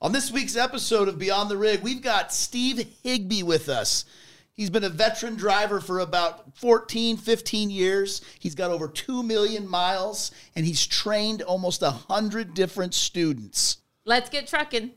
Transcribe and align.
On 0.00 0.12
this 0.12 0.30
week's 0.30 0.54
episode 0.54 1.08
of 1.08 1.18
Beyond 1.18 1.50
the 1.50 1.56
Rig, 1.56 1.82
we've 1.82 2.00
got 2.00 2.32
Steve 2.32 2.86
Higby 3.02 3.42
with 3.42 3.68
us. 3.68 4.04
He's 4.52 4.70
been 4.70 4.84
a 4.84 4.88
veteran 4.88 5.34
driver 5.34 5.80
for 5.80 5.98
about 5.98 6.56
14, 6.56 7.16
15 7.16 7.68
years. 7.68 8.20
He's 8.38 8.54
got 8.54 8.70
over 8.70 8.86
2 8.86 9.24
million 9.24 9.68
miles 9.68 10.30
and 10.54 10.64
he's 10.64 10.86
trained 10.86 11.42
almost 11.42 11.82
100 11.82 12.54
different 12.54 12.94
students. 12.94 13.78
Let's 14.04 14.30
get 14.30 14.46
trucking. 14.46 14.92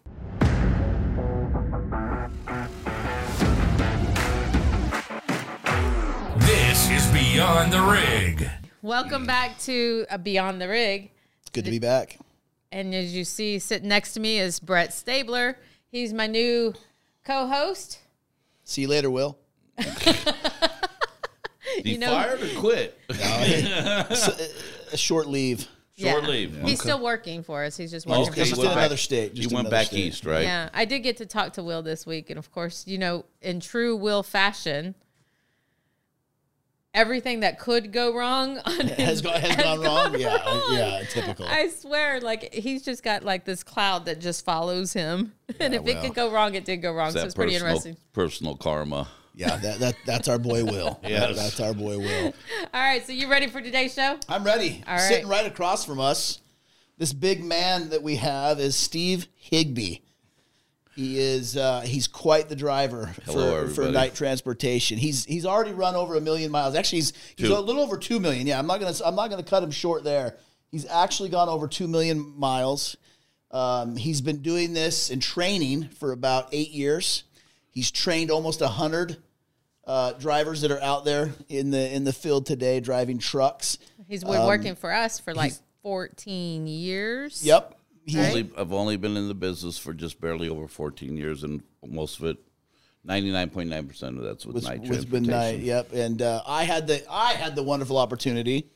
This 6.38 6.92
is 6.92 7.08
Beyond 7.08 7.74
the 7.74 7.82
Rig. 7.82 8.48
Welcome 8.84 9.26
back 9.26 9.58
to 9.62 10.06
uh, 10.12 10.20
Beyond 10.20 10.62
the 10.62 10.68
Rig. 10.68 11.10
It's 11.42 11.50
good 11.50 11.66
to 11.66 11.72
be 11.72 11.80
back. 11.80 12.20
And 12.72 12.96
as 12.96 13.14
you 13.14 13.24
see, 13.26 13.60
sitting 13.60 13.90
next 13.90 14.14
to 14.14 14.20
me 14.20 14.40
is 14.40 14.60
Brett 14.60 14.94
Stabler. 14.94 15.58
He's 15.92 16.14
my 16.14 16.28
new 16.28 16.74
co 17.26 17.48
host. 17.48 18.00
See 18.64 18.84
you 18.84 18.88
later, 18.88 19.10
Will. 19.12 19.38
You 21.84 21.98
know- 22.00 22.08
fired 22.12 22.42
or 22.42 22.60
quit? 22.60 23.00
Uh, 23.10 24.04
a 24.92 24.98
short 24.98 25.28
leave. 25.28 25.68
Short 25.98 26.24
leave. 26.26 26.54
He's 26.56 26.64
Okay. 26.64 26.76
still 26.76 27.00
working 27.02 27.44
for 27.44 27.64
us. 27.64 27.78
He's 27.78 27.92
just 27.92 28.08
working 28.08 28.24
Okay, 28.24 28.32
from 28.42 28.50
Just 28.50 28.56
he 28.62 28.66
in 28.68 28.72
another 28.72 28.98
state. 28.98 29.32
He 29.34 29.38
Just 29.42 29.52
in 29.52 29.56
went 29.56 29.70
back 29.70 29.88
state. 29.88 30.00
east, 30.00 30.26
right? 30.26 30.42
Yeah, 30.44 30.70
I 30.74 30.86
did 30.86 31.00
get 31.00 31.18
to 31.18 31.26
talk 31.26 31.54
to 31.54 31.64
Will 31.64 31.82
this 31.84 32.06
week, 32.06 32.30
and 32.30 32.40
of 32.40 32.52
course, 32.52 32.86
you 32.88 32.98
know, 32.98 33.26
in 33.42 33.60
true 33.60 33.96
Will 33.96 34.24
fashion, 34.24 34.96
everything 36.94 37.40
that 37.42 37.60
could 37.60 37.92
go 37.94 38.16
wrong 38.16 38.58
on 38.66 38.88
Has, 38.88 38.98
his- 38.98 39.22
gone, 39.22 39.40
has 39.42 39.56
gone 39.56 39.82
wrong? 39.82 40.20
Yeah, 40.20 40.36
wrong. 40.36 40.62
Uh, 40.70 40.74
yeah, 40.74 41.04
typical. 41.10 41.46
I 41.48 41.70
swear, 41.70 42.20
like 42.22 42.54
he's 42.54 42.84
just 42.84 43.04
got 43.04 43.24
like 43.24 43.46
this 43.46 43.64
cloud 43.64 44.06
that 44.06 44.20
just 44.20 44.44
follows 44.46 44.94
him, 44.94 45.34
and 45.60 45.74
if 45.74 45.84
well. 45.84 45.98
it 45.98 46.02
could 46.02 46.16
go 46.16 46.32
wrong, 46.32 46.56
it 46.56 46.66
did 46.66 46.78
go 46.78 46.94
wrong. 46.94 47.08
It's 47.08 47.14
So 47.16 47.20
that 47.22 47.26
it's 47.28 47.36
pretty 47.36 47.56
interesting. 47.56 47.98
personal 48.14 48.56
karma. 48.56 49.08
Yeah, 49.34 49.56
that, 49.56 49.80
that 49.80 49.96
that's 50.06 50.28
our 50.28 50.38
boy 50.38 50.66
Will. 50.66 51.00
Yes. 51.08 51.38
That's 51.38 51.60
our 51.62 51.74
boy 51.74 51.98
Will. 52.00 52.34
All 52.74 52.82
right, 52.82 53.06
so 53.06 53.14
you 53.14 53.30
ready 53.32 53.48
for 53.48 53.62
today's 53.62 53.94
show? 53.94 54.18
I'm 54.28 54.44
ready. 54.44 54.84
All 54.86 54.94
right. 54.96 55.02
Sitting 55.02 55.28
right 55.30 55.46
across 55.46 55.86
from 55.86 56.02
us, 56.02 56.42
this 56.98 57.14
big 57.14 57.42
man 57.44 57.90
that 57.92 58.04
we 58.04 58.18
have 58.18 58.60
is 58.60 58.76
Steve 58.76 59.28
Higby. 59.36 60.04
He 60.96 61.20
is 61.20 61.56
uh, 61.56 61.82
he's 61.82 62.08
quite 62.08 62.50
the 62.50 62.56
driver 62.56 63.14
Hello, 63.26 63.68
for, 63.68 63.86
for 63.86 63.92
Knight 63.92 64.14
transportation. 64.14 64.98
He's 64.98 65.24
he's 65.24 65.46
already 65.46 65.72
run 65.72 65.96
over 65.96 66.16
a 66.16 66.22
million 66.22 66.52
miles. 66.52 66.76
Actually, 66.76 66.98
he's 67.00 67.14
he's 67.38 67.48
Two. 67.48 67.56
a 67.56 67.60
little 67.60 67.82
over 67.82 67.98
two 67.98 68.20
million. 68.20 68.46
Yeah, 68.46 68.60
I'm 68.60 68.68
not 68.68 68.80
gonna 68.80 68.94
I'm 69.06 69.16
not 69.16 69.30
gonna 69.30 69.44
cut 69.44 69.64
him 69.64 69.72
short 69.72 70.04
there. 70.04 70.36
He's 70.70 70.86
actually 70.86 71.30
gone 71.30 71.48
over 71.48 71.68
two 71.68 71.88
million 71.88 72.38
miles. 72.38 72.98
Um, 73.52 73.96
he's 73.96 74.22
been 74.22 74.42
doing 74.42 74.74
this 74.74 75.10
and 75.10 75.22
training 75.22 75.90
for 75.90 76.12
about 76.12 76.50
eight 76.52 76.72
years. 76.72 77.24
He's 77.70 77.90
trained 77.90 78.32
almost 78.32 78.62
a 78.62 78.68
hundred 78.68 79.18
uh, 79.86 80.14
drivers 80.14 80.62
that 80.62 80.72
are 80.72 80.82
out 80.82 81.06
there 81.06 81.32
in 81.48 81.72
the 81.72 81.94
in 81.94 82.04
the 82.04 82.14
field 82.14 82.46
today 82.46 82.80
driving 82.80 83.18
trucks. 83.18 83.78
He's 84.08 84.24
been 84.24 84.46
working 84.46 84.76
for 84.76 84.94
us 84.94 85.20
for 85.20 85.34
like 85.34 85.54
14 85.84 86.68
years. 86.68 87.46
Yep. 87.46 87.78
He, 88.06 88.18
Only- 88.20 88.50
I've 88.58 88.74
only 88.74 88.98
been 88.98 89.16
in 89.18 89.28
the 89.28 89.34
business 89.36 89.78
for 89.78 89.94
just 89.94 90.20
barely 90.20 90.50
over 90.50 90.68
14 90.68 91.16
years, 91.18 91.44
and 91.44 91.62
most 91.86 92.20
of 92.20 92.26
it, 92.26 92.38
99.9% 93.08 94.18
of 94.18 94.24
that's 94.24 94.46
with 94.46 94.56
was, 94.56 94.64
Knight 94.66 94.82
was 94.88 95.06
been 95.06 95.24
Knight. 95.24 95.62
transportation. 95.62 95.66
Yep. 95.66 95.94
And 95.94 96.22
uh, 96.22 96.42
I 96.46 96.64
had 96.64 96.88
the 96.88 97.04
I 97.12 97.34
had 97.34 97.56
the 97.56 97.64
wonderful 97.64 97.98
opportunity 97.98 98.68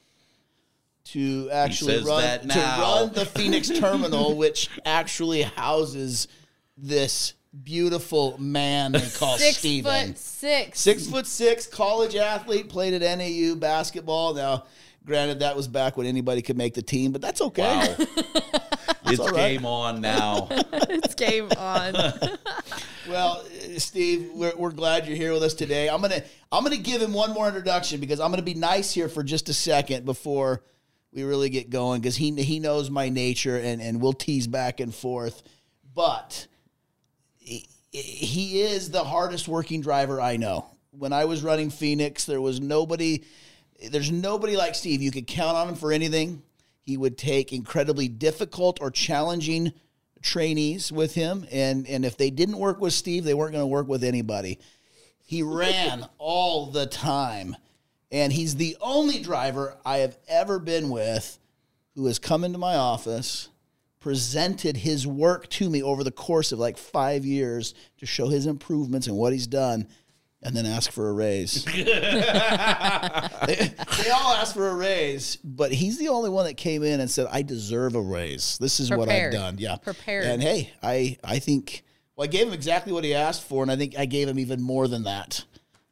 to 1.05 1.49
actually 1.51 2.03
run 2.03 2.47
to 2.47 2.59
run 2.59 3.13
the 3.13 3.25
Phoenix 3.35 3.69
terminal, 3.69 4.35
which 4.35 4.69
actually 4.85 5.43
houses 5.43 6.27
this 6.77 7.33
beautiful 7.63 8.35
man 8.39 8.91
they 8.93 8.99
call 9.17 9.37
Six 9.37 9.57
Steven. 9.57 10.07
foot 10.07 10.17
six. 10.17 10.79
Six 10.79 11.07
foot 11.07 11.27
six, 11.27 11.67
college 11.67 12.15
athlete, 12.15 12.69
played 12.69 12.93
at 13.01 13.17
NAU 13.19 13.55
basketball. 13.55 14.33
Now, 14.33 14.65
granted, 15.05 15.39
that 15.39 15.55
was 15.55 15.67
back 15.67 15.97
when 15.97 16.07
anybody 16.07 16.41
could 16.41 16.57
make 16.57 16.73
the 16.73 16.81
team, 16.81 17.11
but 17.11 17.21
that's 17.21 17.41
okay. 17.41 17.95
Wow. 17.97 18.05
it's 19.07 19.19
all 19.19 19.27
right. 19.27 19.35
game 19.53 19.65
on 19.65 20.01
now. 20.01 20.47
It's 20.71 21.15
game 21.15 21.49
on. 21.57 21.95
Well, 23.07 23.45
uh, 23.45 23.77
Steve, 23.79 24.31
we're, 24.33 24.55
we're 24.55 24.71
glad 24.71 25.05
you're 25.05 25.15
here 25.15 25.31
with 25.31 25.43
us 25.43 25.53
today. 25.53 25.89
I'm 25.89 26.01
gonna 26.01 26.23
I'm 26.51 26.63
gonna 26.63 26.77
give 26.77 27.01
him 27.01 27.13
one 27.13 27.33
more 27.33 27.47
introduction 27.47 27.99
because 27.99 28.19
I'm 28.19 28.31
gonna 28.31 28.41
be 28.41 28.55
nice 28.55 28.91
here 28.91 29.09
for 29.09 29.23
just 29.23 29.47
a 29.49 29.53
second 29.53 30.05
before 30.05 30.63
we 31.13 31.23
really 31.23 31.49
get 31.49 31.69
going 31.69 32.01
because 32.01 32.15
he 32.15 32.31
he 32.41 32.59
knows 32.59 32.89
my 32.89 33.09
nature 33.09 33.57
and 33.57 33.81
and 33.81 34.01
we'll 34.01 34.13
tease 34.13 34.47
back 34.47 34.79
and 34.79 34.93
forth, 34.93 35.43
but 35.93 36.47
he, 37.37 37.67
he 37.91 38.61
is 38.61 38.89
the 38.89 39.03
hardest 39.03 39.47
working 39.47 39.81
driver 39.81 40.19
I 40.19 40.37
know. 40.37 40.65
When 40.91 41.13
I 41.13 41.25
was 41.25 41.43
running 41.43 41.69
Phoenix, 41.69 42.25
there 42.25 42.41
was 42.41 42.59
nobody. 42.59 43.23
There's 43.91 44.11
nobody 44.11 44.55
like 44.55 44.73
Steve. 44.73 45.01
You 45.01 45.11
could 45.11 45.27
count 45.27 45.57
on 45.57 45.69
him 45.69 45.75
for 45.75 45.91
anything. 45.91 46.41
He 46.85 46.97
would 46.97 47.17
take 47.17 47.51
incredibly 47.51 48.07
difficult 48.07 48.79
or 48.79 48.91
challenging 48.91 49.73
trainees 50.21 50.91
with 50.91 51.15
him, 51.15 51.47
and 51.51 51.87
and 51.87 52.05
if 52.05 52.15
they 52.15 52.29
didn't 52.29 52.59
work 52.59 52.79
with 52.79 52.93
Steve, 52.93 53.23
they 53.23 53.33
weren't 53.33 53.53
going 53.53 53.63
to 53.63 53.67
work 53.67 53.87
with 53.87 54.03
anybody. 54.03 54.59
He 55.23 55.41
ran 55.41 56.05
all 56.19 56.67
the 56.67 56.85
time, 56.85 57.55
and 58.11 58.31
he's 58.31 58.55
the 58.55 58.77
only 58.81 59.19
driver 59.19 59.77
I 59.83 59.97
have 59.97 60.17
ever 60.27 60.59
been 60.59 60.89
with 60.89 61.39
who 61.95 62.05
has 62.05 62.19
come 62.19 62.43
into 62.43 62.59
my 62.59 62.75
office, 62.75 63.49
presented 63.99 64.77
his 64.77 65.07
work 65.07 65.49
to 65.49 65.69
me 65.69 65.81
over 65.81 66.03
the 66.03 66.11
course 66.11 66.51
of 66.51 66.59
like 66.59 66.77
five 66.77 67.25
years 67.25 67.73
to 67.97 68.05
show 68.05 68.27
his 68.27 68.45
improvements 68.45 69.07
and 69.07 69.17
what 69.17 69.33
he's 69.33 69.47
done, 69.47 69.87
and 70.45 70.55
then 70.55 70.67
ask 70.67 70.91
for 70.91 71.09
a 71.09 71.13
raise. 71.13 71.65
they, 71.65 71.73
they 74.03 74.11
all 74.11 74.35
ask 74.35 74.53
for 74.53 74.69
a 74.69 74.75
raise, 74.75 75.37
but 75.37 75.71
he's 75.71 75.97
the 75.97 76.09
only 76.09 76.29
one 76.29 76.45
that 76.45 76.55
came 76.55 76.83
in 76.83 76.99
and 76.99 77.09
said, 77.09 77.27
"I 77.31 77.41
deserve 77.41 77.95
a 77.95 78.01
raise. 78.01 78.57
This 78.59 78.79
is 78.79 78.91
what 78.91 79.09
I've 79.09 79.31
done." 79.31 79.55
Yeah, 79.57 79.77
Prepared. 79.77 80.25
And 80.25 80.41
hey, 80.41 80.71
I 80.83 81.17
I 81.23 81.39
think 81.39 81.83
well, 82.15 82.25
I 82.25 82.27
gave 82.27 82.47
him 82.47 82.53
exactly 82.53 82.93
what 82.93 83.03
he 83.03 83.15
asked 83.15 83.43
for, 83.43 83.63
and 83.63 83.71
I 83.71 83.75
think 83.75 83.97
I 83.97 84.05
gave 84.05 84.27
him 84.27 84.37
even 84.37 84.61
more 84.61 84.87
than 84.87 85.03
that 85.03 85.43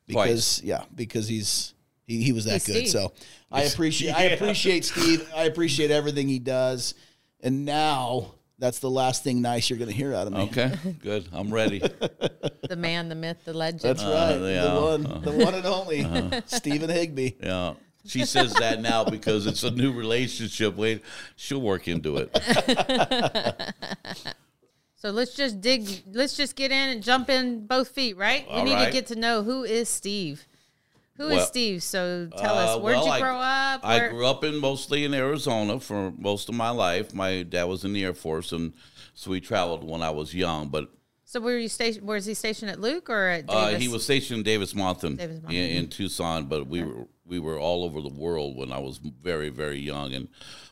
because 0.08 0.62
yeah, 0.64 0.84
because 0.94 1.28
he's 1.28 1.74
he, 2.06 2.22
he 2.22 2.32
was 2.32 2.46
that 2.46 2.54
He's 2.54 2.68
good. 2.68 2.76
Steve. 2.76 2.90
So 2.90 3.12
I 3.52 3.64
appreciate 3.64 4.12
I 4.12 4.24
appreciate 4.26 4.86
Steve. 4.86 5.28
I 5.36 5.46
appreciate 5.46 5.90
everything 5.90 6.30
he 6.30 6.40
does, 6.40 6.94
and 7.42 7.66
now. 7.66 8.36
That's 8.60 8.80
the 8.80 8.90
last 8.90 9.24
thing 9.24 9.42
nice 9.42 9.70
you're 9.70 9.80
going 9.80 9.90
to 9.90 9.96
hear 9.96 10.14
out 10.14 10.28
of 10.28 10.34
me. 10.34 10.42
Okay, 10.44 10.72
good. 11.02 11.28
I'm 11.34 11.54
ready. 11.54 11.80
the 11.80 12.76
man, 12.78 13.10
the 13.10 13.16
myth, 13.16 13.38
the 13.46 13.54
legend. 13.54 13.82
That's 13.82 14.04
right. 14.04 14.40
yeah, 14.40 14.64
the 14.66 14.82
one, 14.82 15.06
uh. 15.06 15.20
the 15.20 15.32
one 15.32 15.56
and 15.56 15.66
only 15.66 16.42
Stephen 16.46 16.90
Higby. 16.90 17.38
Yeah. 17.42 17.74
She 18.06 18.26
says 18.26 18.54
that 18.56 18.82
now 18.82 19.06
because 19.06 19.48
it's 19.48 19.64
a 19.64 19.72
new 19.72 19.94
relationship. 19.94 20.76
Wait, 20.76 21.04
she'll 21.38 21.62
work 21.62 21.88
into 21.88 22.18
it. 22.18 23.74
So 25.04 25.10
let's 25.10 25.36
just 25.36 25.60
dig. 25.60 25.86
Let's 26.14 26.38
just 26.38 26.56
get 26.56 26.72
in 26.72 26.90
and 26.90 27.04
jump 27.04 27.30
in 27.30 27.68
both 27.68 27.90
feet, 27.90 28.16
right? 28.16 28.48
we 28.48 28.54
All 28.54 28.64
need 28.64 28.86
to 28.86 28.90
get 28.90 29.08
to 29.08 29.18
know 29.18 29.44
who 29.44 29.66
is 29.66 29.90
Steve. 29.90 30.48
Who 31.18 31.28
is 31.28 31.36
Well, 31.36 31.46
Steve? 31.46 31.84
So 31.84 32.28
tell 32.38 32.58
us, 32.58 32.76
Uh, 32.76 32.80
where'd 32.80 32.98
well, 32.98 33.06
you 33.06 33.12
I- 33.12 33.20
grow 33.20 33.38
up? 33.38 33.82
I 33.84 34.08
grew 34.10 34.26
up 34.26 34.44
in 34.44 34.58
mostly 34.58 35.04
in 35.04 35.14
Arizona 35.14 35.80
for 35.80 36.12
most 36.18 36.50
of 36.50 36.56
my 36.56 36.72
life. 36.72 37.14
My 37.14 37.44
dad 37.44 37.66
was 37.66 37.84
in 37.86 37.94
the 37.94 38.04
Air 38.04 38.14
Force, 38.16 38.52
and 38.52 38.74
so 39.14 39.30
we 39.32 39.40
traveled 39.40 39.84
when 39.84 40.02
I 40.02 40.10
was 40.10 40.34
young. 40.34 40.70
But 40.70 40.90
so 41.24 41.40
were 41.40 41.58
you 41.58 41.70
stationed? 41.70 42.08
Was 42.08 42.26
he 42.26 42.34
stationed 42.34 42.72
at 42.72 42.80
Luke 42.80 43.10
or 43.10 43.28
at 43.28 43.46
uh, 43.48 43.68
Davis? 43.68 43.82
he 43.84 43.88
was 43.90 44.04
stationed 44.04 44.40
in 44.40 44.44
Davis-Monthan, 44.44 45.18
Davis 45.18 45.40
in, 45.50 45.54
in 45.54 45.88
Tucson. 45.90 46.46
But 46.46 46.68
we 46.68 46.84
were 46.84 47.08
we 47.26 47.40
were 47.40 47.60
all 47.60 47.84
over 47.84 48.02
the 48.02 48.10
world 48.10 48.58
when 48.58 48.72
I 48.72 48.80
was 48.80 48.98
very 48.98 49.50
very 49.50 49.80
young. 49.80 50.14
And 50.14 50.30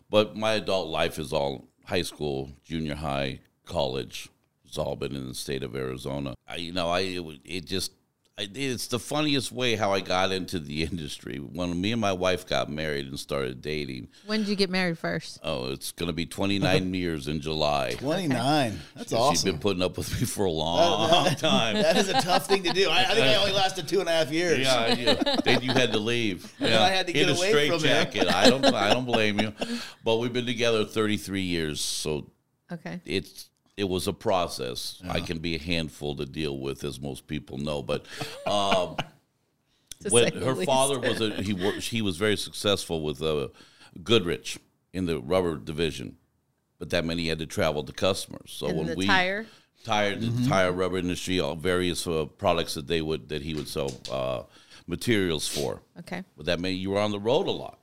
but 0.10 0.36
my 0.36 0.54
adult 0.54 0.88
life 0.88 1.20
is 1.20 1.32
all 1.32 1.68
high 1.86 2.02
school, 2.02 2.50
junior 2.64 2.96
high, 2.96 3.42
college. 3.66 4.30
It's 4.66 4.78
all 4.78 4.96
been 4.96 5.16
in 5.16 5.28
the 5.28 5.36
state 5.36 5.64
of 5.64 5.76
Arizona. 5.76 6.34
I, 6.48 6.56
you 6.56 6.72
know, 6.72 6.90
I 6.90 7.02
it, 7.02 7.40
it 7.46 7.66
just. 7.66 7.92
I, 8.40 8.48
it's 8.56 8.88
the 8.88 8.98
funniest 8.98 9.52
way 9.52 9.76
how 9.76 9.92
I 9.94 10.00
got 10.00 10.32
into 10.32 10.58
the 10.58 10.84
industry. 10.92 11.38
When 11.38 11.80
me 11.80 11.92
and 11.92 12.00
my 12.00 12.14
wife 12.14 12.48
got 12.48 12.70
married 12.70 13.08
and 13.08 13.20
started 13.20 13.62
dating, 13.62 14.08
When 14.26 14.40
did 14.40 14.48
you 14.50 14.56
get 14.56 14.70
married 14.70 14.98
first? 14.98 15.40
Oh, 15.44 15.72
it's 15.72 15.92
going 15.92 16.08
to 16.08 16.14
be 16.14 16.26
29 16.28 16.94
years 16.94 17.28
in 17.28 17.42
July. 17.42 17.96
29. 18.00 18.80
That's 18.96 19.10
She's 19.10 19.18
awesome. 19.20 19.52
been 19.52 19.60
putting 19.60 19.84
up 19.84 19.98
with 19.98 20.10
me 20.20 20.26
for 20.26 20.46
a 20.46 20.52
long 20.52 21.36
time. 21.36 21.76
that 21.76 21.98
is 21.98 22.08
a 22.10 22.14
tough 22.22 22.48
thing 22.48 22.64
to 22.64 22.72
do. 22.72 22.90
I, 22.90 23.02
I 23.02 23.06
think 23.14 23.28
I 23.28 23.36
only 23.36 23.52
lasted 23.52 23.88
two 23.88 24.00
and 24.00 24.08
a 24.08 24.12
half 24.14 24.32
years. 24.32 24.60
Yeah, 24.60 24.94
yeah. 24.96 25.36
Then 25.44 25.62
you 25.62 25.72
had 25.72 25.92
to 25.92 26.00
leave. 26.00 26.52
Yeah. 26.58 26.82
I 26.82 26.90
had 26.90 27.08
to 27.08 27.14
In 27.18 27.28
get 27.28 27.36
a 27.36 27.38
away 27.38 27.50
straight 27.50 27.68
from 27.70 27.80
him. 27.80 27.84
jacket. 27.84 28.28
I 28.34 28.50
don't. 28.50 28.66
I 28.66 28.94
don't 28.94 29.06
blame 29.06 29.40
you. 29.42 29.54
But 30.06 30.18
we've 30.18 30.34
been 30.34 30.46
together 30.46 30.86
33 30.86 31.42
years, 31.42 31.82
so 31.82 32.32
Okay. 32.72 33.02
it's 33.06 33.50
it 33.82 33.90
was 33.90 34.08
a 34.08 34.14
process. 34.14 35.02
I 35.10 35.20
can 35.20 35.40
be 35.40 35.56
a 35.56 35.60
handful 35.60 36.16
to 36.16 36.26
deal 36.26 36.58
with, 36.58 36.84
as 36.84 37.00
most 37.00 37.28
people 37.28 37.58
know. 37.58 37.82
But 37.82 38.06
um, 38.46 38.96
when 40.10 40.34
her 40.34 40.54
least. 40.54 40.68
father 40.68 41.00
was 41.00 41.20
a 41.20 41.42
he 41.42 41.54
he 41.80 42.02
was 42.02 42.18
very 42.18 42.38
successful 42.38 43.02
with 43.04 43.22
uh, 43.22 43.50
Goodrich 44.04 44.58
in 44.94 45.06
the 45.06 45.20
rubber 45.20 45.58
division 45.58 46.18
but 46.82 46.90
that 46.90 47.06
meant 47.06 47.20
he 47.20 47.28
had 47.28 47.38
to 47.38 47.46
travel 47.46 47.84
to 47.84 47.94
customers. 47.94 48.52
So 48.52 48.66
In 48.66 48.76
when 48.78 48.88
the 48.88 48.96
we 48.96 49.06
tire? 49.06 49.46
tire, 49.84 50.16
the 50.16 50.50
tire 50.50 50.72
rubber 50.72 50.98
industry, 50.98 51.40
all 51.40 51.56
various 51.56 52.08
uh, 52.08 52.26
products 52.40 52.74
that 52.74 52.88
they 52.88 53.04
would 53.04 53.30
that 53.30 53.44
he 53.44 53.54
would 53.54 53.68
sell 53.68 53.94
uh, 54.12 54.42
materials 54.88 55.48
for. 55.48 55.84
Okay. 56.00 56.24
But 56.36 56.48
that 56.48 56.60
meant 56.60 56.78
you 56.78 56.90
were 56.90 57.00
on 57.00 57.12
the 57.12 57.20
road 57.20 57.46
a 57.46 57.52
lot. 57.52 57.78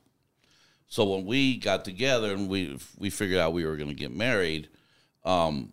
So 0.88 1.04
when 1.04 1.26
we 1.26 1.58
got 1.58 1.84
together 1.84 2.32
and 2.32 2.48
we 2.48 2.76
we 2.98 3.08
figured 3.08 3.38
out 3.38 3.52
we 3.52 3.64
were 3.64 3.76
going 3.76 3.88
to 3.88 3.94
get 3.94 4.12
married, 4.12 4.68
um, 5.24 5.72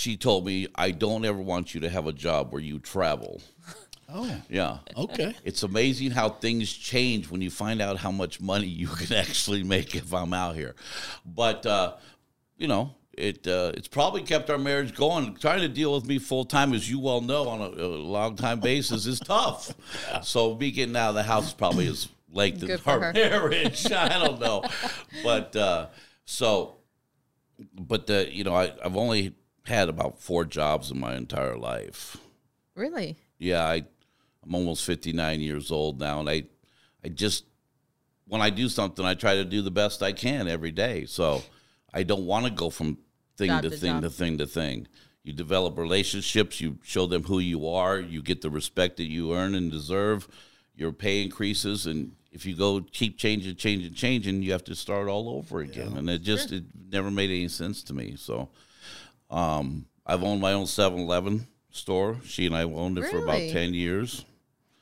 she 0.00 0.16
told 0.16 0.44
me, 0.46 0.66
"I 0.74 0.90
don't 0.90 1.24
ever 1.24 1.38
want 1.40 1.74
you 1.74 1.80
to 1.82 1.90
have 1.90 2.06
a 2.06 2.12
job 2.12 2.52
where 2.52 2.62
you 2.62 2.78
travel." 2.78 3.40
Oh, 4.12 4.24
Yeah. 4.26 4.40
Yeah. 4.48 4.78
Okay. 4.96 5.36
It's 5.44 5.62
amazing 5.62 6.10
how 6.10 6.30
things 6.30 6.72
change 6.72 7.30
when 7.30 7.40
you 7.40 7.48
find 7.48 7.80
out 7.80 7.96
how 7.96 8.10
much 8.10 8.40
money 8.40 8.66
you 8.66 8.88
can 9.00 9.16
actually 9.16 9.62
make 9.62 9.94
if 9.94 10.12
I'm 10.12 10.32
out 10.34 10.56
here. 10.56 10.74
But 11.24 11.64
uh, 11.64 11.94
you 12.56 12.66
know, 12.66 12.96
it 13.16 13.46
uh, 13.46 13.70
it's 13.74 13.86
probably 13.86 14.22
kept 14.22 14.50
our 14.50 14.58
marriage 14.58 14.96
going. 14.96 15.36
Trying 15.36 15.60
to 15.60 15.68
deal 15.68 15.94
with 15.94 16.06
me 16.06 16.18
full 16.18 16.44
time, 16.44 16.72
as 16.72 16.90
you 16.90 16.98
well 16.98 17.20
know, 17.20 17.48
on 17.48 17.60
a, 17.60 17.66
a 17.66 17.86
long 17.86 18.34
time 18.34 18.58
basis 18.72 19.06
is 19.06 19.20
tough. 19.20 19.72
So 20.24 20.56
me 20.56 20.72
getting 20.72 20.96
out 20.96 21.10
of 21.10 21.14
the 21.14 21.22
house 21.22 21.52
probably 21.54 21.86
has 21.86 22.08
lengthened 22.32 22.66
Good 22.66 22.80
for 22.80 22.90
our 22.90 23.00
her. 23.00 23.12
marriage. 23.12 23.92
I 23.92 24.18
don't 24.18 24.40
know, 24.40 24.64
but 25.22 25.54
uh, 25.54 25.86
so, 26.24 26.78
but 27.78 28.10
uh, 28.10 28.24
you 28.28 28.42
know, 28.42 28.56
I, 28.56 28.72
I've 28.84 28.96
only 28.96 29.34
had 29.64 29.88
about 29.88 30.18
four 30.20 30.44
jobs 30.44 30.90
in 30.90 30.98
my 30.98 31.14
entire 31.16 31.56
life 31.56 32.16
Really? 32.74 33.16
yeah, 33.38 33.64
I, 33.64 33.84
I'm 34.42 34.54
almost 34.54 34.84
59 34.84 35.40
years 35.40 35.70
old 35.70 36.00
now, 36.00 36.20
and 36.20 36.28
I, 36.28 36.44
I 37.04 37.08
just 37.08 37.44
when 38.26 38.40
I 38.40 38.50
do 38.50 38.68
something, 38.68 39.04
I 39.04 39.14
try 39.14 39.34
to 39.34 39.44
do 39.44 39.60
the 39.60 39.72
best 39.72 40.02
I 40.02 40.12
can 40.12 40.46
every 40.46 40.70
day. 40.70 41.04
So 41.04 41.42
I 41.92 42.04
don't 42.04 42.26
want 42.26 42.46
to 42.46 42.50
go 42.52 42.70
from 42.70 42.98
thing 43.36 43.48
Job 43.48 43.62
to 43.62 43.70
to 43.70 43.76
thing 43.76 43.92
job. 43.94 44.02
to 44.02 44.10
thing 44.10 44.38
to 44.38 44.46
thing. 44.46 44.86
You 45.24 45.32
develop 45.32 45.76
relationships. 45.76 46.60
You 46.60 46.78
show 46.84 47.06
them 47.06 47.24
who 47.24 47.40
you 47.40 47.66
are. 47.68 47.98
You 47.98 48.22
get 48.22 48.40
the 48.40 48.48
respect 48.48 48.98
that 48.98 49.08
you 49.10 49.34
earn 49.34 49.56
and 49.56 49.70
deserve. 49.70 50.28
Your 50.76 50.92
pay 50.92 51.22
increases, 51.22 51.86
and 51.86 52.12
if 52.30 52.46
you 52.46 52.54
go 52.56 52.80
keep 52.80 53.18
changing, 53.18 53.56
changing, 53.56 53.92
changing, 53.94 54.42
you 54.42 54.52
have 54.52 54.64
to 54.64 54.74
start 54.76 55.08
all 55.08 55.28
over 55.28 55.60
again. 55.60 55.96
And 55.96 56.08
it 56.08 56.22
just 56.22 56.52
it 56.52 56.64
never 56.90 57.10
made 57.10 57.30
any 57.30 57.48
sense 57.48 57.82
to 57.82 57.92
me. 57.94 58.14
So 58.16 58.48
um, 59.30 59.86
I've 60.06 60.22
owned 60.22 60.40
my 60.40 60.52
own 60.52 60.64
7-Eleven 60.66 61.46
store. 61.70 62.16
She 62.24 62.46
and 62.46 62.56
I 62.56 62.62
owned 62.62 62.98
it 62.98 63.06
for 63.10 63.18
about 63.18 63.36
10 63.38 63.74
years. 63.74 64.24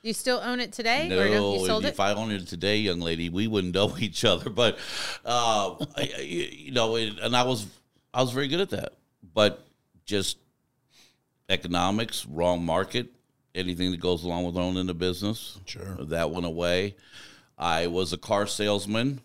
You 0.01 0.13
still 0.13 0.39
own 0.41 0.59
it 0.61 0.71
today? 0.71 1.09
No, 1.09 1.19
or 1.19 1.25
no, 1.29 1.53
you 1.55 1.65
sold 1.67 1.83
if 1.85 1.95
it? 1.95 1.99
I 1.99 2.13
owned 2.13 2.31
it 2.31 2.47
today, 2.47 2.77
young 2.77 3.01
lady, 3.01 3.27
we 3.29 3.47
wouldn't 3.47 3.73
know 3.75 3.95
each 3.99 4.23
other. 4.23 4.49
But 4.49 4.77
uh, 5.25 5.75
I, 5.97 6.11
I- 6.17 6.21
you 6.21 6.71
know, 6.71 6.95
it, 6.95 7.19
and 7.21 7.35
I 7.35 7.43
was 7.43 7.67
I 8.13 8.21
was 8.21 8.31
very 8.31 8.47
good 8.47 8.61
at 8.61 8.69
that. 8.69 8.93
But 9.33 9.67
just 10.05 10.37
economics, 11.49 12.25
wrong 12.27 12.65
market, 12.65 13.07
anything 13.55 13.91
that 13.91 13.99
goes 13.99 14.23
along 14.23 14.45
with 14.45 14.55
owning 14.57 14.89
a 14.89 14.93
business, 14.93 15.59
Sure. 15.65 15.97
that 16.01 16.31
went 16.31 16.45
away. 16.45 16.95
I 17.57 17.87
was 17.87 18.13
a 18.13 18.17
car 18.17 18.47
salesman. 18.47 19.21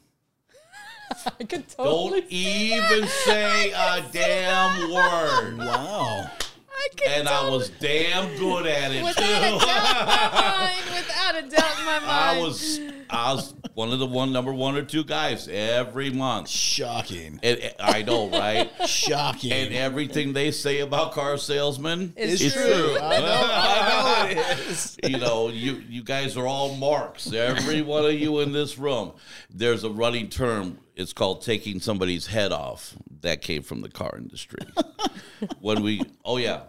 I 1.40 1.44
could 1.44 1.64
Don't 1.76 2.24
even 2.30 3.06
say 3.08 3.70
a 3.72 4.04
damn 4.12 4.90
word. 4.92 5.58
Wow. 5.58 6.30
I 6.76 6.88
could 6.96 7.08
And 7.08 7.28
I 7.28 7.48
was 7.48 7.70
damn 7.70 8.36
good 8.36 8.66
at 8.66 8.92
it 8.92 9.02
without 9.02 9.22
a 9.22 9.58
too. 9.58 9.66
doubt 9.66 9.92
in 9.92 10.06
my 10.06 10.40
mind. 10.58 10.84
Without 10.96 11.34
a 11.36 11.42
doubt 11.48 11.78
in 11.78 11.84
my 11.86 11.98
mind. 12.00 12.10
I 12.10 12.38
was 12.40 12.80
I 13.08 13.32
was 13.32 13.54
one 13.74 13.92
of 13.92 13.98
the 14.00 14.06
one 14.06 14.32
number 14.32 14.52
one 14.52 14.76
or 14.76 14.82
two 14.82 15.04
guys 15.04 15.48
every 15.48 16.10
month. 16.10 16.48
Shocking. 16.48 17.38
And, 17.42 17.58
and 17.58 17.74
I 17.78 18.02
know, 18.02 18.28
right? 18.28 18.70
Shocking. 18.88 19.52
and 19.52 19.72
everything 19.74 20.32
they 20.32 20.50
say 20.50 20.80
about 20.80 21.12
car 21.12 21.38
salesmen 21.38 22.12
It's 22.16 22.42
it's 22.42 22.54
true. 22.54 22.64
true. 22.64 22.98
I 22.98 23.18
know. 23.18 23.46
I 23.50 24.34
know 24.34 24.40
it 24.42 24.58
is. 24.68 24.96
you 25.04 25.18
know, 25.18 25.48
you 25.48 25.82
you 25.88 26.02
guys 26.02 26.36
are 26.36 26.46
all 26.46 26.74
marks. 26.76 27.32
Every 27.32 27.82
one 27.82 28.04
of 28.04 28.14
you 28.14 28.40
in 28.40 28.52
this 28.52 28.78
room. 28.78 29.12
There's 29.48 29.84
a 29.84 29.90
running 29.90 30.28
term. 30.28 30.78
It's 30.94 31.12
called 31.12 31.42
taking 31.42 31.80
somebody's 31.80 32.26
head 32.26 32.52
off. 32.52 32.94
That 33.22 33.42
came 33.42 33.62
from 33.62 33.80
the 33.80 33.88
car 33.88 34.14
industry. 34.16 34.60
when 35.60 35.82
we, 35.82 36.02
oh 36.24 36.36
yeah, 36.36 36.62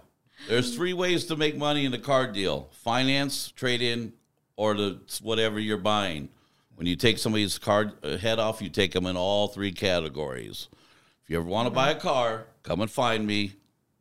there's 0.47 0.75
three 0.75 0.93
ways 0.93 1.25
to 1.25 1.35
make 1.35 1.57
money 1.57 1.85
in 1.85 1.93
a 1.93 1.99
car 1.99 2.31
deal: 2.31 2.69
finance, 2.71 3.51
trade 3.51 3.81
in, 3.81 4.13
or 4.55 4.73
the 4.73 4.99
whatever 5.21 5.59
you're 5.59 5.77
buying. 5.77 6.29
When 6.75 6.87
you 6.87 6.95
take 6.95 7.17
somebody's 7.17 7.57
car 7.57 7.93
uh, 8.03 8.17
head 8.17 8.39
off, 8.39 8.61
you 8.61 8.69
take 8.69 8.91
them 8.91 9.05
in 9.05 9.15
all 9.15 9.47
three 9.47 9.71
categories. 9.71 10.67
If 11.23 11.29
you 11.29 11.37
ever 11.39 11.47
want 11.47 11.67
to 11.67 11.71
buy 11.71 11.91
a 11.91 11.95
car, 11.95 12.47
come 12.63 12.81
and 12.81 12.91
find 12.91 13.25
me, 13.25 13.53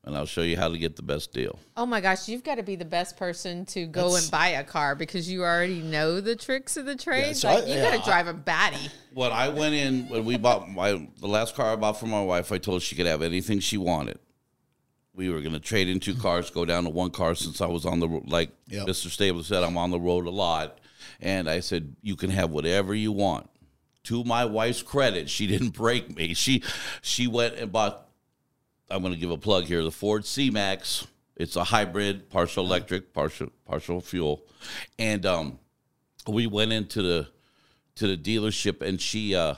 and 0.07 0.17
I'll 0.17 0.27
show 0.27 0.43
you 0.43 0.57
how 0.57 0.69
to 0.69 0.77
get 0.79 0.97
the 0.97 1.03
best 1.03 1.33
deal. 1.33 1.59
Oh 1.77 1.87
my 1.87 2.01
gosh, 2.01 2.29
you've 2.29 2.45
got 2.45 2.57
to 2.57 2.63
be 2.63 2.77
the 2.77 2.85
best 2.85 3.17
person 3.17 3.65
to 3.67 3.87
go 3.87 4.17
and 4.17 4.31
buy 4.31 4.49
a 4.49 4.65
car 4.65 4.95
because 4.95 5.31
you 5.31 5.43
already 5.43 5.81
know 5.81 6.21
the 6.21 6.37
tricks 6.37 6.77
of 6.77 6.85
the 6.87 6.95
trade. 6.97 7.37
so 7.37 7.49
like 7.53 7.65
I- 7.65 7.67
you 7.67 7.75
yeah, 7.75 7.91
got 7.91 7.99
to 8.05 8.11
drive 8.11 8.27
a 8.27 8.35
batty. 8.35 8.91
when 9.13 9.33
I 9.33 9.49
went 9.49 9.75
in 9.75 10.09
when 10.09 10.25
we 10.25 10.37
bought 10.37 10.71
my 10.71 11.09
the 11.21 11.27
last 11.29 11.55
car 11.55 11.73
I 11.73 11.77
bought 11.77 11.99
for 11.99 12.07
my 12.07 12.23
wife, 12.23 12.53
I 12.53 12.59
told 12.59 12.77
her 12.83 12.85
she 12.85 12.97
could 12.97 13.07
have 13.07 13.23
anything 13.23 13.61
she 13.61 13.79
wanted. 13.79 14.19
We 15.15 15.31
were 15.31 15.41
going 15.41 15.53
to 15.55 15.61
trade 15.61 15.89
in 15.89 16.01
two 16.01 16.15
cars, 16.15 16.51
go 16.51 16.65
down 16.65 16.85
to 16.85 16.91
one 16.91 17.11
car 17.11 17.35
since 17.37 17.61
I 17.61 17.67
was 17.67 17.87
on 17.87 18.01
the 18.01 18.09
ro- 18.09 18.25
like 18.27 18.51
Yep. 18.69 18.87
Mr. 18.89 19.09
Stabler 19.09 19.45
said 19.45 19.63
I'm 19.63 19.77
on 19.77 19.91
the 19.91 20.01
road 20.01 20.27
a 20.27 20.31
lot, 20.31 20.81
and 21.21 21.49
I 21.49 21.61
said 21.61 21.95
you 22.03 22.17
can 22.17 22.31
have 22.31 22.51
whatever 22.51 22.95
you 22.95 23.13
want. 23.13 23.49
To 24.05 24.23
my 24.25 24.45
wife's 24.45 24.83
credit, 24.83 25.31
she 25.31 25.47
didn't 25.47 25.71
break 25.71 26.15
me. 26.15 26.35
She 26.35 26.63
she 27.01 27.27
went 27.27 27.55
and 27.57 27.73
bought. 27.73 28.03
I'm 28.91 29.03
going 29.03 29.15
to 29.15 29.19
give 29.21 29.31
a 29.31 29.37
plug 29.39 29.65
here. 29.65 29.83
The 29.83 29.91
Ford 29.91 30.25
C 30.25 30.51
Max. 30.51 31.07
It's 31.37 31.57
a 31.57 31.65
hybrid, 31.65 32.31
partial 32.31 32.65
electric, 32.65 33.13
partial 33.13 33.49
partial 33.67 34.01
fuel, 34.01 34.43
and 35.01 35.27
um, 35.27 35.59
we 36.29 36.47
went 36.47 36.73
into 36.73 37.03
the 37.03 37.29
to 37.97 38.07
the 38.07 38.17
dealership 38.17 38.83
and 38.83 39.01
she 39.01 39.35
uh 39.37 39.55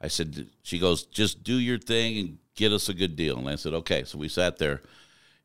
I 0.00 0.06
said 0.08 0.48
she 0.62 0.78
goes 0.78 1.04
just 1.04 1.42
do 1.42 1.54
your 1.54 1.78
thing 1.78 2.18
and 2.18 2.38
get 2.54 2.72
us 2.72 2.88
a 2.88 2.94
good 2.94 3.16
deal 3.16 3.36
and 3.38 3.48
I 3.48 3.56
said 3.56 3.74
okay 3.74 4.04
so 4.04 4.16
we 4.16 4.28
sat 4.28 4.58
there 4.58 4.80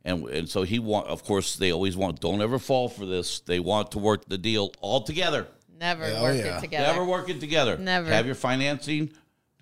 and 0.04 0.28
and 0.30 0.48
so 0.48 0.62
he 0.62 0.78
want 0.78 1.08
of 1.08 1.24
course 1.24 1.56
they 1.56 1.72
always 1.72 1.98
want 1.98 2.20
don't 2.20 2.42
ever 2.44 2.60
fall 2.60 2.88
for 2.88 3.06
this 3.08 3.40
they 3.40 3.60
want 3.60 3.90
to 3.92 4.00
work 4.00 4.26
the 4.28 4.38
deal 4.38 4.72
all 4.80 5.02
together 5.02 5.48
Never 5.80 6.08
Yeah, 6.08 6.20
oh 6.20 6.24
work 6.24 6.38
yeah. 6.38 6.58
it 6.58 6.62
together. 6.62 6.86
never 6.94 7.04
work 7.06 7.30
it 7.30 7.40
together 7.40 7.78
Never. 7.78 8.10
have 8.10 8.28
your 8.28 8.36
financing 8.36 9.12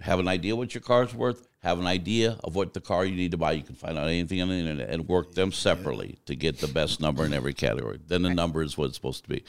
have 0.01 0.19
an 0.19 0.27
idea 0.27 0.53
what 0.57 0.73
your 0.75 0.81
car's 0.81 1.13
worth 1.15 1.47
have 1.63 1.80
an 1.80 1.88
idea 1.88 2.38
of 2.44 2.56
what 2.56 2.74
the 2.74 2.81
car 2.81 3.06
you 3.06 3.15
need 3.15 3.31
to 3.31 3.38
buy 3.38 3.54
you 3.54 3.63
can 3.63 3.75
find 3.75 3.98
out 3.98 4.07
anything 4.07 4.42
on 4.42 4.50
the 4.50 4.56
internet 4.56 4.89
and 4.89 5.07
work 5.07 5.33
them 5.33 5.51
separately 5.51 6.18
to 6.25 6.36
get 6.36 6.60
the 6.60 6.68
best 6.68 7.00
number 7.00 7.25
in 7.25 7.33
every 7.33 7.54
category 7.54 7.99
then 8.07 8.21
the 8.21 8.30
number 8.30 8.61
is 8.61 8.78
what 8.78 8.85
it's 8.85 8.95
supposed 8.95 9.23
to 9.23 9.30
be 9.30 9.44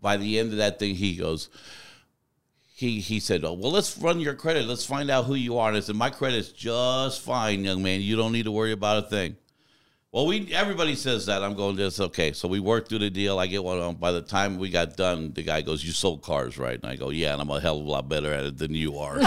by 0.00 0.16
the 0.16 0.38
end 0.38 0.52
of 0.52 0.58
that 0.58 0.78
thing 0.78 0.94
he 0.94 1.16
goes 1.16 1.50
he 2.78 3.00
he 3.00 3.18
said, 3.18 3.44
oh, 3.44 3.54
"Well, 3.54 3.72
let's 3.72 3.98
run 3.98 4.20
your 4.20 4.34
credit. 4.34 4.68
Let's 4.68 4.86
find 4.86 5.10
out 5.10 5.24
who 5.24 5.34
you 5.34 5.58
are." 5.58 5.66
And 5.66 5.76
I 5.76 5.80
said, 5.80 5.96
"My 5.96 6.10
credit's 6.10 6.52
just 6.52 7.22
fine, 7.22 7.64
young 7.64 7.82
man. 7.82 8.02
You 8.02 8.14
don't 8.14 8.30
need 8.30 8.44
to 8.44 8.52
worry 8.52 8.70
about 8.70 9.04
a 9.04 9.08
thing." 9.08 9.36
Well, 10.10 10.26
we 10.26 10.54
everybody 10.54 10.94
says 10.94 11.26
that. 11.26 11.42
I'm 11.42 11.52
going 11.54 11.76
this 11.76 12.00
okay. 12.00 12.32
So 12.32 12.48
we 12.48 12.60
worked 12.60 12.88
through 12.88 13.00
the 13.00 13.10
deal. 13.10 13.38
I 13.38 13.46
get 13.46 13.62
one. 13.62 13.78
um, 13.78 13.96
By 13.96 14.10
the 14.12 14.22
time 14.22 14.56
we 14.56 14.70
got 14.70 14.96
done, 14.96 15.34
the 15.34 15.42
guy 15.42 15.60
goes, 15.60 15.84
"You 15.84 15.92
sold 15.92 16.22
cars, 16.22 16.56
right?" 16.56 16.80
And 16.80 16.90
I 16.90 16.96
go, 16.96 17.10
"Yeah," 17.10 17.34
and 17.34 17.42
I'm 17.42 17.50
a 17.50 17.60
hell 17.60 17.78
of 17.78 17.84
a 17.84 17.90
lot 17.90 18.08
better 18.08 18.32
at 18.32 18.44
it 18.44 18.56
than 18.56 18.72
you 18.74 18.96
are. 18.96 19.18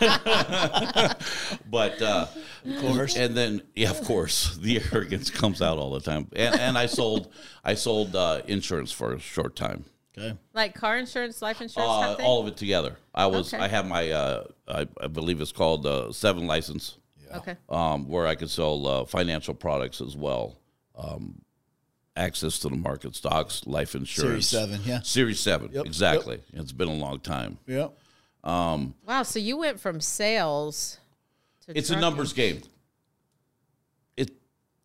but 1.70 2.02
uh, 2.02 2.26
Of 2.66 2.80
course. 2.80 3.16
and 3.16 3.36
then 3.36 3.62
yeah, 3.76 3.90
of 3.90 4.02
course, 4.02 4.56
the 4.60 4.80
arrogance 4.92 5.30
comes 5.30 5.62
out 5.62 5.78
all 5.78 5.92
the 5.92 6.00
time. 6.00 6.26
And, 6.34 6.58
and 6.58 6.76
I 6.76 6.86
sold 6.86 7.32
I 7.64 7.74
sold 7.74 8.16
uh, 8.16 8.42
insurance 8.48 8.90
for 8.90 9.12
a 9.14 9.20
short 9.20 9.54
time. 9.54 9.84
Okay. 10.18 10.36
like 10.54 10.74
car 10.74 10.98
insurance, 10.98 11.40
life 11.40 11.60
insurance, 11.60 11.88
Uh, 11.88 12.16
all 12.24 12.40
of 12.42 12.48
it 12.48 12.56
together. 12.56 12.96
I 13.14 13.26
was. 13.26 13.54
Okay. 13.54 13.62
I 13.62 13.68
have 13.68 13.86
my. 13.86 14.10
Uh, 14.10 14.42
I, 14.66 14.88
I 15.00 15.06
believe 15.06 15.40
it's 15.40 15.52
called 15.52 15.86
uh, 15.86 16.10
seven 16.10 16.48
license, 16.48 16.98
Okay. 17.36 17.56
um, 17.68 18.08
where 18.08 18.26
I 18.26 18.34
could 18.34 18.50
sell 18.50 18.86
uh, 18.86 19.04
financial 19.04 19.54
products 19.54 20.00
as 20.00 20.16
well. 20.16 20.58
Um, 20.96 21.42
access 22.16 22.58
to 22.60 22.68
the 22.68 22.76
market, 22.76 23.14
stocks, 23.14 23.66
life 23.66 23.94
insurance. 23.94 24.48
Series 24.48 24.70
seven. 24.70 24.80
Yeah. 24.84 25.00
Series 25.02 25.38
seven. 25.40 25.70
Yep, 25.72 25.86
Exactly. 25.86 26.40
It's 26.52 26.72
been 26.72 26.88
a 26.88 26.94
long 26.94 27.20
time. 27.20 27.58
Yeah. 27.66 27.88
Um, 28.42 28.94
Wow. 29.06 29.22
So 29.22 29.38
you 29.38 29.56
went 29.56 29.78
from 29.78 30.00
sales 30.00 30.98
to 31.66 31.76
It's 31.78 31.90
a 31.90 32.00
numbers 32.00 32.32
game. 32.32 32.62
It. 34.16 34.32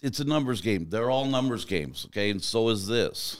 It's 0.01 0.19
a 0.19 0.25
numbers 0.25 0.61
game. 0.61 0.87
They're 0.89 1.09
all 1.09 1.25
numbers 1.25 1.65
games. 1.65 2.05
Okay, 2.09 2.29
and 2.29 2.41
so 2.43 2.69
is 2.69 2.87
this. 2.87 3.37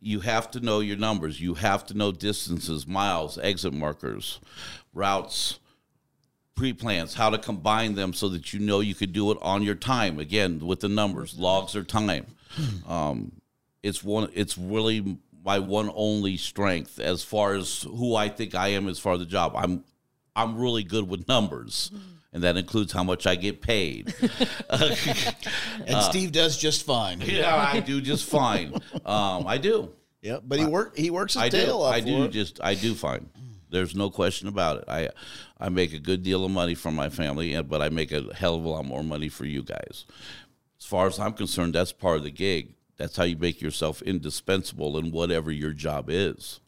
you 0.00 0.20
have 0.20 0.50
to 0.50 0.60
know 0.60 0.80
your 0.80 0.96
numbers. 0.96 1.40
You 1.40 1.54
have 1.54 1.86
to 1.86 1.94
know 1.94 2.12
distances, 2.12 2.86
miles, 2.86 3.38
exit 3.38 3.72
markers, 3.72 4.40
routes, 4.92 5.58
pre 6.62 6.72
plans, 6.72 7.12
how 7.14 7.28
to 7.28 7.38
combine 7.38 7.96
them 7.96 8.12
so 8.12 8.28
that 8.28 8.52
you 8.52 8.60
know 8.60 8.78
you 8.78 8.94
could 8.94 9.12
do 9.12 9.32
it 9.32 9.38
on 9.42 9.64
your 9.64 9.74
time. 9.74 10.20
Again, 10.20 10.60
with 10.64 10.78
the 10.78 10.88
numbers, 10.88 11.36
logs 11.36 11.74
are 11.74 11.82
time. 11.82 12.24
Um, 12.86 13.32
it's 13.82 14.04
one. 14.04 14.30
It's 14.32 14.56
really 14.56 15.18
my 15.44 15.58
one 15.58 15.90
only 15.92 16.36
strength 16.36 17.00
as 17.00 17.24
far 17.24 17.54
as 17.54 17.82
who 17.82 18.14
I 18.14 18.28
think 18.28 18.54
I 18.54 18.68
am 18.68 18.86
as 18.86 19.00
far 19.00 19.14
as 19.14 19.18
the 19.18 19.26
job. 19.26 19.54
I'm 19.56 19.82
I'm 20.36 20.56
really 20.56 20.84
good 20.84 21.08
with 21.08 21.26
numbers. 21.26 21.90
and 22.32 22.44
that 22.44 22.56
includes 22.56 22.92
how 22.92 23.02
much 23.02 23.26
I 23.26 23.34
get 23.34 23.60
paid. 23.60 24.14
And 24.70 26.02
Steve 26.04 26.30
does 26.30 26.56
just 26.56 26.86
fine. 26.86 27.20
yeah, 27.26 27.56
I 27.56 27.80
do 27.80 28.00
just 28.00 28.24
fine. 28.24 28.74
Um, 29.04 29.48
I 29.48 29.58
do. 29.58 29.90
Yeah, 30.20 30.38
but 30.44 30.60
he 30.60 30.64
work 30.64 30.96
he 30.96 31.10
works 31.10 31.34
his 31.34 31.42
I 31.42 31.48
tail 31.48 31.78
do. 31.78 31.84
off. 31.84 31.92
I 31.94 31.98
do 32.00 32.28
just 32.28 32.60
I 32.62 32.74
do 32.74 32.94
fine. 32.94 33.28
There's 33.72 33.96
no 33.96 34.10
question 34.10 34.46
about 34.46 34.78
it. 34.78 34.84
I 34.86 35.08
I 35.58 35.68
make 35.68 35.92
a 35.92 35.98
good 35.98 36.22
deal 36.22 36.44
of 36.44 36.50
money 36.50 36.74
for 36.74 36.92
my 36.92 37.08
family, 37.08 37.60
but 37.62 37.82
I 37.82 37.88
make 37.88 38.12
a 38.12 38.32
hell 38.34 38.54
of 38.56 38.64
a 38.64 38.68
lot 38.68 38.84
more 38.84 39.02
money 39.02 39.28
for 39.28 39.44
you 39.46 39.62
guys. 39.62 40.04
As 40.78 40.86
far 40.86 41.06
as 41.06 41.18
I'm 41.18 41.32
concerned, 41.32 41.74
that's 41.74 41.92
part 41.92 42.18
of 42.18 42.22
the 42.22 42.30
gig. 42.30 42.74
That's 42.98 43.16
how 43.16 43.24
you 43.24 43.36
make 43.36 43.60
yourself 43.60 44.02
indispensable 44.02 44.98
in 44.98 45.10
whatever 45.10 45.50
your 45.50 45.72
job 45.72 46.06
is. 46.08 46.60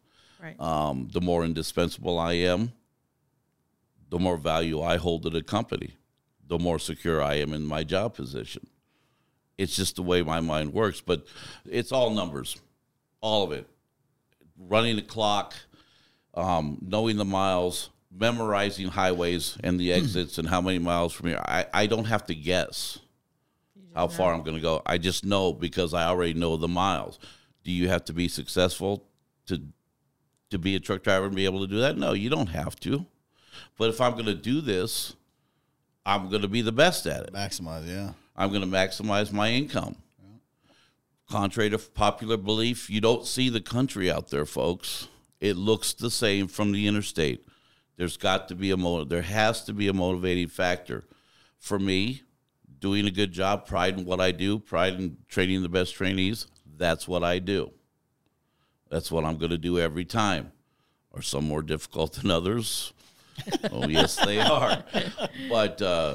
Right. 0.43 0.59
Um, 0.59 1.09
the 1.13 1.21
more 1.21 1.45
indispensable 1.45 2.19
I 2.19 2.33
am, 2.33 2.73
the 4.11 4.19
more 4.19 4.37
value 4.37 4.81
I 4.81 4.97
hold 4.97 5.23
to 5.25 5.31
the 5.31 5.43
company, 5.43 5.97
the 6.47 6.59
more 6.59 6.79
secure 6.79 7.23
I 7.23 7.35
am 7.35 7.53
in 7.53 7.65
my 7.65 7.85
job 7.85 8.15
position. 8.15 8.67
It's 9.59 9.77
just 9.77 9.97
the 9.97 10.03
way 10.03 10.23
my 10.23 10.41
mind 10.41 10.73
works, 10.73 11.01
but 11.01 11.27
it's 11.65 11.93
all 11.93 12.11
numbers, 12.11 12.57
all 13.21 13.45
of 13.45 13.53
it. 13.53 13.69
Running 14.57 14.97
the 14.97 15.03
clock, 15.03 15.55
um, 16.35 16.79
knowing 16.81 17.17
the 17.17 17.25
miles, 17.25 17.91
memorizing 18.11 18.89
highways 18.89 19.57
and 19.63 19.79
the 19.79 19.93
exits 19.93 20.39
and 20.39 20.49
how 20.49 20.61
many 20.61 20.79
miles 20.79 21.13
from 21.13 21.29
here. 21.29 21.43
I, 21.45 21.67
I 21.73 21.87
don't 21.87 22.05
have 22.07 22.27
to 22.27 22.35
guess 22.35 22.99
how 23.95 24.09
far 24.09 24.35
I'm 24.35 24.43
going 24.43 24.57
to 24.57 24.61
go. 24.63 24.83
I 24.85 24.99
just 24.99 25.25
know 25.25 25.53
because 25.53 25.95
I 25.95 26.05
already 26.05 26.35
know 26.35 26.57
the 26.57 26.69
miles. 26.69 27.19
Do 27.63 27.71
you 27.71 27.89
have 27.89 28.05
to 28.07 28.13
be 28.13 28.29
successful 28.29 29.05
to 29.47 29.63
to 30.51 30.59
be 30.59 30.77
a 30.77 30.81
truck 30.81 31.03
driver 31.03 31.27
and 31.27 31.35
be 31.35 31.47
able 31.47 31.61
to 31.61 31.67
do 31.67 31.81
that? 31.81 31.97
No, 31.97 32.13
you 32.13 32.29
don't 32.29 32.49
have 32.49 32.77
to. 32.81 33.07
But 33.79 33.91
if 33.91 34.01
I'm 34.01 34.13
going 34.13 34.27
to 34.27 34.35
do 34.35 34.61
this, 34.61 35.15
I'm 36.05 36.29
going 36.29 36.43
to 36.43 36.49
be 36.49 36.61
the 36.61 36.73
best 36.73 37.07
at 37.07 37.25
it. 37.25 37.33
maximize. 37.33 37.89
Yeah, 37.89 38.13
I'm 38.37 38.51
going 38.51 38.61
to 38.61 38.67
maximize 38.67 39.33
my 39.33 39.51
income. 39.51 39.97
Contrary 41.29 41.71
to 41.71 41.79
popular 41.79 42.37
belief, 42.37 42.91
you 42.91 43.01
don't 43.01 43.27
see 43.27 43.49
the 43.49 43.61
country 43.61 44.11
out 44.11 44.29
there, 44.29 44.45
folks. 44.45 45.09
It 45.45 45.59
looks 45.59 45.93
the 45.93 46.11
same 46.11 46.49
from 46.49 46.73
the 46.73 46.87
interstate. 46.87 47.47
There's 47.99 48.17
got 48.17 48.49
to 48.49 48.55
be 48.55 48.71
a 48.71 48.79
motive. 48.79 49.11
There 49.11 49.21
has 49.21 49.63
to 49.65 49.75
be 49.75 49.89
a 49.89 49.93
motivating 49.93 50.49
factor. 50.49 51.05
For 51.59 51.79
me, 51.79 52.23
doing 52.79 53.07
a 53.07 53.11
good 53.11 53.31
job, 53.31 53.67
pride 53.67 53.99
in 53.99 54.07
what 54.07 54.23
I 54.23 54.31
do, 54.31 54.59
pride 54.59 54.95
in 54.95 55.19
training 55.29 55.61
the 55.61 55.69
best 55.69 55.95
trainees. 55.95 56.47
That's 56.79 57.07
what 57.07 57.23
I 57.23 57.41
do. 57.41 57.73
That's 58.89 59.13
what 59.13 59.27
I'm 59.27 59.37
going 59.37 59.51
to 59.51 59.59
do 59.59 59.79
every 59.79 60.07
time. 60.07 60.51
Are 61.13 61.21
some 61.21 61.45
more 61.45 61.61
difficult 61.61 62.15
than 62.15 62.31
others? 62.31 62.95
oh, 63.71 63.87
yes, 63.87 64.17
they 64.17 64.41
are. 64.41 64.83
But 65.51 65.83
uh, 65.83 66.15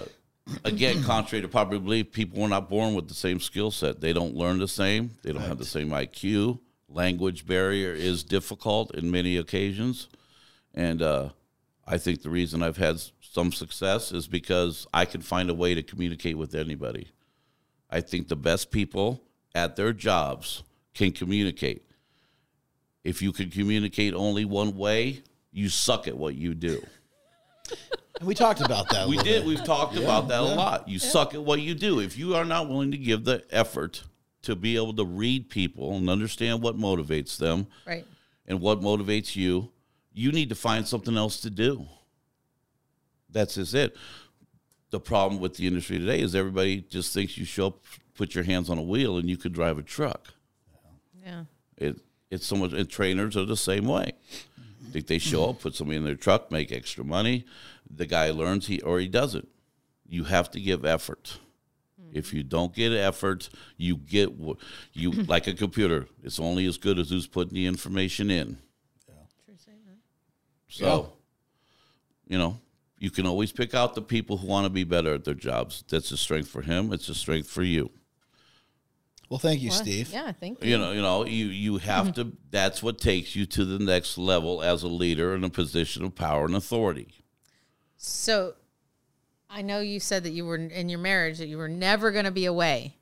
again, 0.66 1.04
contrary 1.04 1.44
to 1.44 1.48
popular 1.48 1.84
belief, 1.84 2.12
people 2.12 2.42
are 2.42 2.50
not 2.50 2.68
born 2.68 2.96
with 2.96 3.08
the 3.08 3.14
same 3.14 3.40
skill 3.40 3.70
set. 3.70 4.02
They 4.02 4.12
don't 4.12 4.34
learn 4.34 4.58
the 4.58 4.68
same. 4.68 5.12
They 5.22 5.32
don't 5.34 5.44
have 5.44 5.60
the 5.60 5.66
same 5.66 5.90
IQ. 5.90 6.58
Language 6.92 7.46
barrier 7.46 7.94
is 7.94 8.24
difficult 8.24 8.96
in 8.96 9.12
many 9.12 9.38
occasions, 9.38 10.08
and 10.74 11.02
uh, 11.04 11.30
I 11.86 12.00
think 12.00 12.24
the 12.24 12.32
reason 12.32 12.64
I've 12.64 12.78
had 12.78 13.00
some 13.22 13.52
success 13.52 14.12
is 14.12 14.28
because 14.28 14.88
I 14.92 15.06
can 15.06 15.22
find 15.22 15.52
a 15.52 15.54
way 15.54 15.76
to 15.76 15.84
communicate 15.84 16.36
with 16.38 16.56
anybody. 16.56 17.10
I 17.92 18.02
think 18.02 18.28
the 18.28 18.36
best 18.36 18.72
people 18.72 19.22
at 19.54 19.76
their 19.76 19.94
jobs 19.94 20.64
can 20.96 21.12
communicate. 21.12 21.84
If 23.04 23.22
you 23.22 23.32
can 23.34 23.52
communicate 23.52 24.16
only 24.16 24.46
one 24.46 24.76
way, 24.76 25.22
you 25.52 25.70
suck 25.70 26.08
at 26.08 26.18
what 26.18 26.34
you 26.36 26.56
do. 26.56 26.84
and 28.20 28.28
we 28.28 28.34
talked 28.34 28.62
about 28.62 28.90
that. 28.90 29.06
a 29.06 29.10
We 29.10 29.18
did. 29.18 29.26
bit. 29.26 29.46
We've 29.46 29.64
talked 29.64 29.96
about 29.96 30.28
that 30.30 30.40
a 30.40 30.56
lot. 30.56 30.90
You 30.90 30.98
suck 30.98 31.36
at 31.36 31.44
what 31.44 31.62
you 31.62 31.76
do. 31.76 32.00
If 32.00 32.18
you 32.18 32.36
are 32.36 32.46
not 32.46 32.68
willing 32.68 32.92
to 32.92 32.98
give 32.98 33.26
the 33.26 33.44
effort 33.52 34.04
to 34.44 34.56
be 34.56 34.76
able 34.76 34.94
to 34.96 35.06
read 35.06 35.50
people 35.50 35.96
and 35.96 36.10
understand 36.10 36.62
what 36.62 36.78
motivates 36.78 37.38
them 37.38 37.68
Right. 37.86 38.06
and 38.48 38.62
what 38.62 38.82
motivates 38.82 39.36
you, 39.36 39.72
you 40.14 40.32
need 40.32 40.50
to 40.50 40.56
find 40.56 40.88
something 40.88 41.18
else 41.18 41.42
to 41.42 41.50
do. 41.50 41.88
That's 43.30 43.56
just 43.56 43.74
it. 43.74 43.96
The 44.92 45.00
problem 45.00 45.40
with 45.40 45.56
the 45.56 45.68
industry 45.68 46.00
today 46.00 46.20
is 46.22 46.34
everybody 46.34 46.82
just 46.82 47.14
thinks 47.14 47.38
you 47.38 47.46
show 47.46 47.68
up, 47.68 47.84
put 48.16 48.34
your 48.34 48.44
hands 48.44 48.70
on 48.70 48.78
a 48.78 48.82
wheel, 48.82 49.18
and 49.18 49.30
you 49.30 49.38
could 49.38 49.54
drive 49.54 49.78
a 49.78 49.84
truck. 49.84 50.34
Yeah. 51.24 51.44
It 51.78 51.98
it's 52.32 52.46
so 52.46 52.56
much. 52.56 52.74
And 52.74 52.90
trainers 52.90 53.36
are 53.38 53.46
the 53.46 53.58
same 53.58 53.86
way. 53.86 54.14
Think 54.92 55.08
they 55.08 55.20
show 55.20 55.50
up, 55.50 55.62
put 55.62 55.76
somebody 55.76 55.98
in 55.98 56.04
their 56.06 56.16
truck, 56.16 56.52
make 56.52 56.72
extra 56.72 57.04
money. 57.04 57.46
The 57.90 58.06
guy 58.06 58.32
learns 58.32 58.68
he 58.68 58.82
or 58.82 59.00
he 59.00 59.08
doesn't. 59.08 59.48
You 60.08 60.24
have 60.26 60.50
to 60.52 60.60
give 60.60 60.86
effort. 60.86 61.40
If 62.14 62.34
you 62.34 62.44
don't 62.44 62.74
get 62.74 62.92
effort, 62.92 63.50
you 63.78 63.98
get 63.98 64.30
wh- 64.30 64.62
you 64.94 65.12
like 65.28 65.48
a 65.48 65.54
computer. 65.54 66.08
It's 66.24 66.40
only 66.40 66.66
as 66.66 66.78
good 66.78 67.00
as 67.00 67.10
who's 67.10 67.28
putting 67.28 67.54
the 67.54 67.66
information 67.66 68.30
in. 68.32 68.58
So, 70.68 71.14
you 72.28 72.38
know, 72.38 72.60
you 73.00 73.10
can 73.10 73.26
always 73.26 73.52
pick 73.52 73.74
out 73.74 73.96
the 73.96 74.02
people 74.02 74.38
who 74.38 74.48
want 74.48 74.66
to 74.66 74.70
be 74.70 74.84
better 74.84 75.14
at 75.16 75.24
their 75.26 75.34
jobs. 75.34 75.84
That's 75.90 76.12
a 76.12 76.18
strength 76.18 76.50
for 76.50 76.62
him. 76.62 76.94
It's 76.94 77.10
a 77.10 77.16
strength 77.16 77.50
for 77.50 77.64
you. 77.64 77.90
Well, 79.30 79.40
thank 79.40 79.62
you, 79.62 79.70
Well, 79.70 79.80
Steve. 79.80 80.12
Yeah, 80.12 80.32
thank 80.32 80.64
you. 80.64 80.72
you 80.72 80.78
know 80.78 80.92
you 80.92 81.02
know 81.04 81.24
you 81.26 81.46
you 81.48 81.78
have 81.78 82.14
to 82.16 82.32
that's 82.52 82.82
what 82.82 82.98
takes 83.00 83.36
you 83.36 83.46
to 83.46 83.64
the 83.64 83.78
next 83.78 84.18
level 84.18 84.62
as 84.64 84.82
a 84.82 84.88
leader 84.88 85.36
in 85.36 85.44
a 85.44 85.50
position 85.52 86.04
of 86.04 86.16
power 86.16 86.46
and 86.46 86.56
authority 86.56 87.10
So 87.96 88.56
I 89.50 89.62
know 89.62 89.80
you 89.80 90.00
said 90.00 90.24
that 90.24 90.32
you 90.32 90.46
were 90.46 90.56
in 90.56 90.90
your 90.90 91.00
marriage 91.00 91.40
that 91.40 91.48
you 91.48 91.58
were 91.58 91.70
never 91.70 92.12
going 92.12 92.26
to 92.26 92.32
be 92.32 92.46
away. 92.46 92.96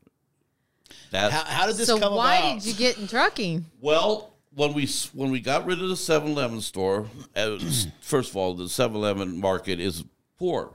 that 1.11 1.31
How, 1.31 1.43
how 1.43 1.67
did 1.67 1.75
this 1.75 1.87
so 1.87 1.99
come 1.99 2.15
why 2.15 2.37
about? 2.37 2.61
did 2.61 2.65
you 2.67 2.73
get 2.73 2.97
in 2.97 3.07
trucking? 3.07 3.65
well 3.81 4.33
when 4.55 4.73
we 4.73 4.87
when 5.13 5.29
we 5.29 5.39
got 5.39 5.65
rid 5.65 5.81
of 5.81 5.89
the 5.89 5.95
7-eleven 5.95 6.61
store 6.61 7.07
uh, 7.35 7.57
first 8.01 8.31
of 8.31 8.37
all 8.37 8.53
the 8.53 8.63
7-eleven 8.63 9.39
market 9.39 9.79
is 9.79 10.03
poor 10.39 10.71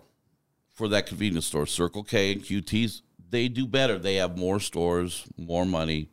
for 0.72 0.88
that 0.88 1.06
convenience 1.06 1.46
store 1.46 1.66
circle 1.66 2.04
k 2.04 2.32
and 2.32 2.42
qt's 2.44 3.02
they 3.30 3.48
do 3.48 3.66
better 3.66 3.98
they 3.98 4.16
have 4.16 4.36
more 4.38 4.60
stores 4.60 5.24
more 5.36 5.64
money 5.66 6.08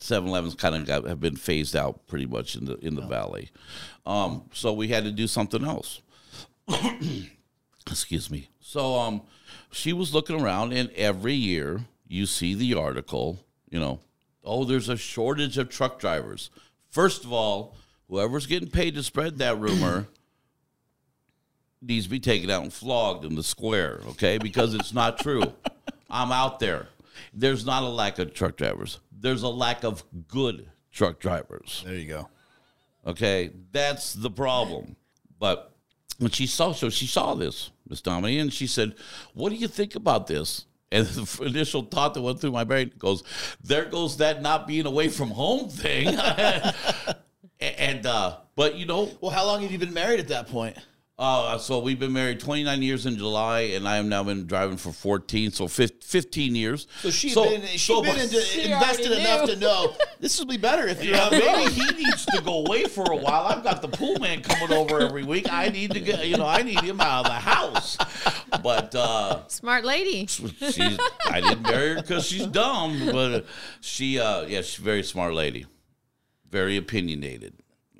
7-elevens 0.00 0.54
kind 0.56 0.74
of 0.74 0.86
got, 0.86 1.04
have 1.06 1.20
been 1.20 1.36
phased 1.36 1.76
out 1.76 2.06
pretty 2.08 2.26
much 2.26 2.56
in 2.56 2.64
the 2.64 2.76
in 2.78 2.94
the 2.96 3.02
valley 3.06 3.50
um, 4.06 4.44
so 4.52 4.72
we 4.72 4.88
had 4.88 5.04
to 5.04 5.12
do 5.12 5.26
something 5.28 5.64
else 5.64 6.00
excuse 7.90 8.30
me. 8.30 8.48
So 8.70 8.94
um 8.94 9.22
she 9.72 9.92
was 9.92 10.14
looking 10.14 10.40
around 10.40 10.72
and 10.72 10.92
every 10.92 11.34
year 11.34 11.80
you 12.06 12.24
see 12.24 12.54
the 12.54 12.74
article, 12.74 13.44
you 13.68 13.80
know, 13.80 13.98
oh 14.44 14.62
there's 14.62 14.88
a 14.88 14.96
shortage 14.96 15.58
of 15.58 15.68
truck 15.68 15.98
drivers. 15.98 16.50
First 16.88 17.24
of 17.24 17.32
all, 17.32 17.74
whoever's 18.08 18.46
getting 18.46 18.70
paid 18.70 18.94
to 18.94 19.02
spread 19.02 19.38
that 19.38 19.58
rumor 19.58 20.06
needs 21.82 22.04
to 22.04 22.10
be 22.10 22.20
taken 22.20 22.48
out 22.48 22.62
and 22.62 22.72
flogged 22.72 23.24
in 23.24 23.34
the 23.34 23.42
square, 23.42 24.02
okay? 24.10 24.38
Because 24.38 24.72
it's 24.72 24.94
not 24.94 25.18
true. 25.18 25.52
I'm 26.08 26.30
out 26.30 26.60
there. 26.60 26.86
There's 27.34 27.66
not 27.66 27.82
a 27.82 27.88
lack 27.88 28.20
of 28.20 28.34
truck 28.34 28.56
drivers. 28.56 29.00
There's 29.10 29.42
a 29.42 29.48
lack 29.48 29.82
of 29.82 30.04
good 30.28 30.70
truck 30.92 31.18
drivers. 31.18 31.82
There 31.84 31.96
you 31.96 32.06
go. 32.06 32.28
Okay, 33.04 33.50
that's 33.72 34.12
the 34.12 34.30
problem. 34.30 34.94
But 35.40 35.74
when 36.18 36.30
she 36.30 36.46
saw, 36.46 36.70
so 36.70 36.88
she 36.88 37.06
saw 37.06 37.34
this, 37.34 37.70
Miss 37.90 38.00
Dominy, 38.00 38.38
and 38.38 38.52
she 38.52 38.66
said, 38.66 38.94
"What 39.34 39.50
do 39.50 39.56
you 39.56 39.68
think 39.68 39.94
about 39.96 40.28
this?" 40.28 40.64
And 40.92 41.06
the 41.06 41.44
initial 41.44 41.82
thought 41.82 42.14
that 42.14 42.22
went 42.22 42.40
through 42.40 42.52
my 42.52 42.64
brain 42.64 42.92
goes, 42.98 43.22
"There 43.62 43.84
goes 43.84 44.16
that 44.18 44.40
not 44.40 44.66
being 44.66 44.86
away 44.86 45.08
from 45.08 45.30
home 45.30 45.68
thing." 45.68 46.08
and 47.60 48.06
uh, 48.06 48.36
but 48.56 48.76
you 48.76 48.86
know, 48.86 49.10
Well, 49.20 49.30
how 49.30 49.44
long 49.44 49.62
have 49.62 49.72
you 49.72 49.78
been 49.78 49.92
married 49.92 50.20
at 50.20 50.28
that 50.28 50.48
point? 50.48 50.76
Uh, 51.20 51.58
so 51.58 51.78
we've 51.80 51.98
been 52.00 52.14
married 52.14 52.40
29 52.40 52.80
years 52.80 53.04
in 53.04 53.18
July, 53.18 53.60
and 53.76 53.86
I 53.86 53.96
have 53.96 54.06
now 54.06 54.24
been 54.24 54.46
driving 54.46 54.78
for 54.78 54.90
14, 54.90 55.50
so 55.52 55.68
15 55.68 56.54
years. 56.54 56.86
So 57.02 57.10
she's 57.10 57.34
So- 57.34 57.44
been 57.50 57.60
she's 57.66 57.82
so 57.82 58.00
been 58.02 58.18
into, 58.18 58.40
She 58.40 58.62
invested 58.64 59.12
enough 59.12 59.46
knew. 59.46 59.54
to 59.54 59.60
know 59.60 59.94
this 60.20 60.38
will 60.38 60.46
be 60.46 60.56
better 60.56 60.86
if 60.88 61.04
you're 61.04 61.14
Yeah, 61.14 61.28
maybe 61.30 61.72
he 61.74 61.84
needs 62.04 62.24
to 62.24 62.40
go 62.42 62.64
away 62.64 62.84
for 62.84 63.12
a 63.12 63.16
while. 63.16 63.44
I've 63.46 63.62
got 63.62 63.82
the 63.82 63.88
pool 63.88 64.18
man 64.18 64.40
coming 64.40 64.74
over 64.74 64.98
every 65.00 65.24
week. 65.24 65.46
I 65.52 65.68
need 65.68 65.90
to 65.92 66.00
get, 66.00 66.26
you 66.26 66.38
know, 66.38 66.46
I 66.46 66.62
need 66.62 66.80
him 66.80 67.00
out 67.02 67.26
of 67.26 67.32
the 67.32 67.38
house. 67.38 67.98
But 68.62 68.94
uh, 68.94 69.46
Smart 69.48 69.84
lady. 69.84 70.26
she's, 70.26 70.98
I 71.28 71.42
didn't 71.42 71.62
marry 71.62 71.90
her 71.90 71.94
because 71.96 72.26
she's 72.26 72.46
dumb. 72.46 72.98
But 73.12 73.44
she, 73.82 74.18
uh, 74.18 74.46
yeah, 74.46 74.62
she's 74.62 74.78
a 74.78 74.82
very 74.82 75.02
smart 75.02 75.34
lady, 75.34 75.66
very 76.50 76.78
opinionated. 76.78 77.52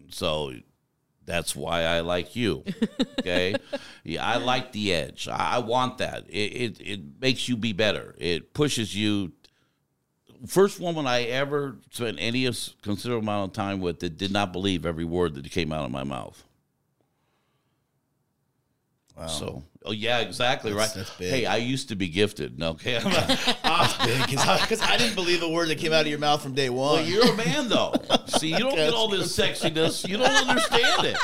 So 0.08 0.52
that's 1.26 1.54
why 1.54 1.82
I 1.82 2.00
like 2.00 2.34
you. 2.34 2.64
Okay, 3.20 3.54
yeah, 4.04 4.26
I 4.26 4.36
like 4.38 4.72
the 4.72 4.92
edge. 4.92 5.28
I, 5.28 5.56
I 5.56 5.58
want 5.58 5.98
that. 5.98 6.24
It, 6.28 6.34
it 6.34 6.80
it 6.80 7.00
makes 7.20 7.48
you 7.48 7.56
be 7.56 7.72
better. 7.72 8.14
It 8.18 8.54
pushes 8.54 8.96
you 8.96 9.32
first 10.46 10.80
woman 10.80 11.06
I 11.06 11.24
ever 11.24 11.76
spent 11.90 12.18
any 12.20 12.44
considerable 12.82 13.22
amount 13.22 13.50
of 13.50 13.52
time 13.54 13.80
with 13.80 14.00
that 14.00 14.16
did 14.16 14.32
not 14.32 14.52
believe 14.52 14.86
every 14.86 15.04
word 15.04 15.34
that 15.34 15.50
came 15.50 15.72
out 15.72 15.84
of 15.84 15.90
my 15.90 16.04
mouth. 16.04 16.44
So, 19.28 19.62
oh 19.84 19.92
yeah, 19.92 20.20
exactly 20.20 20.72
right. 20.72 20.90
that's 20.94 21.10
big. 21.16 21.30
Hey, 21.30 21.46
I 21.46 21.56
used 21.56 21.88
to 21.90 21.96
be 21.96 22.08
gifted. 22.08 22.58
No, 22.58 22.70
okay, 22.70 22.98
Because 23.02 24.80
I 24.82 24.96
didn't 24.98 25.14
believe 25.14 25.42
a 25.42 25.48
word 25.48 25.68
that 25.68 25.78
came 25.78 25.92
out 25.92 26.02
of 26.02 26.06
your 26.06 26.18
mouth 26.18 26.42
from 26.42 26.54
day 26.54 26.70
one. 26.70 26.94
Well, 27.00 27.04
you're 27.04 27.32
a 27.32 27.36
man, 27.36 27.68
though. 27.68 27.94
See, 28.26 28.48
you 28.48 28.58
don't 28.58 28.74
get 28.74 28.92
all 28.94 29.08
this 29.08 29.36
sexiness. 29.36 30.08
You 30.08 30.16
don't 30.18 30.30
understand 30.48 31.06
it. 31.06 31.16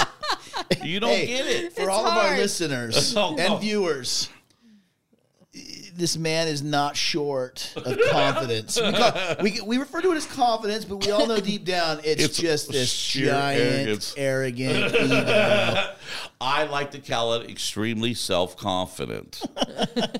You 0.84 1.00
don't 1.00 1.10
Hey, 1.10 1.26
get 1.26 1.46
it. 1.46 1.72
For 1.74 1.82
It's 1.82 1.88
all 1.90 2.06
of 2.06 2.16
our 2.16 2.36
listeners 2.36 3.16
Oh, 3.16 3.36
and 3.38 3.60
viewers, 3.60 4.28
this 5.96 6.16
man 6.16 6.48
is 6.48 6.62
not 6.62 6.96
short 6.96 7.72
of 7.76 7.98
confidence. 8.10 8.78
We, 8.80 8.92
call, 8.92 9.12
we, 9.40 9.60
we 9.62 9.78
refer 9.78 10.00
to 10.02 10.12
it 10.12 10.16
as 10.16 10.26
confidence, 10.26 10.84
but 10.84 11.04
we 11.04 11.10
all 11.10 11.26
know 11.26 11.40
deep 11.40 11.64
down 11.64 12.00
it's, 12.04 12.22
It's 12.22 12.38
just 12.38 12.70
this 12.70 12.94
giant, 13.08 13.60
arrogance. 13.60 14.14
arrogant 14.16 14.94
ego. 14.94 15.92
I 16.40 16.64
like 16.64 16.90
to 16.92 16.98
call 17.00 17.34
it 17.34 17.50
extremely 17.50 18.14
self 18.14 18.56
confident. 18.56 19.40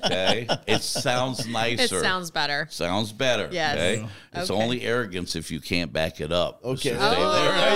Okay, 0.05 0.47
it 0.67 0.81
sounds 0.81 1.47
nicer. 1.47 1.97
It 1.99 2.01
sounds 2.01 2.31
better. 2.31 2.67
Sounds 2.69 3.11
better. 3.11 3.49
Yes. 3.51 3.75
Okay? 3.75 4.07
It's 4.33 4.49
Okay. 4.51 4.61
only 4.63 4.81
arrogance 4.83 5.35
if 5.35 5.51
you 5.51 5.59
can't 5.59 5.93
back 5.93 6.19
it 6.21 6.31
up. 6.31 6.63
Okay, 6.63 6.89
So 6.89 6.99
there, 6.99 7.15
Oh. 7.17 7.31
there. 7.33 7.51
there, 7.51 7.73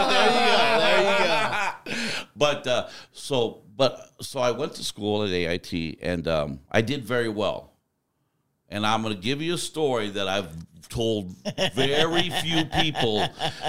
there 0.79 0.98
you 0.98 1.17
go. 1.17 1.36
There 1.86 2.00
you 2.00 2.08
go. 2.08 2.27
But 2.36 2.65
uh, 2.65 2.88
so, 3.12 3.62
but 3.77 4.10
so 4.22 4.39
I 4.39 4.50
went 4.51 4.74
to 4.75 4.84
school 4.84 5.24
at 5.24 5.29
AIT, 5.29 6.00
and 6.01 6.27
um, 6.27 6.60
I 6.72 6.81
did 6.81 7.05
very 7.05 7.29
well. 7.29 7.71
And 8.72 8.86
I'm 8.86 9.01
going 9.04 9.13
to 9.16 9.22
give 9.22 9.42
you 9.42 9.54
a 9.56 9.58
story 9.58 10.10
that 10.12 10.28
I've 10.28 10.50
told 10.90 11.36
very 11.75 12.30
few 12.44 12.66
people 12.66 13.24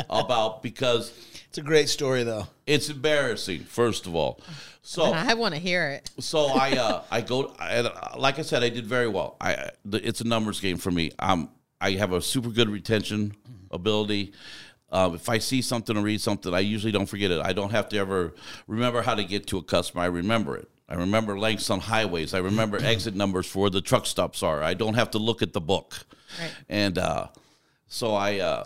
about 0.08 0.62
because 0.62 1.12
It's 1.48 1.58
a 1.58 1.62
great 1.62 1.88
story, 1.88 2.22
though. 2.22 2.46
it's 2.66 2.88
embarrassing. 2.88 3.64
First 3.64 4.06
of 4.06 4.14
all, 4.14 4.40
so 4.82 5.04
I 5.12 5.34
want 5.34 5.54
to 5.54 5.60
hear 5.60 5.90
it. 5.90 6.10
so 6.18 6.46
I 6.46 6.72
uh, 6.72 7.02
I 7.10 7.20
go 7.20 7.54
I, 7.58 8.16
like 8.16 8.38
I 8.38 8.42
said 8.42 8.62
I 8.64 8.68
did 8.68 8.86
very 8.86 9.08
well. 9.08 9.36
I 9.40 9.54
I- 9.54 9.70
it's 9.84 10.20
a 10.20 10.24
numbers 10.26 10.60
game 10.60 10.76
for 10.76 10.90
me. 10.90 11.10
Um 11.18 11.50
I 11.80 11.92
have 11.92 12.12
a 12.12 12.20
super 12.22 12.48
good 12.48 12.68
retention 12.68 13.34
ability. 13.70 14.32
Um, 14.90 15.14
if 15.14 15.28
I 15.28 15.38
see 15.38 15.62
something 15.62 15.96
or 15.96 16.02
read 16.02 16.20
something, 16.20 16.52
I 16.52 16.60
usually 16.60 16.92
don't 16.92 17.06
forget 17.06 17.30
it. 17.30 17.40
I 17.40 17.52
don't 17.54 17.70
have 17.70 17.88
to 17.90 17.98
ever 17.98 18.34
remember 18.66 19.00
how 19.02 19.14
to 19.14 19.24
get 19.24 19.46
to 19.48 19.58
a 19.58 19.62
customer. 19.62 20.02
I 20.02 20.06
remember 20.06 20.56
it. 20.56 20.68
I 20.92 20.96
remember 20.96 21.38
lengths 21.38 21.70
on 21.70 21.80
highways. 21.80 22.34
I 22.34 22.38
remember 22.38 22.76
exit 22.82 23.14
numbers 23.14 23.46
for 23.46 23.60
where 23.60 23.70
the 23.70 23.80
truck 23.80 24.04
stops 24.04 24.42
are. 24.42 24.62
I 24.62 24.74
don't 24.74 24.92
have 24.92 25.10
to 25.12 25.18
look 25.18 25.40
at 25.40 25.54
the 25.54 25.60
book. 25.60 26.04
Right. 26.38 26.50
And 26.68 26.98
uh, 26.98 27.28
so 27.88 28.14
I 28.14 28.40
uh, 28.40 28.64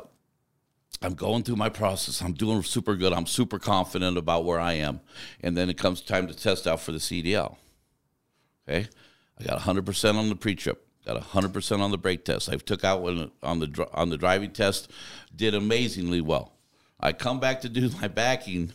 I'm 1.02 1.14
going 1.14 1.44
through 1.44 1.54
my 1.54 1.68
process. 1.68 2.20
I'm 2.20 2.32
doing 2.32 2.64
super 2.64 2.96
good. 2.96 3.12
I'm 3.12 3.26
super 3.26 3.60
confident 3.60 4.18
about 4.18 4.44
where 4.44 4.58
I 4.58 4.72
am. 4.72 5.02
And 5.40 5.56
then 5.56 5.70
it 5.70 5.78
comes 5.78 6.00
time 6.00 6.26
to 6.26 6.34
test 6.34 6.66
out 6.66 6.80
for 6.80 6.90
the 6.90 6.98
CDL. 6.98 7.58
Okay. 8.68 8.88
I 9.38 9.44
got 9.44 9.60
100% 9.60 10.16
on 10.16 10.28
the 10.28 10.34
pre-trip. 10.34 10.84
Got 11.06 11.22
100% 11.22 11.78
on 11.78 11.92
the 11.92 11.98
brake 11.98 12.24
test. 12.24 12.48
I 12.48 12.56
took 12.56 12.82
out 12.82 13.02
one 13.02 13.30
on 13.40 13.60
the 13.60 13.88
on 13.94 14.08
the 14.08 14.16
driving 14.16 14.50
test. 14.50 14.90
Did 15.34 15.54
amazingly 15.54 16.20
well. 16.20 16.54
I 16.98 17.12
come 17.12 17.38
back 17.38 17.60
to 17.60 17.68
do 17.68 17.88
my 18.00 18.08
backing, 18.08 18.72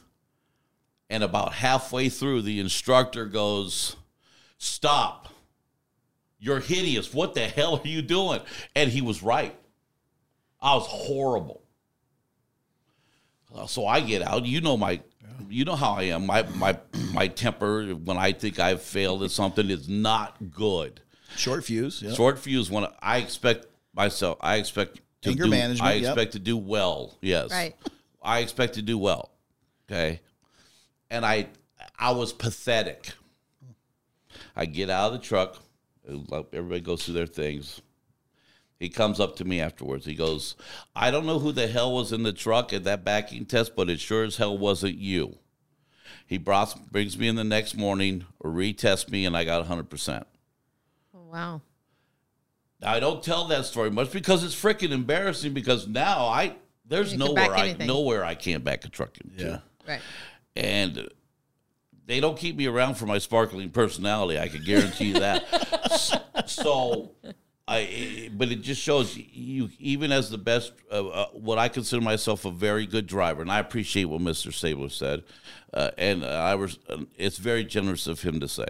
and 1.11 1.23
about 1.23 1.53
halfway 1.53 2.09
through, 2.09 2.41
the 2.41 2.59
instructor 2.59 3.25
goes, 3.25 3.95
"Stop! 4.57 5.27
You're 6.39 6.61
hideous. 6.61 7.13
What 7.13 7.35
the 7.35 7.41
hell 7.47 7.75
are 7.83 7.87
you 7.87 8.01
doing?" 8.01 8.41
And 8.75 8.89
he 8.89 9.01
was 9.01 9.21
right. 9.21 9.55
I 10.59 10.73
was 10.75 10.87
horrible. 10.87 11.61
Uh, 13.53 13.67
So 13.67 13.85
I 13.85 13.99
get 13.99 14.21
out. 14.21 14.45
You 14.45 14.61
know 14.61 14.77
my, 14.77 15.01
you 15.49 15.65
know 15.65 15.75
how 15.75 15.91
I 15.93 16.03
am. 16.03 16.25
My 16.25 16.43
my 16.55 16.79
my 17.13 17.27
temper 17.27 17.87
when 17.91 18.17
I 18.17 18.31
think 18.31 18.57
I've 18.59 18.81
failed 18.81 19.21
at 19.23 19.31
something 19.31 19.69
is 19.69 19.87
not 19.89 20.37
good. 20.51 21.01
Short 21.35 21.63
fuse. 21.65 22.01
Yep. 22.01 22.15
Short 22.15 22.39
fuse 22.39 22.71
when 22.71 22.87
I 23.01 23.17
expect 23.17 23.65
myself. 23.93 24.37
I 24.41 24.55
expect 24.55 25.01
to 25.23 25.29
Anger 25.29 25.43
do, 25.45 25.49
management, 25.49 25.89
I 25.89 25.93
yep. 25.95 26.11
expect 26.11 26.33
to 26.33 26.39
do 26.39 26.57
well. 26.57 27.17
Yes. 27.21 27.51
Right. 27.51 27.75
I 28.21 28.39
expect 28.39 28.75
to 28.75 28.81
do 28.81 28.97
well. 28.97 29.31
Okay. 29.89 30.21
And 31.11 31.23
I 31.23 31.47
I 31.99 32.11
was 32.11 32.33
pathetic. 32.33 33.11
I 34.55 34.65
get 34.65 34.89
out 34.89 35.13
of 35.13 35.21
the 35.21 35.25
truck. 35.25 35.61
Everybody 36.07 36.81
goes 36.81 37.05
through 37.05 37.13
their 37.13 37.27
things. 37.27 37.81
He 38.79 38.89
comes 38.89 39.19
up 39.19 39.35
to 39.35 39.45
me 39.45 39.61
afterwards. 39.61 40.07
He 40.07 40.15
goes, 40.15 40.55
I 40.95 41.11
don't 41.11 41.27
know 41.27 41.37
who 41.37 41.51
the 41.51 41.67
hell 41.67 41.93
was 41.93 42.11
in 42.11 42.23
the 42.23 42.33
truck 42.33 42.73
at 42.73 42.83
that 42.85 43.05
backing 43.05 43.45
test, 43.45 43.75
but 43.75 43.91
it 43.91 43.99
sure 43.99 44.23
as 44.23 44.37
hell 44.37 44.57
wasn't 44.57 44.97
you. 44.97 45.37
He 46.25 46.39
brought, 46.39 46.91
brings 46.91 47.17
me 47.17 47.27
in 47.27 47.35
the 47.35 47.43
next 47.43 47.77
morning, 47.77 48.25
retests 48.43 49.11
me, 49.11 49.25
and 49.25 49.37
I 49.37 49.43
got 49.43 49.67
100%. 49.67 50.23
Oh, 51.13 51.19
wow. 51.31 51.61
I 52.81 52.99
don't 52.99 53.21
tell 53.21 53.45
that 53.49 53.65
story 53.65 53.91
much 53.91 54.11
because 54.11 54.43
it's 54.43 54.55
freaking 54.55 54.91
embarrassing 54.91 55.53
because 55.53 55.87
now 55.87 56.25
I 56.25 56.55
there's 56.83 57.13
You 57.13 57.19
nowhere 57.19 57.53
I 57.53 57.73
nowhere 57.73 58.25
I 58.25 58.33
can't 58.33 58.63
back 58.63 58.83
a 58.85 58.89
truck 58.89 59.17
into. 59.23 59.43
Yeah. 59.43 59.59
Right. 59.87 60.01
And 60.55 61.09
they 62.05 62.19
don't 62.19 62.37
keep 62.37 62.55
me 62.55 62.67
around 62.67 62.95
for 62.95 63.05
my 63.05 63.17
sparkling 63.17 63.69
personality. 63.69 64.39
I 64.39 64.47
can 64.47 64.63
guarantee 64.63 65.09
you 65.09 65.19
that. 65.19 66.47
So 66.47 67.11
I 67.67 68.29
but 68.33 68.49
it 68.51 68.61
just 68.61 68.81
shows 68.81 69.15
you 69.15 69.69
even 69.79 70.11
as 70.11 70.29
the 70.29 70.37
best 70.37 70.73
uh, 70.91 71.07
uh, 71.07 71.27
what 71.27 71.57
I 71.57 71.69
consider 71.69 72.01
myself 72.01 72.43
a 72.43 72.51
very 72.51 72.85
good 72.85 73.07
driver 73.07 73.41
and 73.41 73.51
I 73.51 73.59
appreciate 73.59 74.05
what 74.05 74.21
Mr. 74.21 74.51
Stabler 74.51 74.89
said. 74.89 75.23
Uh, 75.73 75.91
and 75.97 76.25
I 76.25 76.55
was 76.55 76.79
it's 77.15 77.37
very 77.37 77.63
generous 77.63 78.07
of 78.07 78.21
him 78.21 78.39
to 78.41 78.47
say. 78.47 78.67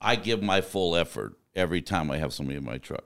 I 0.00 0.16
give 0.16 0.42
my 0.42 0.60
full 0.60 0.96
effort 0.96 1.34
every 1.54 1.82
time 1.82 2.10
I 2.10 2.18
have 2.18 2.32
somebody 2.32 2.56
in 2.56 2.64
my 2.64 2.78
truck. 2.78 3.04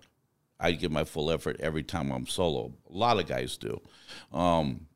I 0.60 0.72
give 0.72 0.92
my 0.92 1.04
full 1.04 1.30
effort 1.32 1.56
every 1.58 1.82
time 1.82 2.12
I'm 2.12 2.26
solo. 2.26 2.72
A 2.88 2.96
lot 2.96 3.18
of 3.18 3.26
guys 3.26 3.56
do. 3.56 3.80
Um, 4.32 4.86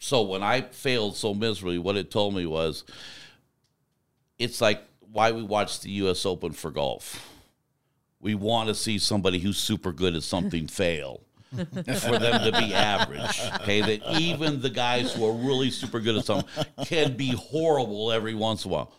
so 0.00 0.22
when 0.22 0.42
I 0.42 0.62
failed 0.62 1.14
so 1.16 1.34
miserably, 1.34 1.78
what 1.78 1.96
it 1.96 2.10
told 2.10 2.34
me 2.34 2.46
was 2.46 2.84
it's 4.38 4.60
like 4.60 4.82
why 5.12 5.30
we 5.30 5.42
watch 5.42 5.80
the 5.80 5.90
U.S. 5.90 6.24
Open 6.26 6.52
for 6.52 6.70
golf. 6.70 7.28
We 8.18 8.34
want 8.34 8.68
to 8.68 8.74
see 8.74 8.98
somebody 8.98 9.38
who's 9.38 9.58
super 9.58 9.92
good 9.92 10.14
at 10.16 10.22
something 10.22 10.66
fail. 10.82 11.20
for 11.50 12.18
them 12.18 12.44
to 12.44 12.52
be 12.58 12.72
average. 12.72 13.40
Okay, 13.56 13.80
that 13.80 14.20
even 14.20 14.60
the 14.60 14.70
guys 14.70 15.12
who 15.12 15.26
are 15.28 15.32
really 15.32 15.70
super 15.70 15.98
good 16.00 16.16
at 16.16 16.24
something 16.24 16.48
can 16.86 17.16
be 17.16 17.30
horrible 17.30 18.12
every 18.12 18.34
once 18.34 18.64
in 18.64 18.70
a 18.70 18.74
while. 18.74 18.92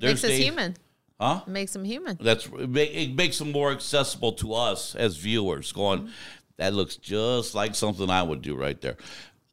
Makes 0.00 0.24
us 0.24 0.30
days- 0.30 0.44
human. 0.44 0.76
Huh? 1.20 1.40
Makes 1.46 1.72
them 1.72 1.84
human. 1.84 2.18
That's 2.20 2.46
it 2.46 2.76
it 2.76 3.14
makes 3.14 3.38
them 3.38 3.50
more 3.50 3.72
accessible 3.72 4.32
to 4.34 4.52
us 4.54 4.94
as 4.94 5.16
viewers. 5.16 5.72
Going, 5.72 6.10
that 6.58 6.72
looks 6.74 6.96
just 6.96 7.54
like 7.54 7.74
something 7.74 8.08
I 8.10 8.22
would 8.22 8.42
do 8.42 8.54
right 8.54 8.78
there. 8.80 8.96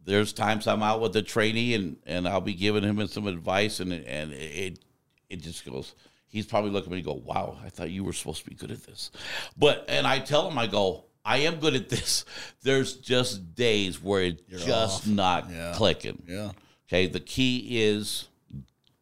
There's 0.05 0.33
times 0.33 0.67
I'm 0.67 0.83
out 0.83 1.01
with 1.01 1.15
a 1.15 1.21
trainee 1.21 1.73
and 1.75 1.97
and 2.05 2.27
I'll 2.27 2.41
be 2.41 2.53
giving 2.53 2.83
him 2.83 3.05
some 3.07 3.27
advice 3.27 3.79
and 3.79 3.93
and 3.93 4.33
it 4.33 4.79
it 5.29 5.41
just 5.41 5.65
goes. 5.65 5.95
He's 6.27 6.45
probably 6.47 6.71
looking 6.71 6.87
at 6.91 6.91
me 6.93 6.97
and 6.97 7.05
go, 7.05 7.13
"Wow, 7.13 7.57
I 7.63 7.69
thought 7.69 7.91
you 7.91 8.03
were 8.03 8.13
supposed 8.13 8.43
to 8.43 8.49
be 8.49 8.55
good 8.55 8.71
at 8.71 8.83
this," 8.85 9.11
but 9.57 9.85
and 9.87 10.05
I 10.07 10.19
tell 10.19 10.49
him, 10.49 10.57
I 10.57 10.67
go, 10.67 11.05
"I 11.23 11.37
am 11.39 11.55
good 11.59 11.75
at 11.75 11.89
this." 11.89 12.25
There's 12.63 12.95
just 12.97 13.53
days 13.55 14.01
where 14.01 14.23
it's 14.23 14.41
just 14.65 15.01
off. 15.03 15.07
not 15.07 15.49
Yeah. 15.51 15.73
clicking. 15.75 16.23
Yeah. 16.27 16.51
Okay, 16.87 17.07
the 17.07 17.19
key 17.19 17.81
is 17.83 18.27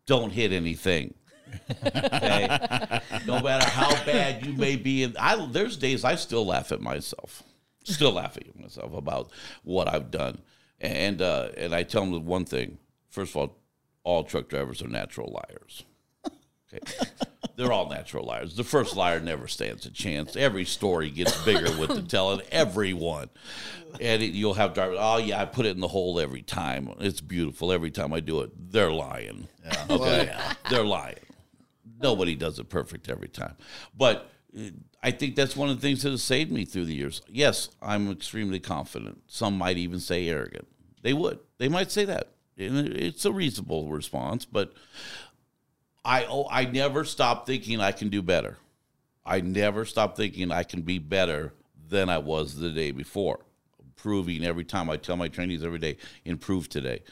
don't 0.06 0.32
hit 0.32 0.52
anything. 0.52 1.14
Okay, 1.86 3.00
no 3.26 3.42
matter 3.42 3.66
how 3.70 3.90
bad 4.06 4.46
you 4.46 4.54
may 4.54 4.76
be, 4.76 5.04
in, 5.04 5.16
I 5.20 5.46
there's 5.48 5.78
days 5.78 6.04
I 6.04 6.16
still 6.16 6.46
laugh 6.46 6.72
at 6.72 6.82
myself, 6.82 7.44
still 7.84 8.14
laugh 8.14 8.38
at 8.38 8.60
myself 8.60 8.94
about 8.94 9.32
what 9.64 9.88
I've 9.88 10.12
done, 10.12 10.40
and 10.82 11.22
uh, 11.22 11.50
and 11.56 11.74
I 11.74 11.84
tell 11.84 12.06
them 12.06 12.26
one 12.26 12.46
thing. 12.46 12.80
First 13.10 13.32
of 13.32 13.38
all, 13.38 13.58
all 14.04 14.24
truck 14.24 14.50
drivers 14.50 14.82
are 14.82 14.88
natural 14.88 15.32
liars. 15.32 15.84
Okay. 16.74 16.80
They're 17.56 17.72
all 17.72 17.90
natural 17.90 18.26
liars. 18.26 18.56
The 18.56 18.64
first 18.64 18.96
liar 18.96 19.20
never 19.20 19.48
stands 19.48 19.86
a 19.86 19.92
chance. 19.92 20.36
Every 20.36 20.66
story 20.66 21.12
gets 21.12 21.40
bigger 21.44 21.78
with 21.78 21.90
the 21.90 22.02
telling. 22.02 22.42
Everyone, 22.52 23.30
and 24.00 24.24
it, 24.24 24.34
you'll 24.34 24.54
have 24.54 24.74
drivers. 24.74 24.98
Oh 25.00 25.18
yeah, 25.18 25.42
I 25.42 25.46
put 25.46 25.66
it 25.66 25.72
in 25.76 25.80
the 25.80 25.88
hole 25.88 26.20
every 26.20 26.42
time. 26.42 26.90
It's 27.00 27.22
beautiful 27.22 27.72
every 27.72 27.92
time 27.92 28.14
I 28.14 28.20
do 28.20 28.42
it. 28.42 28.52
They're 28.72 28.92
lying. 28.92 29.48
Okay, 29.90 30.34
they're 30.70 30.86
lying. 30.86 31.18
Nobody 32.02 32.36
does 32.36 32.58
it 32.58 32.70
perfect 32.70 33.10
every 33.10 33.28
time, 33.28 33.56
but 33.96 34.32
uh, 34.58 34.70
I 35.04 35.12
think 35.12 35.36
that's 35.36 35.56
one 35.56 35.70
of 35.70 35.76
the 35.76 35.82
things 35.82 36.04
that 36.04 36.12
has 36.12 36.22
saved 36.22 36.52
me 36.52 36.64
through 36.64 36.86
the 36.86 36.94
years. 36.94 37.22
Yes, 37.28 37.70
I'm 37.82 38.12
extremely 38.12 38.60
confident. 38.60 39.24
Some 39.28 39.58
might 39.58 39.78
even 39.78 40.00
say 40.00 40.28
arrogant. 40.30 40.68
They 41.02 41.14
would. 41.14 41.40
They 41.58 41.70
might 41.70 41.92
say 41.92 42.06
that. 42.06 42.30
And 42.58 42.88
it's 42.90 43.26
a 43.26 43.32
reasonable 43.32 43.90
response, 43.90 44.46
but 44.46 44.74
I 46.06 46.26
oh, 46.26 46.48
I 46.50 46.66
never 46.66 47.06
stop 47.06 47.48
thinking 47.48 47.80
I 47.80 47.92
can 47.92 48.10
do 48.10 48.22
better. 48.22 48.58
I 49.26 49.42
never 49.42 49.86
stop 49.86 50.16
thinking 50.16 50.52
I 50.52 50.64
can 50.64 50.82
be 50.82 51.00
better 51.00 51.54
than 51.90 52.10
I 52.10 52.20
was 52.20 52.56
the 52.56 52.70
day 52.70 52.92
before. 52.92 53.40
Improving 53.80 54.44
every 54.44 54.64
time 54.64 54.90
I 54.90 54.98
tell 54.98 55.18
my 55.18 55.28
trainees 55.28 55.64
every 55.64 55.80
day, 55.80 55.98
improve 56.26 56.70
today. 56.70 57.04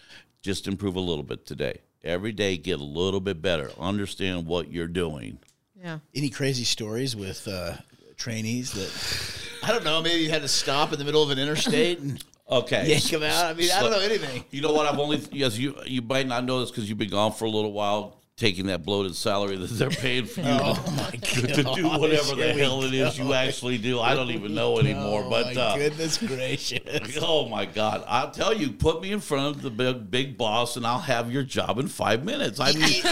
Just 0.41 0.67
improve 0.67 0.95
a 0.95 1.01
little 1.01 1.23
bit 1.23 1.45
today. 1.45 1.81
Every 2.03 2.31
day, 2.31 2.57
get 2.57 2.79
a 2.79 2.83
little 2.83 3.19
bit 3.19 3.41
better. 3.41 3.71
Understand 3.79 4.45
what 4.45 4.71
you're 4.71 4.87
doing. 4.87 5.39
Yeah. 5.81 5.99
Any 6.13 6.29
crazy 6.29 6.63
stories 6.65 7.15
with 7.15 7.47
uh, 7.47 7.73
trainees 8.17 8.71
that 8.73 9.63
I 9.63 9.71
don't 9.71 9.83
know? 9.83 10.01
Maybe 10.01 10.21
you 10.23 10.29
had 10.29 10.41
to 10.41 10.47
stop 10.47 10.91
in 10.93 10.99
the 10.99 11.05
middle 11.05 11.23
of 11.23 11.29
an 11.29 11.39
interstate 11.39 11.99
and 11.99 12.23
Okay. 12.51 12.87
yank 12.89 13.03
them 13.03 13.21
out. 13.23 13.45
I 13.45 13.53
mean, 13.53 13.69
I 13.71 13.79
don't 13.79 13.91
know 13.91 13.99
anything. 13.99 14.43
You 14.49 14.61
know 14.61 14.73
what? 14.73 14.87
I've 14.91 14.97
only 14.99 15.21
yes. 15.31 15.55
You 15.57 15.75
you 15.85 16.01
might 16.01 16.25
not 16.27 16.43
know 16.45 16.59
this 16.61 16.71
because 16.71 16.89
you've 16.89 16.97
been 16.97 17.09
gone 17.11 17.31
for 17.31 17.45
a 17.45 17.49
little 17.49 17.71
while, 17.71 18.17
taking 18.37 18.65
that 18.67 18.81
bloated 18.83 19.15
salary 19.15 19.55
that 19.55 19.67
they're 19.69 19.91
paying 19.91 20.25
for 20.25 20.41
you 20.41 20.47
Oh 20.49 20.93
my 20.97 21.11
to, 21.11 21.41
god! 21.41 21.53
to 21.55 21.63
do 21.75 21.87
whatever 21.87 22.33
the 22.33 22.53
hell 22.53 22.81
it 22.83 22.91
is 22.95 23.19
you 23.19 23.33
actually 23.33 23.77
do. 23.77 23.99
I 23.99 24.15
don't 24.15 24.31
even 24.31 24.55
know 24.55 24.79
anymore. 24.79 25.25
Oh 25.25 25.29
but 25.29 25.53
my 25.55 25.61
uh, 25.61 25.77
goodness 25.77 26.17
gracious! 26.17 27.19
oh 27.21 27.47
my 27.47 27.65
god! 27.65 28.03
I'll 28.07 28.31
tell 28.31 28.51
you, 28.51 28.71
put 28.71 28.99
me 28.99 29.11
in 29.11 29.19
front 29.19 29.55
of 29.57 29.61
the 29.61 29.69
big 29.69 30.09
big 30.09 30.35
boss, 30.35 30.75
and 30.75 30.87
I'll 30.87 30.97
have 30.97 31.31
your 31.31 31.43
job 31.43 31.77
in 31.77 31.87
five 31.87 32.25
minutes. 32.25 32.59
I 32.59 32.71
mean, 32.73 33.03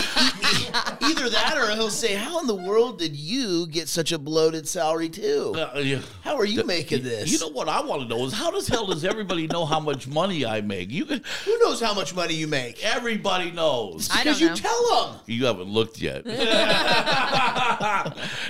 Either 1.02 1.30
that, 1.30 1.58
or 1.58 1.72
he'll 1.76 1.90
say, 1.90 2.14
"How 2.16 2.40
in 2.40 2.48
the 2.48 2.56
world 2.56 3.00
did 3.00 3.16
you 3.16 3.68
get 3.68 3.88
such 3.88 4.12
a 4.12 4.18
bloated 4.20 4.68
salary 4.68 5.10
too? 5.10 5.54
uh, 5.58 5.80
yeah. 5.80 6.00
How 6.24 6.36
are 6.38 6.46
you 6.46 6.64
making 6.64 7.04
this? 7.04 7.32
You 7.32 7.40
know 7.40 7.50
what 7.54 7.70
I 7.70 7.82
want 7.82 8.02
to 8.04 8.08
know 8.08 8.26
is 8.26 8.34
how 8.34 8.52
does 8.52 8.68
hell 8.68 8.88
does 8.88 9.04
everybody 9.06 9.48
know 9.48 9.66
how 9.66 9.80
much 9.80 10.08
money 10.08 10.46
I 10.46 10.62
make? 10.62 10.92
You 10.92 11.06
who 11.06 11.60
knows 11.60 11.80
how 11.82 11.94
much 11.94 12.16
money 12.16 12.34
you 12.34 12.48
make? 12.48 12.84
everybody 12.86 13.52
knows. 13.52 14.10
I 14.12 14.24
Because 14.24 14.40
don't 14.40 14.42
you 14.42 14.50
know. 14.50 14.56
tell 14.56 15.12
them. 15.12 15.20
You 15.26 15.46
haven't 15.46 15.70
looked 15.70 16.00
yet. 16.02 16.26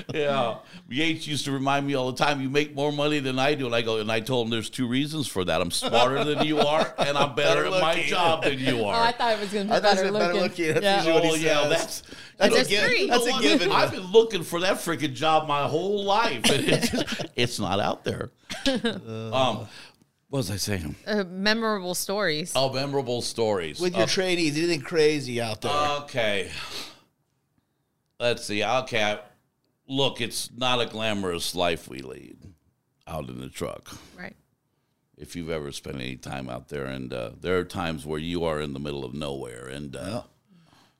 yeah. 0.13 0.57
Yates 0.89 1.27
used 1.27 1.45
to 1.45 1.51
remind 1.51 1.85
me 1.85 1.95
all 1.95 2.11
the 2.11 2.17
time, 2.23 2.41
you 2.41 2.49
make 2.49 2.73
more 2.75 2.91
money 2.91 3.19
than 3.19 3.39
I 3.39 3.55
do. 3.55 3.65
And 3.65 3.75
I 3.75 3.81
go, 3.81 3.99
and 3.99 4.11
I 4.11 4.19
told 4.21 4.47
him 4.47 4.51
there's 4.51 4.69
two 4.69 4.87
reasons 4.87 5.27
for 5.27 5.43
that. 5.43 5.61
I'm 5.61 5.71
smarter 5.71 6.23
than 6.23 6.45
you 6.45 6.59
are, 6.59 6.93
and 6.97 7.17
I'm 7.17 7.35
better, 7.35 7.63
Better 7.63 7.75
at 7.75 7.81
my 7.81 8.01
job 8.03 8.43
than 8.43 8.59
you 8.59 8.85
are. 8.85 8.95
Oh, 8.95 8.99
I 8.99 9.09
are. 9.09 9.11
thought 9.13 9.33
it 9.33 9.39
was 9.39 9.53
going 9.53 9.67
to 9.67 9.73
be 9.73 9.79
thought 9.79 9.83
better 9.95 10.05
it 10.05 10.11
was 10.13 10.19
better 10.21 10.33
looking. 10.33 10.67
looking. 10.67 10.73
That's 10.81 10.83
Yeah. 10.83 10.95
usually 10.97 11.13
what 11.13 11.23
he 11.23 11.31
oh, 11.31 11.35
yeah, 11.35 11.75
says. 11.77 11.86
That's. 11.87 12.01
That's 12.37 12.55
That's 12.55 12.67
a 12.67 12.71
given. 12.71 12.89
free. 12.89 13.07
That's 13.07 13.25
a 13.25 13.29
know 13.31 13.41
given. 13.41 13.71
I've 13.71 13.91
been 13.91 14.11
looking 14.11 14.43
for 14.43 14.59
that 14.61 14.77
freaking 14.77 15.13
job 15.13 15.47
my 15.47 15.67
whole 15.67 16.03
life, 16.03 16.45
and 16.49 16.63
it's, 16.67 16.89
just, 16.89 17.25
it's 17.35 17.59
not 17.59 17.79
out 17.79 18.03
there. 18.03 18.31
um, 18.67 19.67
what 20.29 20.39
was 20.39 20.51
I 20.51 20.57
saying? 20.57 20.95
Uh, 21.05 21.23
memorable 21.23 21.95
stories. 21.95 22.51
Oh, 22.55 22.71
memorable 22.73 23.21
stories. 23.21 23.79
With 23.79 23.93
your 23.95 24.03
Uh, 24.03 24.07
trainees, 24.07 24.57
anything 24.57 24.81
crazy 24.81 25.39
out 25.41 25.61
there? 25.61 25.71
Okay. 26.01 26.51
Let's 28.19 28.45
see. 28.45 28.63
Okay. 28.63 29.03
I- 29.03 29.19
Look, 29.89 30.19
it's 30.19 30.49
not 30.53 30.81
a 30.81 30.85
glamorous 30.85 31.55
life 31.55 31.87
we 31.87 31.99
lead 31.99 32.37
out 33.07 33.29
in 33.29 33.39
the 33.39 33.47
truck. 33.47 33.89
Right. 34.19 34.35
If 35.17 35.33
you've 35.33 35.49
ever 35.49 35.71
spent 35.71 35.95
any 35.95 36.17
time 36.17 36.49
out 36.49 36.67
there, 36.67 36.83
and 36.85 37.13
uh, 37.13 37.29
there 37.39 37.57
are 37.57 37.63
times 37.63 38.05
where 38.05 38.19
you 38.19 38.43
are 38.43 38.59
in 38.59 38.73
the 38.73 38.81
middle 38.81 39.05
of 39.05 39.13
nowhere, 39.13 39.65
and 39.67 39.95
uh, 39.95 40.23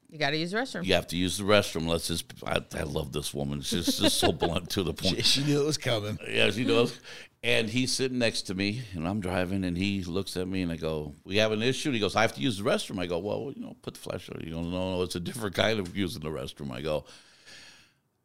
You 0.10 0.17
got 0.17 0.30
to 0.30 0.38
use 0.38 0.52
the 0.52 0.58
restroom. 0.58 0.86
you 0.86 0.93
have 0.93 1.08
to 1.08 1.17
use 1.17 1.38
the 1.38 1.43
restroom. 1.43 1.88
Let's 1.88 2.08
just. 2.08 2.26
I, 2.46 2.62
I 2.78 2.84
love 2.84 3.12
this 3.12 3.34
woman. 3.34 3.62
She's 3.62 3.98
just 3.98 4.17
so 4.17 4.32
blunt 4.43 4.70
to 4.72 4.84
the 4.84 4.93
point. 4.93 5.26
she 5.26 5.43
knew 5.43 5.62
it 5.62 5.65
was 5.65 5.78
coming. 5.78 6.17
Yeah, 6.30 6.50
she 6.50 6.63
does. 6.63 6.98
And 7.43 7.70
he's 7.70 7.91
sitting 7.93 8.17
next 8.17 8.43
to 8.43 8.56
me, 8.56 8.82
and 8.93 9.08
I'm 9.08 9.20
driving, 9.20 9.63
and 9.63 9.78
he 9.78 10.04
looks 10.04 10.36
at 10.38 10.48
me, 10.48 10.62
and 10.62 10.72
I 10.72 10.76
go, 10.78 11.13
"We 11.24 11.38
have 11.38 11.52
an 11.52 11.62
issue." 11.62 11.89
And 11.89 11.96
he 11.96 12.00
goes, 12.00 12.15
"I 12.15 12.22
have 12.22 12.34
to 12.36 12.41
use 12.41 12.58
the 12.58 12.63
restroom." 12.63 13.00
I 13.00 13.06
go, 13.06 13.20
"Well, 13.20 13.52
you 13.56 13.62
know, 13.62 13.76
put 13.82 13.93
the 13.96 14.00
flashlight." 14.00 14.43
He 14.43 14.52
goes, 14.52 14.65
"No, 14.65 14.96
no, 14.96 15.04
it's 15.04 15.15
a 15.15 15.20
different 15.20 15.56
kind 15.56 15.80
of 15.80 15.96
using 15.96 16.24
the 16.24 16.30
restroom." 16.30 16.72
I 16.72 16.82
go, 16.82 17.06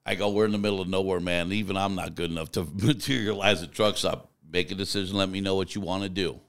"I 0.07 0.15
go, 0.15 0.31
we're 0.31 0.47
in 0.47 0.53
the 0.53 0.59
middle 0.59 0.81
of 0.81 0.89
nowhere, 0.89 1.21
man. 1.21 1.53
Even 1.53 1.77
I'm 1.77 1.95
not 1.95 2.15
good 2.15 2.31
enough 2.31 2.53
to 2.53 2.65
materialize 2.75 3.61
a 3.61 3.67
truck 3.67 3.97
stop. 3.97 4.31
Make 4.51 4.71
a 4.71 4.75
decision. 4.75 5.17
Let 5.17 5.29
me 5.29 5.41
know 5.41 5.57
what 5.57 5.75
you 5.75 5.81
want 5.81 6.05
to 6.05 6.09
do." 6.09 6.41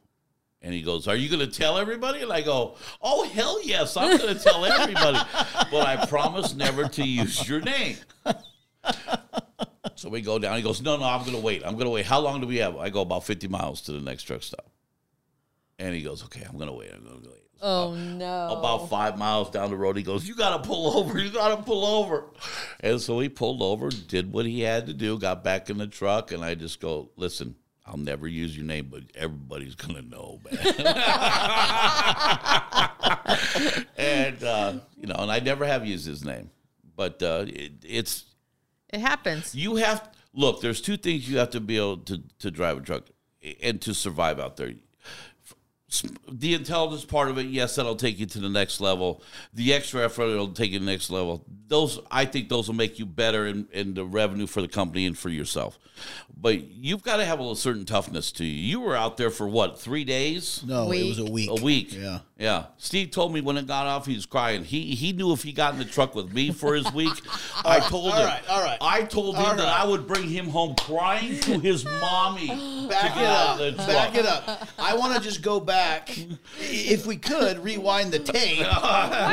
And 0.64 0.74
he 0.74 0.82
goes, 0.82 1.08
"Are 1.10 1.16
you 1.16 1.28
going 1.28 1.42
to 1.42 1.60
tell 1.60 1.78
everybody?" 1.78 2.22
And 2.22 2.32
I 2.32 2.42
go, 2.42 2.76
"Oh 3.02 3.24
hell 3.26 3.62
yes, 3.64 3.98
I'm 3.98 4.18
going 4.18 4.34
to 4.36 4.42
tell 4.42 4.64
everybody, 4.66 5.20
but 5.72 5.86
I 5.86 6.06
promise 6.06 6.56
never 6.56 6.88
to 6.88 7.06
use 7.06 7.48
your 7.48 7.60
name." 7.60 7.98
So 9.96 10.10
we 10.10 10.22
go 10.22 10.40
down. 10.40 10.56
He 10.56 10.64
goes, 10.64 10.82
"No, 10.82 10.96
no, 10.98 11.04
I'm 11.04 11.22
going 11.22 11.36
to 11.36 11.42
wait. 11.42 11.64
I'm 11.66 11.74
going 11.74 11.86
to 11.86 11.92
wait. 11.92 12.06
How 12.06 12.20
long 12.20 12.40
do 12.40 12.48
we 12.48 12.58
have?" 12.58 12.78
I 12.78 12.90
go 12.90 13.02
about 13.02 13.26
50 13.26 13.48
miles 13.50 13.82
to 13.84 13.92
the 13.92 14.00
next 14.00 14.24
truck 14.24 14.42
stop. 14.42 14.70
And 15.80 15.94
he 15.94 16.02
goes, 16.02 16.24
"Okay, 16.26 16.44
I'm 16.48 16.56
going 16.58 16.70
to 16.70 16.74
wait. 16.74 16.92
I'm 16.94 17.04
going 17.04 17.22
to 17.24 17.30
wait." 17.30 17.40
Oh, 17.66 17.96
no. 17.96 18.58
About 18.58 18.90
five 18.90 19.18
miles 19.18 19.50
down 19.50 19.70
the 19.70 19.78
road, 19.78 19.96
he 19.96 20.04
goes, 20.04 20.28
"You 20.28 20.36
got 20.36 20.62
to 20.62 20.68
pull 20.68 20.98
over. 20.98 21.20
You 21.20 21.30
got 21.30 21.56
to 21.58 21.64
pull 21.64 21.86
over." 21.86 22.26
And 22.80 23.00
so 23.02 23.20
he 23.20 23.30
pulled 23.30 23.62
over, 23.62 23.90
did 23.90 24.32
what 24.34 24.46
he 24.46 24.62
had 24.62 24.88
to 24.88 24.94
do, 24.94 25.18
got 25.18 25.44
back 25.44 25.70
in 25.70 25.78
the 25.78 25.88
truck, 25.88 26.32
and 26.32 26.44
I 26.44 26.56
just 26.56 26.80
go, 26.82 27.10
"Listen, 27.16 27.56
I'll 27.86 27.98
never 27.98 28.28
use 28.28 28.56
your 28.56 28.66
name, 28.66 28.88
but 28.90 29.04
everybody's 29.16 29.76
gonna 29.76 30.02
know, 30.02 30.40
man." 30.50 30.58
and 33.98 34.44
uh, 34.44 34.74
you 35.00 35.08
know, 35.08 35.16
and 35.16 35.32
I 35.32 35.40
never 35.40 35.66
have 35.66 35.86
used 35.86 36.06
his 36.06 36.24
name, 36.24 36.50
but 36.96 37.22
uh, 37.22 37.46
it, 37.48 37.74
it's 37.84 38.26
It 38.90 39.00
happens. 39.02 39.56
you 39.56 39.76
have 39.78 40.10
look. 40.34 40.62
There's 40.62 40.82
two 40.82 40.98
things 40.98 41.30
you 41.30 41.38
have 41.38 41.50
to 41.52 41.60
be 41.60 41.78
able 41.78 41.98
to 41.98 42.22
to 42.40 42.52
drive 42.52 42.78
a 42.78 42.82
truck 42.82 43.04
and 43.62 43.82
to 43.82 43.94
survive 43.94 44.40
out 44.40 44.58
there. 44.58 44.74
The 46.32 46.54
intelligence 46.54 47.06
part 47.06 47.30
of 47.30 47.38
it, 47.38 47.48
yes, 47.48 47.76
that'll 47.76 47.96
take 47.96 48.20
you 48.20 48.26
to 48.26 48.40
the 48.40 48.50
next 48.50 48.82
level. 48.82 49.22
The 49.54 49.74
extra 49.74 50.04
effort 50.04 50.26
will 50.28 50.50
take 50.50 50.72
you 50.72 50.80
to 50.80 50.86
the 50.86 50.92
next 50.92 51.10
level. 51.10 51.46
Those, 51.68 52.00
I 52.12 52.26
think, 52.26 52.50
those 52.50 52.68
will 52.68 52.76
make 52.76 53.00
you 53.00 53.06
better 53.06 53.46
in, 53.48 53.68
in 53.72 53.94
the 53.94 54.06
revenue 54.06 54.48
for 54.48 54.62
the 54.62 54.68
company 54.68 55.06
and 55.06 55.18
for 55.18 55.30
yourself. 55.30 55.78
But 56.36 56.64
you've 56.72 57.04
got 57.04 57.18
to 57.18 57.26
have 57.26 57.40
a 57.40 57.56
certain 57.56 57.86
toughness 57.86 58.32
to 58.34 58.46
you. 58.46 58.52
You 58.52 58.80
were 58.82 58.96
out 58.96 59.18
there 59.18 59.30
for 59.30 59.48
what 59.48 59.80
three 59.80 60.04
days? 60.04 60.64
No, 60.66 60.92
it 60.92 61.04
was 61.08 61.20
a 61.20 61.26
week. 61.26 61.50
A 61.50 61.64
week. 61.64 61.94
Yeah. 61.96 62.20
Yeah. 62.38 62.66
Steve 62.78 63.12
told 63.12 63.34
me 63.34 63.40
when 63.42 63.58
it 63.58 63.68
got 63.68 63.86
off, 63.88 64.06
he 64.06 64.16
was 64.16 64.26
crying. 64.26 64.64
He 64.66 64.96
he 64.96 65.14
knew 65.14 65.32
if 65.32 65.44
he 65.44 65.54
got 65.54 65.74
in 65.74 65.80
the 65.80 65.86
truck 65.86 66.14
with 66.16 66.34
me 66.34 66.52
for 66.52 66.74
his 66.76 66.92
week, 66.92 67.14
I 67.66 67.80
told 67.80 68.12
all 68.12 68.20
him. 68.20 68.26
right, 68.26 68.42
all 68.50 68.62
right. 68.62 68.78
I 68.82 69.04
told 69.04 69.36
him 69.36 69.46
All 69.46 69.56
that. 69.56 69.68
I 69.68 69.86
would 69.88 70.06
bring 70.08 70.28
him 70.28 70.50
home 70.50 70.76
crying 70.76 71.40
to 71.42 71.60
his 71.60 71.86
mommy. 71.86 72.48
Back 72.90 73.14
to 73.14 73.20
it 73.20 73.22
get 73.22 73.26
out 73.26 73.48
up. 73.48 73.60
of 73.60 73.78
the 73.78 73.84
truck. 73.84 73.88
Back 73.88 74.16
it 74.16 74.26
up. 74.26 74.68
I 74.78 74.98
want 74.98 75.16
to 75.16 75.22
just 75.22 75.42
go 75.42 75.60
back, 75.62 75.83
i- 75.84 76.38
if 76.60 77.06
we 77.06 77.18
could, 77.18 77.64
rewind 77.64 78.12
the 78.12 78.20
tape 78.20 78.60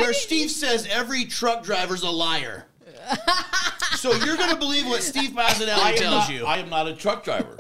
where 0.01 0.13
Steve 0.13 0.51
says 0.51 0.87
every 0.91 1.25
truck 1.25 1.63
driver's 1.65 2.03
a 2.03 2.11
liar. 2.11 2.67
So 3.97 4.13
you're 4.13 4.37
going 4.37 4.51
to 4.51 4.57
believe 4.57 4.87
what 4.87 5.03
Steve 5.03 5.37
I 5.37 5.51
Passanelli 5.51 5.93
am, 5.93 5.97
tells 5.97 6.29
not, 6.29 6.33
you. 6.33 6.45
I 6.47 6.59
am 6.59 6.71
not 6.71 6.87
a 6.89 6.95
truck 6.95 7.23
driver. 7.25 7.57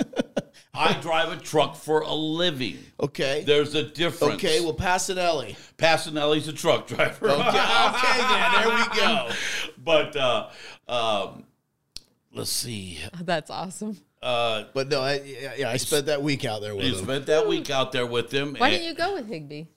I 0.72 0.94
drive 1.00 1.32
a 1.32 1.36
truck 1.36 1.76
for 1.76 2.00
a 2.00 2.14
living. 2.14 2.78
okay. 3.00 3.42
There's 3.46 3.74
a 3.74 3.82
difference. 3.82 4.34
Okay, 4.34 4.60
well, 4.60 4.72
Passanelli. 4.74 5.56
Passanelli's 5.76 6.48
a 6.48 6.52
truck 6.52 6.86
driver. 6.86 7.28
Okay, 7.28 7.40
okay 7.40 8.18
then. 8.18 8.52
There 8.52 8.68
we 8.68 8.96
go. 8.96 9.30
but 9.84 10.16
uh, 10.16 10.48
um, 10.88 11.44
let's 12.32 12.50
see. 12.50 12.98
That's 13.20 13.50
awesome. 13.50 13.98
Uh, 14.22 14.64
But 14.74 14.88
no, 14.88 15.00
I, 15.00 15.20
yeah, 15.24 15.52
yeah, 15.58 15.70
I 15.70 15.76
spent 15.78 16.06
that 16.06 16.22
week 16.22 16.44
out 16.44 16.60
there 16.60 16.74
with 16.76 16.84
you 16.84 16.94
him. 16.96 17.04
spent 17.04 17.26
that 17.26 17.46
week 17.48 17.70
out 17.70 17.92
there 17.92 18.06
with 18.06 18.30
him. 18.32 18.54
Why 18.58 18.70
didn't 18.70 18.86
you 18.86 18.94
go 18.94 19.14
with 19.14 19.28
Higby? 19.28 19.68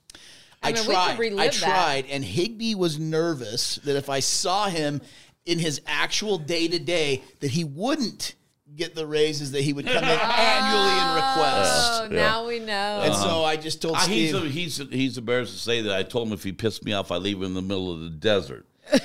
I, 0.62 0.72
mean, 0.72 0.82
we 0.88 0.94
could 0.94 0.94
tried. 0.94 1.20
I 1.34 1.48
that. 1.48 1.54
tried, 1.54 2.06
and 2.10 2.24
Higby 2.24 2.76
was 2.76 2.98
nervous 3.00 3.76
that 3.84 3.96
if 3.98 4.10
I 4.10 4.20
saw 4.22 4.68
him 4.68 5.02
in 5.46 5.60
his 5.60 5.82
actual 5.88 6.38
day 6.38 6.68
to 6.70 6.80
day, 6.80 7.22
that 7.42 7.52
he 7.52 7.64
wouldn't 7.66 8.36
get 8.76 8.96
the 8.96 9.06
raises 9.06 9.52
that 9.52 9.62
he 9.62 9.72
would 9.74 9.86
come 9.86 10.04
in 10.04 10.10
annually 10.10 10.90
and 11.00 11.16
request. 11.16 12.02
Oh, 12.04 12.08
now 12.10 12.48
we 12.48 12.60
know. 12.60 13.02
And 13.04 13.14
so 13.14 13.44
I 13.44 13.56
just 13.56 13.82
told 13.82 13.96
Uh, 13.98 14.08
he's, 14.08 14.34
a, 14.34 14.40
he's, 14.40 14.78
he's 14.90 15.18
embarrassed 15.18 15.54
to 15.54 15.60
say 15.60 15.82
that 15.82 15.94
I 15.96 16.02
told 16.04 16.28
him 16.30 16.34
if 16.34 16.44
he 16.44 16.54
pissed 16.54 16.84
me 16.84 16.94
off, 16.94 17.12
I 17.12 17.18
leave 17.18 17.38
him 17.38 17.44
in 17.44 17.54
the 17.54 17.62
middle 17.62 17.94
of 17.94 18.00
the 18.00 18.10
desert. 18.10 18.66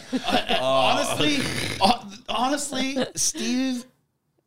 honestly, 0.61 1.37
hon- 1.81 2.12
honestly, 2.29 2.96
Steve, 3.14 3.85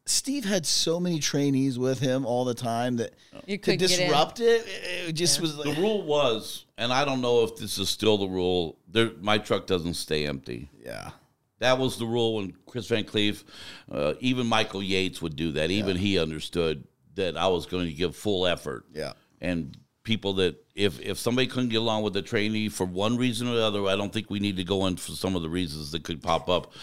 Steve 0.05 0.45
had 0.45 0.65
so 0.65 0.99
many 0.99 1.19
trainees 1.19 1.77
with 1.77 1.99
him 1.99 2.25
all 2.25 2.43
the 2.43 2.53
time 2.55 2.97
that 2.97 3.13
You 3.45 3.57
to 3.57 3.63
couldn't 3.63 3.79
get 3.79 3.91
in. 3.91 4.07
disrupt 4.07 4.39
it, 4.39 4.65
it 5.07 5.13
just 5.13 5.39
was 5.39 5.55
The 5.57 5.75
rule 5.77 6.03
was, 6.03 6.65
and 6.77 6.91
I 6.91 7.05
don't 7.05 7.21
know 7.21 7.43
if 7.43 7.55
this 7.57 7.77
is 7.77 7.89
still 7.89 8.17
the 8.17 8.27
rule, 8.27 8.77
there, 8.87 9.11
my 9.21 9.37
truck 9.37 9.67
doesn't 9.67 9.93
stay 9.93 10.25
empty. 10.25 10.69
yeah. 10.83 11.11
That 11.59 11.77
was 11.77 11.99
the 11.99 12.07
rule 12.07 12.37
when 12.37 12.55
Chris 12.65 12.87
Van 12.87 13.03
Cleef, 13.03 13.43
uh, 13.91 14.15
even 14.19 14.47
Michael 14.47 14.81
Yates 14.81 15.21
would 15.21 15.35
do 15.35 15.51
that. 15.51 15.69
Even 15.69 15.95
he 15.95 16.17
understood 16.17 16.83
that 17.13 17.37
I 17.37 17.45
was 17.49 17.67
going 17.67 17.85
to 17.85 17.93
give 17.93 18.15
full 18.15 18.47
effort. 18.47 18.85
Yeah. 18.91 19.13
And 19.41 19.77
people 20.01 20.33
that 20.33 20.55
if 20.73 20.99
if 20.99 21.19
somebody 21.19 21.45
couldn't 21.45 21.69
get 21.69 21.77
along 21.77 22.01
with 22.01 22.13
the 22.13 22.23
trainee 22.23 22.67
for 22.67 22.87
one 22.87 23.15
reason 23.15 23.47
or 23.47 23.53
the 23.53 23.63
other, 23.63 23.85
I 23.85 23.95
don't 23.95 24.11
think 24.11 24.31
we 24.31 24.39
need 24.39 24.57
to 24.57 24.63
go 24.63 24.87
in 24.87 24.95
for 24.97 25.11
some 25.11 25.35
of 25.35 25.43
the 25.43 25.49
reasons 25.49 25.91
that 25.91 26.03
could 26.03 26.23
pop 26.23 26.49
up. 26.49 26.73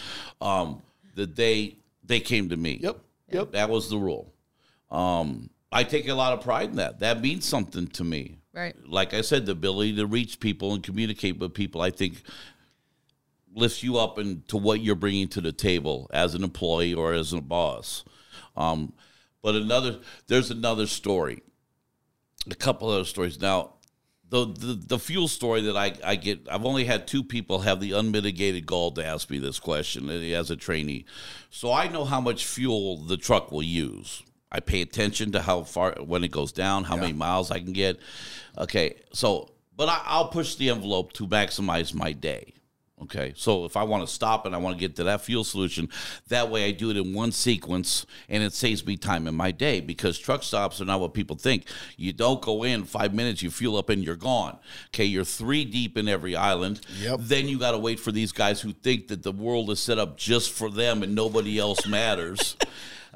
Um, 0.40 0.80
that 1.16 1.34
they 1.34 1.78
they 2.04 2.20
came 2.20 2.48
to 2.50 2.56
me. 2.56 2.78
Yep. 2.80 3.00
Yep. 3.30 3.52
That 3.52 3.70
was 3.70 3.90
the 3.90 3.98
rule. 3.98 4.32
Um, 4.90 5.50
I 5.70 5.84
take 5.84 6.08
a 6.08 6.14
lot 6.14 6.32
of 6.32 6.42
pride 6.42 6.70
in 6.70 6.76
that. 6.76 7.00
That 7.00 7.20
means 7.20 7.44
something 7.44 7.86
to 7.88 8.04
me. 8.04 8.38
Right. 8.52 8.74
Like 8.86 9.14
I 9.14 9.20
said, 9.20 9.46
the 9.46 9.52
ability 9.52 9.96
to 9.96 10.06
reach 10.06 10.40
people 10.40 10.72
and 10.72 10.82
communicate 10.82 11.38
with 11.38 11.54
people, 11.54 11.80
I 11.80 11.90
think, 11.90 12.22
lifts 13.54 13.82
you 13.82 13.98
up 13.98 14.18
into 14.18 14.56
what 14.56 14.80
you're 14.80 14.94
bringing 14.94 15.28
to 15.28 15.40
the 15.40 15.52
table 15.52 16.10
as 16.12 16.34
an 16.34 16.42
employee 16.42 16.94
or 16.94 17.12
as 17.12 17.32
a 17.32 17.40
boss. 17.40 18.04
Um, 18.56 18.92
but 19.42 19.54
another, 19.54 20.00
there's 20.26 20.50
another 20.50 20.86
story, 20.86 21.42
a 22.50 22.54
couple 22.54 22.88
other 22.88 23.04
stories. 23.04 23.40
Now, 23.40 23.74
the, 24.30 24.46
the 24.46 24.74
the 24.74 24.98
fuel 24.98 25.28
story 25.28 25.62
that 25.62 25.76
I, 25.76 25.94
I 26.04 26.16
get 26.16 26.46
I've 26.50 26.64
only 26.64 26.84
had 26.84 27.06
two 27.06 27.24
people 27.24 27.60
have 27.60 27.80
the 27.80 27.92
unmitigated 27.92 28.66
gall 28.66 28.90
to 28.92 29.04
ask 29.04 29.30
me 29.30 29.38
this 29.38 29.58
question 29.58 30.08
uh, 30.08 30.12
as 30.12 30.50
a 30.50 30.56
trainee. 30.56 31.06
So 31.50 31.72
I 31.72 31.88
know 31.88 32.04
how 32.04 32.20
much 32.20 32.46
fuel 32.46 32.98
the 32.98 33.16
truck 33.16 33.50
will 33.50 33.62
use. 33.62 34.22
I 34.50 34.60
pay 34.60 34.80
attention 34.82 35.32
to 35.32 35.42
how 35.42 35.62
far 35.62 35.94
when 36.00 36.24
it 36.24 36.30
goes 36.30 36.52
down, 36.52 36.84
how 36.84 36.96
many 36.96 37.12
miles 37.12 37.50
I 37.50 37.58
can 37.58 37.72
get. 37.72 37.98
Okay, 38.56 38.96
so 39.12 39.50
but 39.76 39.88
I, 39.88 40.02
I'll 40.04 40.28
push 40.28 40.56
the 40.56 40.70
envelope 40.70 41.12
to 41.14 41.26
maximize 41.26 41.94
my 41.94 42.12
day. 42.12 42.54
Okay, 43.02 43.32
so 43.36 43.64
if 43.64 43.76
I 43.76 43.84
want 43.84 44.06
to 44.06 44.12
stop 44.12 44.44
and 44.44 44.54
I 44.54 44.58
want 44.58 44.76
to 44.76 44.80
get 44.80 44.96
to 44.96 45.04
that 45.04 45.20
fuel 45.20 45.44
solution, 45.44 45.88
that 46.28 46.50
way 46.50 46.64
I 46.64 46.72
do 46.72 46.90
it 46.90 46.96
in 46.96 47.14
one 47.14 47.30
sequence 47.30 48.06
and 48.28 48.42
it 48.42 48.52
saves 48.52 48.84
me 48.84 48.96
time 48.96 49.28
in 49.28 49.34
my 49.34 49.52
day 49.52 49.80
because 49.80 50.18
truck 50.18 50.42
stops 50.42 50.80
are 50.80 50.84
not 50.84 51.00
what 51.00 51.14
people 51.14 51.36
think. 51.36 51.66
You 51.96 52.12
don't 52.12 52.42
go 52.42 52.64
in 52.64 52.84
five 52.84 53.14
minutes, 53.14 53.42
you 53.42 53.50
fuel 53.50 53.76
up 53.76 53.88
and 53.88 54.02
you're 54.02 54.16
gone. 54.16 54.58
Okay, 54.88 55.04
you're 55.04 55.24
three 55.24 55.64
deep 55.64 55.96
in 55.96 56.08
every 56.08 56.34
island. 56.34 56.80
Yep. 57.00 57.20
Then 57.22 57.48
you 57.48 57.58
got 57.58 57.72
to 57.72 57.78
wait 57.78 58.00
for 58.00 58.10
these 58.10 58.32
guys 58.32 58.60
who 58.60 58.72
think 58.72 59.08
that 59.08 59.22
the 59.22 59.32
world 59.32 59.70
is 59.70 59.78
set 59.78 59.98
up 59.98 60.16
just 60.16 60.50
for 60.50 60.68
them 60.68 61.02
and 61.02 61.14
nobody 61.14 61.58
else 61.58 61.86
matters. 61.86 62.56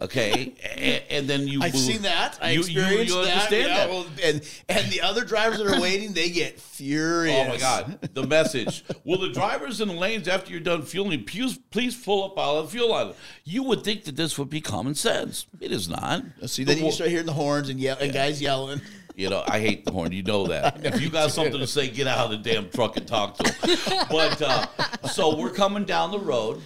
Okay, 0.02 0.52
and, 0.76 1.02
and 1.10 1.28
then 1.28 1.46
you 1.48 1.62
I've 1.62 1.72
move- 1.72 1.82
seen 1.82 2.02
that. 2.02 2.38
I 2.42 2.50
you, 2.50 2.62
you, 2.62 2.80
experienced 2.80 3.14
you 3.14 3.20
understand 3.20 3.64
that. 3.66 3.68
that. 3.68 3.88
Yeah, 3.88 3.94
well, 3.94 4.06
and 4.24 4.42
and 4.68 4.90
the 4.92 5.00
other 5.00 5.24
drivers 5.24 5.58
that 5.58 5.66
are 5.68 5.80
waiting, 5.80 6.12
they 6.12 6.28
get 6.30 6.58
furious. 6.60 7.36
Oh 7.38 7.48
my 7.48 7.56
God! 7.56 7.98
The 8.14 8.26
message. 8.26 8.84
Will 9.04 9.18
the 9.18 9.30
drivers 9.30 9.80
in 9.80 9.88
the 9.88 9.94
lanes 9.94 10.28
after 10.28 10.50
you're 10.50 10.60
done 10.60 10.82
fueling, 10.82 11.24
please, 11.24 11.58
please 11.70 11.96
pull 11.96 12.24
up 12.24 12.36
of 12.36 12.64
the 12.66 12.70
fuel 12.70 12.92
island? 12.92 13.14
You 13.44 13.62
would 13.64 13.84
think 13.84 14.04
that 14.04 14.16
this 14.16 14.38
would 14.38 14.50
be 14.50 14.60
common 14.60 14.94
sense. 14.94 15.46
It 15.60 15.72
is 15.72 15.88
not. 15.88 16.22
See, 16.46 16.64
then 16.64 16.78
The 16.78 16.84
you 16.86 16.92
start 16.92 17.10
hearing 17.10 17.26
the 17.26 17.32
horns 17.32 17.68
and 17.68 17.78
yell, 17.78 17.96
and 18.00 18.12
guys 18.12 18.42
yelling. 18.42 18.80
You 19.14 19.28
know, 19.28 19.44
I 19.46 19.60
hate 19.60 19.84
the 19.84 19.92
horn. 19.92 20.12
You 20.12 20.22
know 20.22 20.46
that. 20.46 20.84
If 20.86 21.00
you 21.02 21.10
got 21.10 21.30
something 21.30 21.58
to 21.60 21.66
say, 21.66 21.88
get 21.88 22.06
out 22.06 22.32
of 22.32 22.42
the 22.42 22.50
damn 22.50 22.70
truck 22.70 22.96
and 22.96 23.06
talk 23.06 23.36
to 23.36 23.42
them. 23.44 24.06
But 24.10 24.40
uh, 24.40 24.66
so 25.08 25.36
we're 25.36 25.50
coming 25.50 25.84
down 25.84 26.10
the 26.12 26.18
road, 26.18 26.62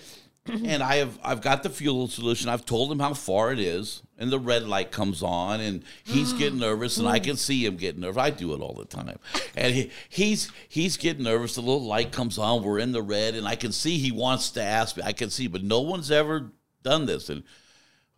and 0.65 0.83
I 0.83 0.97
have 0.97 1.19
I've 1.23 1.41
got 1.41 1.63
the 1.63 1.71
fuel 1.71 2.09
solution. 2.09 2.49
I've 2.49 2.65
told 2.65 2.93
him 2.93 3.01
how 3.01 3.15
far 3.15 3.53
it 3.53 3.59
is, 3.59 4.03
and 4.19 4.31
the 4.31 4.39
red 4.39 4.67
light 4.67 4.93
comes 4.93 5.23
on, 5.23 5.61
and 5.61 5.83
he's 6.05 6.33
getting 6.35 6.59
nervous, 6.59 6.99
and 6.99 7.09
I 7.09 7.19
can 7.19 7.37
see 7.37 7.65
him 7.65 7.77
getting 7.77 8.03
nervous. 8.03 8.23
I 8.23 8.31
do 8.31 8.55
it 8.55 8.61
all 8.61 8.75
the 8.75 8.85
time, 8.85 9.19
and 9.57 9.75
he, 9.75 9.91
he's 10.09 10.51
he's 10.69 10.97
getting 10.97 11.25
nervous. 11.25 11.57
The 11.57 11.63
little 11.63 11.85
light 11.85 12.13
comes 12.13 12.39
on. 12.39 12.63
We're 12.63 12.79
in 12.79 12.93
the 12.93 13.03
red, 13.03 13.35
and 13.35 13.47
I 13.47 13.57
can 13.57 13.73
see 13.73 13.99
he 13.99 14.13
wants 14.13 14.51
to 14.51 14.63
ask 14.63 14.97
me. 14.97 15.03
I 15.05 15.13
can 15.13 15.31
see, 15.31 15.47
but 15.49 15.63
no 15.63 15.81
one's 15.81 16.11
ever 16.11 16.53
done 16.83 17.07
this, 17.07 17.29
and 17.29 17.43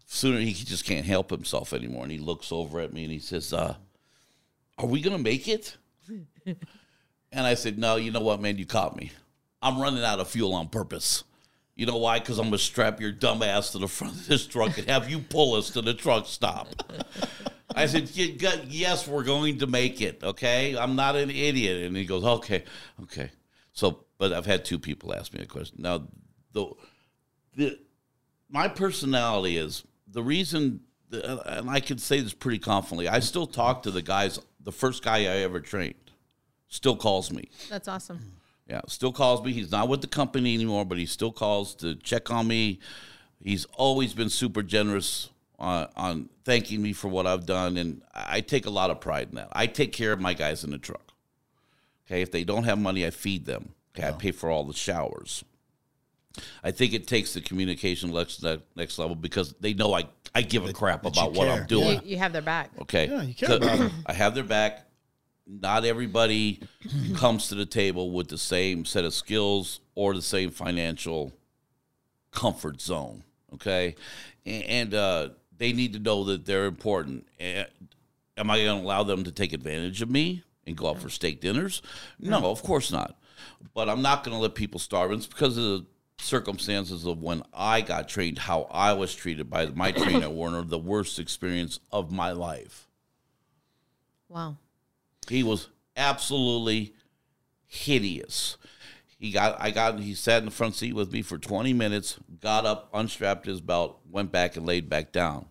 sooner 0.06 0.38
he 0.38 0.52
just 0.52 0.84
can't 0.84 1.06
help 1.06 1.30
himself 1.30 1.72
anymore. 1.72 2.02
And 2.02 2.12
he 2.12 2.18
looks 2.18 2.52
over 2.52 2.80
at 2.80 2.92
me 2.92 3.04
and 3.04 3.12
he 3.12 3.20
says, 3.20 3.52
uh, 3.52 3.76
"Are 4.76 4.86
we 4.86 5.00
gonna 5.00 5.18
make 5.18 5.48
it?" 5.48 5.76
and 6.46 6.56
I 7.32 7.54
said, 7.54 7.78
"No. 7.78 7.96
You 7.96 8.10
know 8.10 8.20
what, 8.20 8.40
man? 8.40 8.58
You 8.58 8.66
caught 8.66 8.96
me. 8.96 9.12
I'm 9.62 9.80
running 9.80 10.04
out 10.04 10.20
of 10.20 10.28
fuel 10.28 10.54
on 10.54 10.68
purpose." 10.68 11.24
You 11.78 11.86
know 11.86 11.96
why? 11.96 12.18
Because 12.18 12.38
I'm 12.40 12.46
gonna 12.46 12.58
strap 12.58 13.00
your 13.00 13.12
dumb 13.12 13.40
ass 13.40 13.70
to 13.70 13.78
the 13.78 13.86
front 13.86 14.14
of 14.14 14.26
this 14.26 14.46
truck 14.48 14.76
and 14.78 14.90
have 14.90 15.08
you 15.08 15.20
pull 15.20 15.54
us 15.54 15.70
to 15.70 15.80
the 15.80 15.94
truck 15.94 16.26
stop. 16.26 16.68
I 17.74 17.86
said, 17.86 18.10
"Yes, 18.10 19.06
we're 19.06 19.22
going 19.22 19.60
to 19.60 19.68
make 19.68 20.00
it. 20.00 20.24
Okay, 20.24 20.76
I'm 20.76 20.96
not 20.96 21.14
an 21.14 21.30
idiot." 21.30 21.86
And 21.86 21.96
he 21.96 22.04
goes, 22.04 22.24
"Okay, 22.24 22.64
okay." 23.04 23.30
So, 23.72 24.06
but 24.18 24.32
I've 24.32 24.44
had 24.44 24.64
two 24.64 24.80
people 24.80 25.14
ask 25.14 25.32
me 25.32 25.40
a 25.40 25.46
question. 25.46 25.76
Now, 25.78 26.08
the 26.52 26.66
the 27.54 27.78
my 28.50 28.66
personality 28.66 29.56
is 29.56 29.84
the 30.08 30.22
reason, 30.22 30.80
and 31.12 31.70
I 31.70 31.78
can 31.78 31.98
say 31.98 32.18
this 32.18 32.34
pretty 32.34 32.58
confidently. 32.58 33.08
I 33.08 33.20
still 33.20 33.46
talk 33.46 33.84
to 33.84 33.92
the 33.92 34.02
guys. 34.02 34.40
The 34.60 34.72
first 34.72 35.04
guy 35.04 35.18
I 35.18 35.42
ever 35.42 35.60
trained 35.60 36.10
still 36.66 36.96
calls 36.96 37.30
me. 37.30 37.50
That's 37.70 37.86
awesome. 37.86 38.37
Yeah, 38.68 38.82
still 38.86 39.12
calls 39.12 39.42
me. 39.42 39.52
He's 39.52 39.70
not 39.70 39.88
with 39.88 40.02
the 40.02 40.06
company 40.06 40.54
anymore, 40.54 40.84
but 40.84 40.98
he 40.98 41.06
still 41.06 41.32
calls 41.32 41.74
to 41.76 41.94
check 41.96 42.30
on 42.30 42.46
me. 42.46 42.80
He's 43.42 43.64
always 43.76 44.12
been 44.12 44.28
super 44.28 44.62
generous 44.62 45.30
on, 45.58 45.88
on 45.96 46.28
thanking 46.44 46.82
me 46.82 46.92
for 46.92 47.08
what 47.08 47.26
I've 47.26 47.46
done, 47.46 47.76
and 47.78 48.02
I 48.14 48.40
take 48.42 48.66
a 48.66 48.70
lot 48.70 48.90
of 48.90 49.00
pride 49.00 49.28
in 49.30 49.36
that. 49.36 49.48
I 49.52 49.66
take 49.66 49.92
care 49.92 50.12
of 50.12 50.20
my 50.20 50.34
guys 50.34 50.64
in 50.64 50.70
the 50.70 50.78
truck. 50.78 51.12
Okay, 52.06 52.20
if 52.22 52.30
they 52.30 52.44
don't 52.44 52.64
have 52.64 52.78
money, 52.78 53.06
I 53.06 53.10
feed 53.10 53.46
them. 53.46 53.74
Okay, 53.96 54.06
I 54.06 54.12
pay 54.12 54.32
for 54.32 54.50
all 54.50 54.64
the 54.64 54.74
showers. 54.74 55.44
I 56.62 56.70
think 56.70 56.92
it 56.92 57.06
takes 57.06 57.34
the 57.34 57.40
communication 57.40 58.12
next 58.12 58.44
next 58.76 58.98
level 58.98 59.16
because 59.16 59.54
they 59.60 59.74
know 59.74 59.94
I 59.94 60.04
I 60.34 60.42
give 60.42 60.66
a 60.66 60.72
crap 60.72 61.04
about 61.04 61.32
what 61.32 61.48
care. 61.48 61.60
I'm 61.62 61.66
doing. 61.66 62.00
You, 62.04 62.10
you 62.12 62.18
have 62.18 62.32
their 62.32 62.42
back. 62.42 62.70
Okay. 62.82 63.08
Yeah, 63.08 63.22
you 63.22 63.34
care 63.34 63.56
about 63.56 63.80
'em. 63.80 63.90
I 64.06 64.12
have 64.12 64.34
their 64.34 64.44
back. 64.44 64.87
Not 65.48 65.84
everybody 65.86 66.60
comes 67.16 67.48
to 67.48 67.54
the 67.54 67.64
table 67.66 68.10
with 68.10 68.28
the 68.28 68.36
same 68.38 68.84
set 68.84 69.04
of 69.04 69.14
skills 69.14 69.80
or 69.94 70.12
the 70.14 70.20
same 70.22 70.50
financial 70.50 71.32
comfort 72.32 72.80
zone. 72.82 73.24
Okay. 73.54 73.94
A- 74.44 74.62
And 74.64 74.92
uh, 74.94 75.30
they 75.56 75.72
need 75.72 75.94
to 75.94 75.98
know 75.98 76.24
that 76.24 76.44
they're 76.44 76.66
important. 76.66 77.26
Am 77.40 78.50
I 78.50 78.62
going 78.62 78.78
to 78.78 78.84
allow 78.84 79.02
them 79.04 79.24
to 79.24 79.32
take 79.32 79.52
advantage 79.54 80.02
of 80.02 80.10
me 80.10 80.42
and 80.66 80.76
go 80.76 80.88
out 80.90 81.00
for 81.00 81.08
steak 81.08 81.40
dinners? 81.40 81.80
No, 82.20 82.44
of 82.50 82.62
course 82.62 82.92
not. 82.92 83.18
But 83.74 83.88
I'm 83.88 84.02
not 84.02 84.24
going 84.24 84.36
to 84.36 84.40
let 84.42 84.54
people 84.54 84.78
starve. 84.78 85.12
It's 85.12 85.26
because 85.26 85.56
of 85.56 85.64
the 85.64 85.86
circumstances 86.18 87.06
of 87.06 87.22
when 87.22 87.42
I 87.54 87.80
got 87.80 88.08
trained, 88.08 88.38
how 88.38 88.68
I 88.70 88.92
was 88.92 89.14
treated 89.14 89.48
by 89.48 89.66
my 89.66 89.92
trainer 89.92 90.28
Warner, 90.38 90.62
the 90.62 90.78
worst 90.78 91.18
experience 91.18 91.80
of 91.90 92.12
my 92.12 92.32
life. 92.32 92.86
Wow. 94.28 94.58
He 95.28 95.42
was 95.42 95.68
absolutely 95.96 96.94
hideous. 97.66 98.56
He 99.18 99.32
got 99.32 99.60
I 99.60 99.70
got 99.70 99.98
he 99.98 100.14
sat 100.14 100.38
in 100.38 100.44
the 100.46 100.50
front 100.50 100.76
seat 100.76 100.94
with 100.94 101.12
me 101.12 101.22
for 101.22 101.38
20 101.38 101.72
minutes, 101.72 102.18
got 102.40 102.64
up, 102.64 102.88
unstrapped 102.94 103.46
his 103.46 103.60
belt, 103.60 104.00
went 104.08 104.30
back 104.30 104.56
and 104.56 104.64
laid 104.64 104.88
back 104.88 105.12
down. 105.12 105.46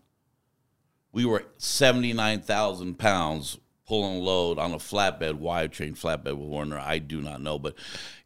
We 1.11 1.25
were 1.25 1.45
79,000 1.57 2.97
pounds 2.97 3.57
pulling 3.87 4.19
load 4.21 4.59
on 4.59 4.73
a 4.73 4.77
flatbed, 4.77 5.35
wide 5.35 5.71
train 5.71 5.95
flatbed 5.95 6.37
with 6.37 6.47
Warner. 6.47 6.79
I 6.79 6.99
do 6.99 7.21
not 7.21 7.41
know, 7.41 7.59
but 7.59 7.75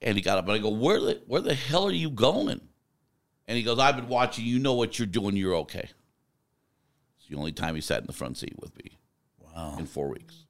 and 0.02 0.16
he 0.16 0.22
got 0.24 0.38
up 0.38 0.46
and 0.46 0.54
I 0.54 0.58
go, 0.60 0.70
Where 0.70 1.00
the 1.00 1.22
where 1.26 1.42
the 1.42 1.56
hell 1.56 1.86
are 1.88 1.92
you 1.92 2.12
going? 2.12 2.62
And 3.48 3.58
he 3.58 3.64
goes, 3.64 3.80
I've 3.80 3.96
been 3.96 4.08
watching, 4.08 4.46
you 4.46 4.60
know 4.60 4.74
what 4.74 5.00
you're 5.00 5.08
doing, 5.08 5.36
you're 5.36 5.56
okay. 5.56 5.90
It's 7.18 7.28
the 7.30 7.36
only 7.36 7.52
time 7.52 7.76
he 7.76 7.82
sat 7.82 8.00
in 8.00 8.08
the 8.08 8.14
front 8.14 8.38
seat 8.38 8.54
with 8.58 8.78
me. 8.78 8.98
Wow. 9.40 9.76
In 9.78 9.88
four 9.88 10.08
weeks 10.08 10.41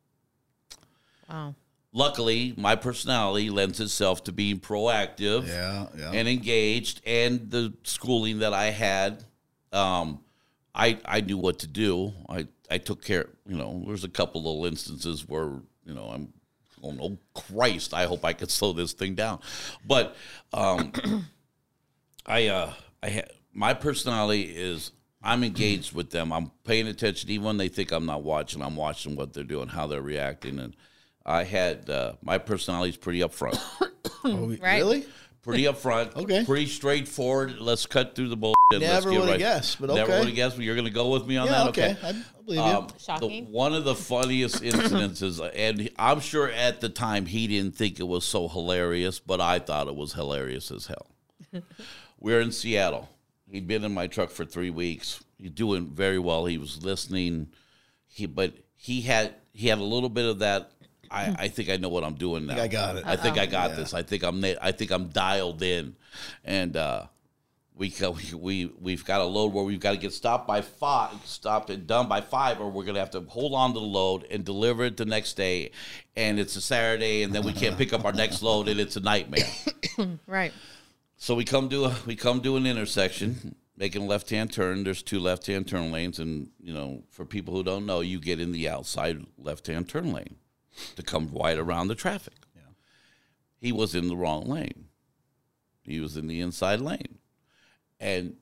Wow. 1.32 1.56
luckily 1.94 2.54
my 2.58 2.76
personality 2.76 3.50
lends 3.50 3.80
itself 3.80 4.24
to 4.26 4.32
being 4.32 4.60
proactive 4.60 5.48
Yeah, 5.48 5.88
yeah. 5.98 6.12
and 6.12 6.28
engaged 6.28 7.02
and 7.06 7.50
the 7.50 7.74
schooling 7.84 8.40
that 8.40 8.54
i 8.54 8.66
had 8.72 9.24
um, 9.74 10.20
I, 10.76 11.00
I 11.06 11.22
knew 11.22 11.38
what 11.38 11.60
to 11.60 11.68
do 11.68 12.14
I, 12.30 12.48
I 12.70 12.78
took 12.78 13.04
care 13.04 13.28
you 13.48 13.58
know 13.58 13.84
there's 13.88 14.04
a 14.04 14.10
couple 14.10 14.44
little 14.44 14.66
instances 14.66 15.28
where 15.28 15.50
you 15.86 15.94
know 15.94 16.06
i'm 16.14 16.34
going 16.82 17.00
oh 17.02 17.18
christ 17.40 17.94
i 17.94 18.06
hope 18.06 18.26
i 18.26 18.34
could 18.34 18.50
slow 18.52 18.74
this 18.74 18.94
thing 18.94 19.16
down 19.16 19.40
but 19.86 20.16
um, 20.54 20.92
i 22.26 22.48
uh 22.48 22.74
i 23.04 23.10
ha- 23.10 23.32
my 23.54 23.74
personality 23.74 24.44
is 24.44 24.92
i'm 25.24 25.44
engaged 25.44 25.94
with 25.94 26.10
them 26.12 26.32
i'm 26.32 26.52
paying 26.64 26.88
attention 26.88 27.30
even 27.30 27.46
when 27.46 27.58
they 27.58 27.68
think 27.68 27.92
i'm 27.92 28.06
not 28.06 28.24
watching 28.24 28.62
i'm 28.62 28.76
watching 28.76 29.16
what 29.16 29.34
they're 29.34 29.44
doing 29.44 29.68
how 29.68 29.88
they're 29.88 30.02
reacting 30.02 30.60
and 30.60 30.76
i 31.26 31.44
had 31.44 31.90
uh, 31.90 32.14
my 32.24 32.38
personality 32.38 32.90
is 32.90 32.98
pretty 32.98 33.20
upfront 33.20 33.60
Oh, 34.24 34.56
Right. 34.62 34.78
Really? 34.78 35.06
pretty 35.42 35.64
upfront 35.64 36.16
Okay. 36.24 36.46
pretty 36.46 36.68
straightforward. 36.68 37.60
let's 37.60 37.86
cut 37.88 38.16
through 38.16 38.30
the 38.30 38.38
bullshit 38.38 38.56
let's 38.74 38.82
Never 38.84 39.10
get 39.10 39.16
would've 39.20 39.30
right- 39.32 39.40
guessed, 39.40 39.82
but 39.82 39.88
never 39.90 40.12
okay. 40.12 40.20
would 40.20 40.28
have 40.28 40.36
guessed 40.36 40.56
but 40.58 40.66
you're 40.66 40.76
gonna 40.76 40.90
go 40.92 41.10
with 41.10 41.26
me 41.26 41.38
on 41.38 41.48
Yeah, 41.48 41.52
that 41.54 41.68
okay. 41.70 41.98
I, 42.04 42.10
I 42.10 42.14
believe 42.46 42.60
you. 42.60 42.62
um, 42.62 42.88
the, 42.88 43.00
Shocking. 43.00 43.52
one 43.52 43.74
of 43.74 43.84
the 43.84 43.96
funniest 43.96 44.62
incidences, 44.64 45.42
and 45.56 45.90
I'm 45.98 46.20
sure 46.20 46.50
at 46.50 46.82
the 46.82 46.90
time 46.90 47.26
he 47.26 47.48
didn't 47.48 47.76
think 47.76 48.00
it 48.00 48.08
was 48.08 48.24
so 48.26 48.48
hilarious, 48.48 49.20
but 49.20 49.42
I 49.42 49.58
thought 49.60 49.88
it 49.88 49.96
was 49.96 50.14
hilarious 50.14 50.70
as 50.72 50.88
hell. 50.88 51.08
We're 52.20 52.42
in 52.42 52.52
Seattle. 52.52 53.10
He'd 53.50 53.68
been 53.68 53.84
in 53.84 53.94
my 53.94 54.08
truck 54.08 54.30
for 54.30 54.46
three 54.46 54.70
weeks. 54.70 55.24
He's 55.40 55.52
doing 55.52 55.88
very 55.88 56.20
well. 56.20 56.46
He 56.46 56.58
was 56.58 56.84
listening. 56.84 57.48
He, 58.08 58.26
but 58.28 58.54
he 58.78 59.02
had 59.02 59.34
he 59.54 59.68
had 59.68 59.80
a 59.80 59.84
little 59.84 60.10
bit 60.10 60.26
of 60.26 60.40
that. 60.40 60.72
I, 61.12 61.36
I 61.38 61.48
think 61.50 61.70
I 61.70 61.78
know 61.78 61.90
what 61.90 62.04
I'm 62.04 62.16
doing 62.16 62.46
now. 62.46 62.62
I 62.62 62.68
got 62.68 62.96
it. 62.98 63.04
I 63.06 63.16
think 63.16 63.38
I 63.38 63.46
got 63.46 63.72
Yeah. 63.72 63.76
this. 63.78 63.94
I 63.94 64.02
think 64.04 64.24
I'm 64.24 64.40
na- 64.40 64.56
I 64.62 64.72
think 64.72 64.92
I'm 64.92 65.08
dialed 65.10 65.62
in, 65.62 65.96
and 66.46 66.76
uh, 66.78 67.06
we 67.76 67.90
co- 67.90 68.18
we 68.36 68.72
we've 68.80 69.04
got 69.06 69.22
a 69.22 69.26
load 69.26 69.54
where 69.54 69.64
we've 69.64 69.80
got 69.80 69.92
to 69.92 69.98
get 69.98 70.14
stopped 70.14 70.48
by 70.48 70.62
five, 70.62 71.14
stopped 71.26 71.70
and 71.70 71.86
done 71.88 72.08
by 72.08 72.22
five, 72.22 72.60
or 72.62 72.70
we're 72.70 72.86
gonna 72.86 73.00
have 73.00 73.12
to 73.12 73.22
hold 73.22 73.54
on 73.54 73.74
to 73.74 73.80
the 73.80 73.86
load 73.86 74.26
and 74.32 74.46
deliver 74.46 74.84
it 74.86 74.98
the 74.98 75.06
next 75.06 75.34
day, 75.34 75.72
and 76.16 76.40
it's 76.40 76.56
a 76.56 76.62
Saturday, 76.62 77.24
and 77.24 77.34
then 77.34 77.44
we 77.44 77.54
can't 77.54 77.78
pick 77.78 77.92
up 77.94 78.06
our 78.06 78.14
next 78.14 78.42
load, 78.48 78.68
and 78.68 78.80
it's 78.80 78.96
a 78.96 79.02
nightmare. 79.02 79.48
Right. 80.26 80.54
So 81.18 81.36
we 81.36 81.44
come 81.46 81.70
to 81.70 81.86
a 81.86 81.96
we 82.06 82.16
come 82.16 82.42
to 82.42 82.56
an 82.58 82.66
intersection, 82.66 83.56
making 83.78 84.04
a 84.04 84.06
left 84.06 84.30
hand 84.30 84.52
turn. 84.52 84.84
There's 84.84 85.04
two 85.04 85.20
left 85.20 85.46
hand 85.48 85.68
turn 85.68 85.92
lanes, 85.92 86.18
and 86.20 86.50
you 86.60 86.74
know, 86.74 87.04
for 87.12 87.26
people 87.26 87.54
who 87.54 87.64
don't 87.64 87.86
know, 87.86 88.00
you 88.02 88.20
get 88.20 88.40
in 88.40 88.52
the 88.52 88.70
outside 88.70 89.26
left 89.38 89.68
hand 89.68 89.88
turn 89.90 90.12
lane. 90.14 90.36
To 90.96 91.04
come 91.04 91.30
right 91.34 91.58
around 91.58 91.88
the 91.88 91.96
traffic. 91.96 92.34
He 93.62 93.72
was 93.72 93.94
in 93.94 94.08
the 94.08 94.18
wrong 94.18 94.48
lane. 94.48 94.88
He 95.84 96.00
was 96.00 96.18
in 96.18 96.28
the 96.28 96.42
inside 96.42 96.82
lane. 96.82 97.20
And 98.00 98.36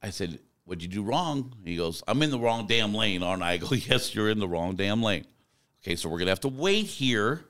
I 0.00 0.10
said, 0.10 0.38
What'd 0.64 0.82
you 0.84 0.88
do 0.88 1.02
wrong? 1.02 1.52
He 1.64 1.74
goes, 1.74 2.04
I'm 2.06 2.22
in 2.22 2.30
the 2.30 2.38
wrong 2.38 2.68
damn 2.68 2.94
lane, 2.94 3.24
aren't 3.24 3.42
I? 3.42 3.52
I 3.54 3.56
go, 3.56 3.72
Yes, 3.72 4.14
you're 4.14 4.30
in 4.30 4.38
the 4.38 4.48
wrong 4.48 4.76
damn 4.76 5.02
lane. 5.02 5.26
Okay, 5.82 5.96
so 5.96 6.08
we're 6.08 6.18
going 6.18 6.26
to 6.26 6.32
have 6.32 6.40
to 6.40 6.48
wait 6.48 6.86
here 6.86 7.44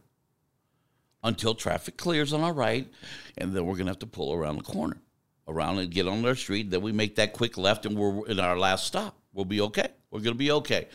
until 1.23 1.55
traffic 1.55 1.99
clears 1.99 2.33
on 2.33 2.41
our 2.41 2.53
right, 2.53 2.89
and 3.37 3.55
then 3.55 3.67
we're 3.67 3.75
going 3.75 3.87
to 3.87 3.91
have 3.91 3.99
to 3.99 4.07
pull 4.07 4.33
around 4.33 4.57
the 4.57 4.63
corner, 4.63 4.97
around 5.47 5.79
and 5.79 5.91
get 5.91 6.09
on 6.09 6.25
our 6.25 6.35
street. 6.35 6.71
Then 6.71 6.81
we 6.81 6.93
make 6.93 7.17
that 7.17 7.35
quick 7.35 7.59
left, 7.59 7.85
and 7.85 7.99
we're 7.99 8.27
in 8.29 8.41
our 8.41 8.57
last 8.57 8.87
stop. 8.87 9.19
We'll 9.35 9.45
be 9.45 9.61
okay. 9.63 9.89
We're 10.11 10.21
going 10.21 10.35
to 10.35 10.39
be 10.39 10.53
okay. 10.53 10.89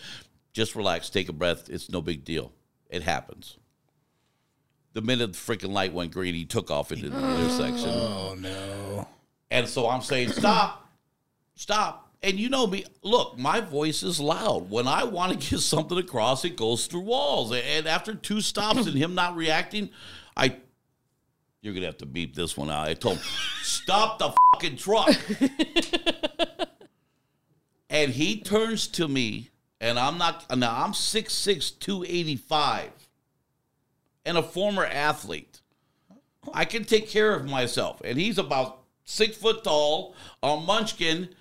Just 0.53 0.75
relax, 0.75 1.09
take 1.09 1.29
a 1.29 1.33
breath. 1.33 1.69
It's 1.69 1.91
no 1.91 2.01
big 2.01 2.23
deal. 2.23 2.51
It 2.89 3.03
happens. 3.03 3.57
The 4.93 5.01
minute 5.01 5.33
the 5.33 5.37
freaking 5.37 5.73
light 5.73 5.93
went 5.93 6.11
green, 6.11 6.33
he 6.33 6.45
took 6.45 6.71
off 6.71 6.91
into 6.91 7.09
the 7.09 7.17
intersection. 7.17 7.89
Oh 7.89 8.35
no. 8.37 9.07
And 9.51 9.67
so 9.67 9.87
I'm 9.87 10.01
saying, 10.01 10.29
stop, 10.29 10.89
stop. 11.55 12.05
And 12.23 12.39
you 12.39 12.49
know 12.49 12.65
me, 12.65 12.85
look, 13.03 13.37
my 13.37 13.59
voice 13.59 14.01
is 14.01 14.19
loud. 14.19 14.69
When 14.69 14.87
I 14.87 15.03
want 15.03 15.31
to 15.31 15.49
get 15.49 15.59
something 15.59 15.97
across, 15.97 16.43
it 16.43 16.55
goes 16.55 16.87
through 16.87 17.01
walls. 17.01 17.53
And 17.53 17.87
after 17.87 18.15
two 18.15 18.41
stops 18.41 18.87
and 18.87 18.97
him 18.97 19.15
not 19.15 19.35
reacting, 19.35 19.91
I, 20.35 20.57
you're 21.61 21.73
going 21.73 21.81
to 21.81 21.87
have 21.87 21.99
to 21.99 22.05
beep 22.05 22.35
this 22.35 22.57
one 22.57 22.71
out. 22.71 22.87
I 22.87 22.95
told 22.95 23.17
him, 23.17 23.23
stop 23.61 24.19
the 24.19 24.33
fucking 24.53 24.77
truck. 24.77 25.15
and 27.89 28.11
he 28.11 28.41
turns 28.41 28.87
to 28.87 29.07
me, 29.07 29.49
and 29.85 29.99
I'm 29.99 30.17
not, 30.17 30.45
now 30.57 30.83
I'm 30.83 30.93
6'6, 30.93 31.79
285, 31.79 32.89
and 34.25 34.37
a 34.37 34.41
former 34.43 34.83
athlete. 34.85 35.61
I 36.53 36.65
can 36.65 36.83
take 36.85 37.07
care 37.09 37.33
of 37.35 37.45
myself. 37.45 38.01
And 38.03 38.17
he's 38.17 38.37
about 38.37 38.79
six 39.03 39.37
foot 39.37 39.63
tall, 39.63 40.15
a 40.41 40.57
munchkin. 40.57 41.29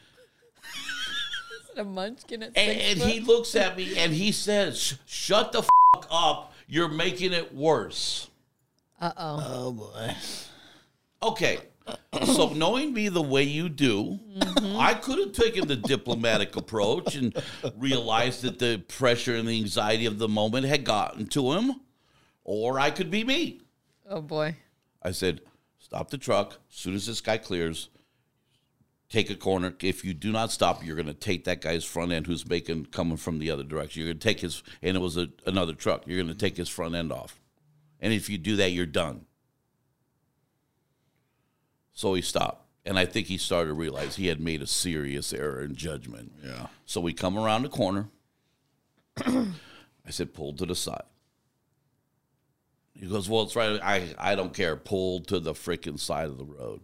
A 1.77 1.83
munchkin 1.83 2.43
at 2.45 2.53
And, 2.57 2.79
six 2.79 2.85
and 2.93 3.01
foot? 3.01 3.11
he 3.11 3.19
looks 3.21 3.57
at 3.57 3.77
me 3.77 3.99
and 3.99 4.13
he 4.13 4.31
says, 4.31 4.97
Shut 5.07 5.51
the 5.51 5.63
fuck 5.63 6.07
up. 6.09 6.53
You're 6.69 6.89
making 6.89 7.33
it 7.33 7.53
worse. 7.53 8.31
Uh-oh. 9.01 9.45
Oh 9.45 9.73
boy. 9.73 10.15
Okay. 11.21 11.59
So, 12.25 12.51
knowing 12.51 12.95
me 12.95 13.09
the 13.09 13.23
way 13.23 13.43
you 13.43 13.69
do, 13.69 14.19
I 14.77 14.95
could 14.95 15.19
have 15.19 15.33
taken 15.33 15.69
the 15.69 15.77
diplomatic 15.77 16.57
approach 16.57 17.15
and 17.15 17.37
realized 17.77 18.43
that 18.43 18.59
the 18.59 18.79
pressure 18.89 19.35
and 19.37 19.47
the 19.49 19.61
anxiety 19.61 20.07
of 20.07 20.19
the 20.19 20.29
moment 20.29 20.67
had 20.67 20.85
gotten 20.85 21.27
to 21.29 21.53
him, 21.53 21.81
or 22.45 22.79
I 22.81 22.91
could 22.91 23.11
be 23.11 23.25
me. 23.25 23.61
Oh 24.09 24.21
boy. 24.21 24.57
I 25.03 25.11
said, 25.11 25.41
stop 25.79 26.11
the 26.11 26.19
truck. 26.19 26.59
As 26.71 26.77
soon 26.77 26.95
as 26.95 27.07
this 27.07 27.21
guy 27.21 27.37
clears, 27.37 27.91
take 29.11 29.29
a 29.29 29.35
corner. 29.35 29.75
If 29.81 30.05
you 30.05 30.15
do 30.15 30.33
not 30.33 30.51
stop, 30.51 30.85
you're 30.85 30.97
going 30.97 31.07
to 31.07 31.15
take 31.15 31.45
that 31.45 31.61
guy's 31.61 31.85
front 31.85 32.13
end 32.13 32.27
who's 32.27 32.49
making 32.49 32.87
coming 32.87 33.17
from 33.17 33.39
the 33.39 33.51
other 33.51 33.65
direction. 33.65 34.01
You're 34.01 34.13
going 34.13 34.21
to 34.21 34.29
take 34.29 34.41
his, 34.41 34.63
and 34.83 34.97
it 34.97 35.01
was 35.01 35.17
a, 35.17 35.29
another 35.47 35.75
truck. 35.75 36.07
You're 36.07 36.23
going 36.23 36.29
to 36.29 36.35
take 36.35 36.57
his 36.57 36.69
front 36.69 36.95
end 36.95 37.13
off. 37.13 37.39
And 38.01 38.13
if 38.13 38.29
you 38.29 38.39
do 38.39 38.57
that, 38.57 38.73
you're 38.73 38.87
done. 38.87 39.27
So 41.95 42.15
he 42.15 42.23
stopped. 42.23 42.61
And 42.87 42.99
I 42.99 43.07
think 43.07 43.29
he 43.29 43.39
started 43.39 43.69
to 43.69 43.75
realize 43.75 44.17
he 44.17 44.27
had 44.27 44.41
made 44.41 44.61
a 44.61 44.67
serious 44.67 45.33
error 45.33 45.63
in 45.63 45.75
judgment. 45.75 46.33
Yeah. 46.45 46.67
So 46.85 47.01
we 47.01 47.15
come 47.15 47.39
around 47.39 47.63
the 47.63 47.71
corner. 47.71 48.09
I 49.27 50.11
said, 50.11 50.35
pull 50.35 50.53
to 50.55 50.67
the 50.67 50.75
side. 50.75 51.05
He 52.93 53.07
goes, 53.07 53.29
well, 53.29 53.43
it's 53.43 53.57
right. 53.57 53.81
I, 53.83 54.15
I 54.19 54.35
don't 54.35 54.53
care. 54.53 54.77
Pull 54.77 55.21
to 55.23 55.41
the 55.41 55.53
freaking 55.55 55.99
side 55.99 56.27
of 56.27 56.37
the 56.37 56.45
road. 56.45 56.81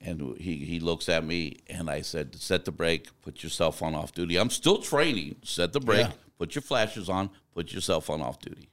And 0.00 0.36
he, 0.38 0.56
he 0.58 0.78
looks 0.78 1.08
at 1.08 1.24
me 1.24 1.56
and 1.68 1.90
I 1.90 2.02
said, 2.02 2.36
set 2.36 2.64
the 2.64 2.70
brake, 2.72 3.08
put 3.22 3.42
yourself 3.42 3.82
on 3.82 3.94
off 3.94 4.12
duty. 4.12 4.36
I'm 4.36 4.50
still 4.50 4.78
training. 4.78 5.36
Set 5.42 5.72
the 5.72 5.80
brake, 5.80 6.06
Yeah. 6.06 6.12
put 6.38 6.54
your 6.54 6.62
flashes 6.62 7.08
on, 7.08 7.30
put 7.54 7.72
yourself 7.72 8.10
on 8.10 8.20
off 8.20 8.38
duty. 8.40 8.68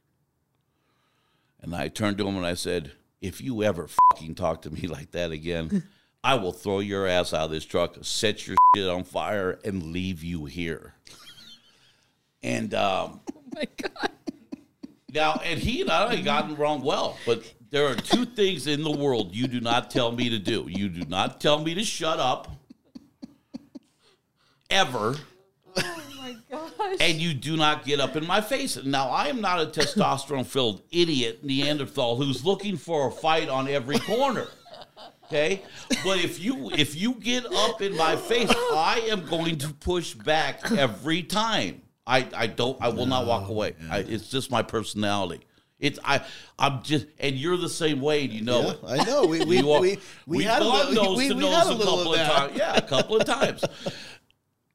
And 1.62 1.74
I 1.74 1.88
turned 1.88 2.18
to 2.20 2.28
him 2.28 2.36
and 2.36 2.46
I 2.46 2.54
said, 2.56 2.92
if 3.24 3.40
you 3.42 3.64
ever 3.64 3.88
fucking 4.12 4.36
talk 4.36 4.62
to 4.64 4.70
me 4.70 4.82
like 4.88 5.12
that 5.12 5.32
again, 5.32 5.84
I 6.24 6.36
will 6.36 6.52
throw 6.52 6.80
your 6.80 7.08
ass 7.08 7.34
out 7.34 7.46
of 7.46 7.52
this 7.52 7.66
truck, 7.66 7.98
set 8.02 8.46
your 8.46 8.56
shit 8.76 8.88
on 8.88 9.04
fire, 9.04 9.60
and 9.66 9.92
leave 9.92 10.24
you 10.24 10.46
here. 10.46 10.94
And 12.44 12.74
um, 12.74 13.22
Oh 13.34 13.42
my 13.56 13.68
god. 13.78 14.12
now, 15.14 15.42
and 15.44 15.60
he 15.60 15.82
and 15.82 15.90
I 15.90 16.14
had 16.16 16.26
gotten 16.26 16.56
wrong 16.56 16.82
well, 16.82 17.18
but 17.26 17.44
there 17.72 17.88
are 17.88 17.96
two 17.96 18.26
things 18.26 18.68
in 18.68 18.84
the 18.84 18.92
world 18.92 19.34
you 19.36 19.48
do 19.48 19.60
not 19.62 19.90
tell 19.90 20.12
me 20.12 20.30
to 20.30 20.40
do. 20.40 20.66
You 20.68 20.90
do 20.90 21.06
not 21.08 21.40
tell 21.42 21.64
me 21.64 21.74
to 21.76 21.84
shut 21.84 22.20
up, 22.20 22.50
ever, 24.70 25.16
my 26.24 26.36
gosh. 26.50 26.98
and 27.00 27.18
you 27.20 27.34
do 27.34 27.58
not 27.58 27.86
get 27.86 28.00
up 28.00 28.16
in 28.16 28.26
my 28.26 28.42
face. 28.42 28.82
Now, 28.84 29.10
I 29.10 29.28
am 29.28 29.42
not 29.42 29.62
a 29.62 29.66
testosterone 29.66 30.46
filled 30.46 30.82
idiot 30.92 31.44
Neanderthal 31.44 32.16
who's 32.16 32.44
looking 32.46 32.78
for 32.78 33.08
a 33.08 33.12
fight 33.12 33.50
on 33.50 33.68
every 33.68 34.00
corner. 34.00 34.48
Okay, 35.26 35.62
but 36.04 36.20
if 36.20 36.44
you 36.44 36.70
if 36.72 36.96
you 36.96 37.14
get 37.16 37.46
up 37.52 37.82
in 37.82 37.96
my 37.98 38.16
face, 38.16 38.52
I 38.74 39.08
am 39.10 39.26
going 39.26 39.58
to 39.60 39.70
push 39.74 40.14
back 40.14 40.72
every 40.72 41.24
time. 41.24 41.82
I, 42.06 42.28
I 42.36 42.48
don't 42.48 42.80
I 42.82 42.90
will 42.90 43.06
not 43.06 43.26
walk 43.26 43.48
away. 43.50 43.76
I, 43.90 44.00
it's 44.00 44.30
just 44.30 44.52
my 44.52 44.62
personality. 44.62 45.40
It's 45.80 45.98
I 46.04 46.22
I'm 46.60 46.84
just 46.84 47.08
and 47.20 47.36
you're 47.36 47.58
the 47.58 47.70
same 47.70 48.00
way. 48.02 48.26
and 48.26 48.34
You 48.34 48.42
know 48.42 48.62
Yeah, 48.62 48.72
it. 48.72 48.80
I 49.02 49.04
know. 49.06 49.26
We 49.26 49.44
we 49.46 49.58
You 49.60 49.72
are- 49.72 49.82
we, 49.82 49.98
we 50.28 50.38
we've 50.40 50.48
had 50.48 50.62
a 50.62 50.66
little, 50.68 50.94
nose 50.94 51.18
we, 51.18 51.28
to 51.30 51.36
we 51.36 51.42
nose 51.42 51.56
had 51.56 51.68
a 51.68 51.70
a 51.72 51.76
little 51.76 51.98
couple 51.98 52.14
of 52.14 52.20
of 52.20 52.28
times. 52.28 52.58
Yeah, 52.58 52.76
a 52.76 52.82
couple 52.82 53.16
of 53.18 53.26
times. 53.26 53.64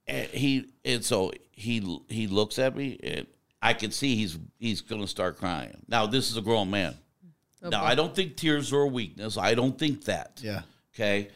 And 0.08 0.26
he 0.28 0.66
and 0.84 1.04
so 1.04 1.32
he 1.52 2.00
he 2.08 2.26
looks 2.26 2.58
at 2.58 2.74
me 2.76 2.98
and 3.02 3.26
I 3.60 3.74
can 3.74 3.90
see 3.90 4.16
he's 4.16 4.38
he's 4.58 4.80
going 4.80 5.02
to 5.02 5.08
start 5.08 5.38
crying. 5.38 5.76
Now 5.88 6.06
this 6.06 6.30
is 6.30 6.36
a 6.36 6.40
grown 6.42 6.70
man. 6.70 6.96
now 7.62 7.84
I 7.84 7.94
don't 7.94 8.14
think 8.14 8.36
tears 8.36 8.72
are 8.72 8.82
a 8.82 8.86
weakness. 8.86 9.36
I 9.36 9.54
don't 9.54 9.78
think 9.78 10.04
that. 10.04 10.40
Yeah. 10.42 10.62
Okay. 10.94 11.28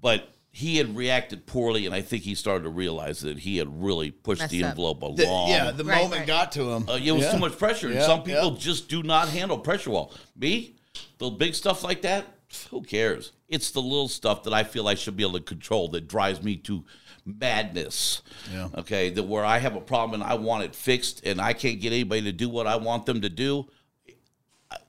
But 0.00 0.28
he 0.54 0.76
had 0.76 0.94
reacted 0.96 1.46
poorly, 1.46 1.86
and 1.86 1.94
I 1.94 2.02
think 2.02 2.24
he 2.24 2.34
started 2.34 2.64
to 2.64 2.68
realize 2.70 3.20
that 3.20 3.38
he 3.38 3.56
had 3.56 3.82
really 3.82 4.10
pushed 4.10 4.40
Messed 4.42 4.50
the 4.52 4.64
up. 4.64 4.70
envelope 4.70 5.16
The- 5.16 5.24
along. 5.26 5.48
yeah, 5.48 5.70
the 5.70 5.84
Right, 5.84 6.02
moment 6.02 6.18
right. 6.20 6.26
got 6.26 6.52
to 6.52 6.70
him. 6.72 6.88
Uh, 6.88 6.98
it 7.02 7.10
was 7.12 7.22
Yeah. 7.22 7.32
too 7.32 7.38
much 7.38 7.56
pressure. 7.56 7.86
and 7.86 7.96
Yeah, 7.96 8.06
some 8.06 8.22
people 8.22 8.52
yeah. 8.52 8.58
just 8.58 8.88
do 8.88 9.02
not 9.02 9.28
handle 9.28 9.58
pressure 9.58 9.90
well. 9.90 10.12
Me, 10.36 10.74
the 11.18 11.30
big 11.30 11.54
stuff 11.54 11.82
like 11.82 12.02
that, 12.02 12.26
who 12.70 12.82
cares? 12.82 13.32
It's 13.48 13.70
the 13.70 13.80
little 13.80 14.08
stuff 14.08 14.42
that 14.42 14.52
I 14.52 14.62
feel 14.64 14.86
I 14.88 14.94
should 14.94 15.16
be 15.16 15.22
able 15.22 15.38
to 15.38 15.40
control 15.44 15.88
that 15.88 16.06
drives 16.06 16.42
me 16.42 16.56
to 16.56 16.84
madness. 17.24 18.22
Yeah. 18.52 18.68
Okay, 18.78 19.10
that 19.10 19.22
where 19.22 19.44
I 19.44 19.58
have 19.58 19.76
a 19.76 19.80
problem 19.80 20.20
and 20.20 20.30
I 20.30 20.34
want 20.34 20.64
it 20.64 20.74
fixed 20.74 21.24
and 21.26 21.40
I 21.40 21.52
can't 21.52 21.80
get 21.80 21.92
anybody 21.92 22.22
to 22.22 22.32
do 22.32 22.48
what 22.48 22.66
I 22.66 22.76
want 22.76 23.06
them 23.06 23.20
to 23.22 23.28
do. 23.28 23.66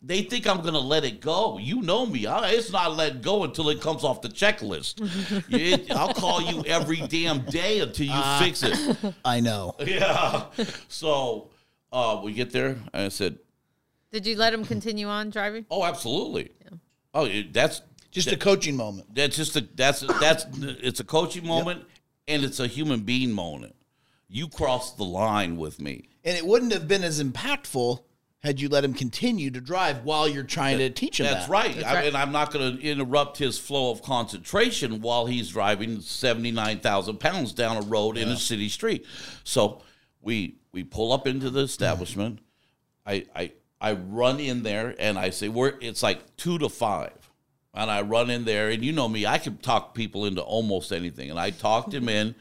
They 0.01 0.21
think 0.21 0.47
I'm 0.47 0.61
going 0.61 0.73
to 0.73 0.79
let 0.79 1.03
it 1.03 1.19
go. 1.19 1.57
You 1.57 1.81
know 1.81 2.05
me. 2.05 2.25
I, 2.25 2.51
it's 2.51 2.71
not 2.71 2.95
let 2.95 3.21
go 3.21 3.43
until 3.43 3.67
it 3.69 3.81
comes 3.81 4.03
off 4.05 4.21
the 4.21 4.29
checklist. 4.29 5.01
It- 5.49 5.91
I'll 5.91 6.13
call 6.13 6.41
you 6.41 6.63
every 6.65 7.01
damn 7.01 7.39
day 7.41 7.79
until 7.79 8.05
you 8.05 8.11
Ah. 8.15 8.39
fix 8.41 8.63
it. 8.63 8.97
I 9.25 9.39
know. 9.41 9.75
Yeah. 9.79 10.45
So 10.87 11.49
uh, 11.91 12.21
we 12.23 12.33
get 12.33 12.51
there, 12.51 12.77
and 12.93 13.05
I 13.05 13.09
said, 13.09 13.37
Did 14.11 14.25
you 14.25 14.35
let 14.37 14.53
him 14.53 14.63
continue 14.65 15.07
on 15.07 15.29
driving? 15.31 15.65
"Oh, 15.69 15.83
absolutely. 15.83 16.51
Oh, 17.13 17.25
it- 17.25 17.51
that's 17.53 17.81
Just 18.09 18.31
a 18.31 18.37
coaching 18.37 18.77
moment. 18.77 19.13
that's 19.13 19.35
just 19.35 19.55
a 19.57 19.61
that's 19.75 19.99
that's 20.19 20.45
it's 20.81 20.99
a 21.01 21.03
coaching 21.03 21.45
moment, 21.45 21.83
and 22.27 22.43
it's 22.43 22.59
a 22.59 22.67
human 22.67 23.01
being 23.01 23.31
moment. 23.31 23.75
You 24.27 24.47
crossed 24.47 24.97
the 24.97 25.03
line 25.03 25.57
with 25.57 25.79
me. 25.79 26.09
And 26.23 26.38
it 26.38 26.45
wouldn't 26.45 26.71
have 26.71 26.88
been 26.88 27.03
as 27.03 27.21
impactful 27.21 28.03
had 28.43 28.59
you 28.59 28.67
let 28.67 28.83
him 28.83 28.93
continue 28.93 29.49
to 29.51 29.62
drive 29.62 30.03
while 30.03 30.27
you're 30.27 30.43
trying 30.43 30.77
to 30.77 30.89
teach 30.89 31.19
him 31.19 31.25
That's 31.25 31.45
that. 31.45 31.51
right. 31.51 31.83
I, 31.83 31.93
right. 31.93 32.07
And 32.07 32.17
I'm 32.17 32.33
not 32.33 32.51
going 32.51 32.77
to 32.77 32.83
interrupt 32.83 33.38
his 33.38 33.57
flow 33.57 33.89
of 33.89 34.01
concentration 34.01 35.01
while 35.01 35.28
he's 35.28 35.49
driving 35.49 36.01
79,000 36.01 37.19
pounds 37.19 37.53
down 37.53 37.78
a 37.78 37.82
road 37.82 38.17
in 38.17 38.28
a 38.28 38.36
city 38.36 38.67
street. 38.67 39.05
So 39.45 39.82
we 40.21 40.57
we 40.74 40.84
pull 40.84 41.13
up 41.13 41.26
into 41.26 41.49
the 41.49 41.61
establishment. 41.61 42.39
I 43.05 43.26
I 43.34 43.51
I 43.80 43.93
run 43.93 44.39
in 44.39 44.63
there 44.63 44.93
and 44.99 45.17
I 45.17 45.30
say 45.30 45.47
we're 45.47 45.74
it's 45.80 46.03
like 46.03 46.36
two 46.36 46.57
to 46.59 46.67
five. 46.67 47.22
And 47.74 47.89
I 47.89 48.01
run 48.01 48.30
in 48.30 48.45
there 48.45 48.69
and 48.69 48.84
you 48.84 48.91
know 48.91 49.09
me, 49.09 49.26
I 49.26 49.38
can 49.39 49.57
talk 49.57 49.95
people 49.95 50.26
into 50.26 50.41
almost 50.41 50.91
anything. 50.91 51.30
And 51.32 51.39
I 51.39 51.49
talked 51.49 51.93
him 51.93 52.07
in. 52.07 52.36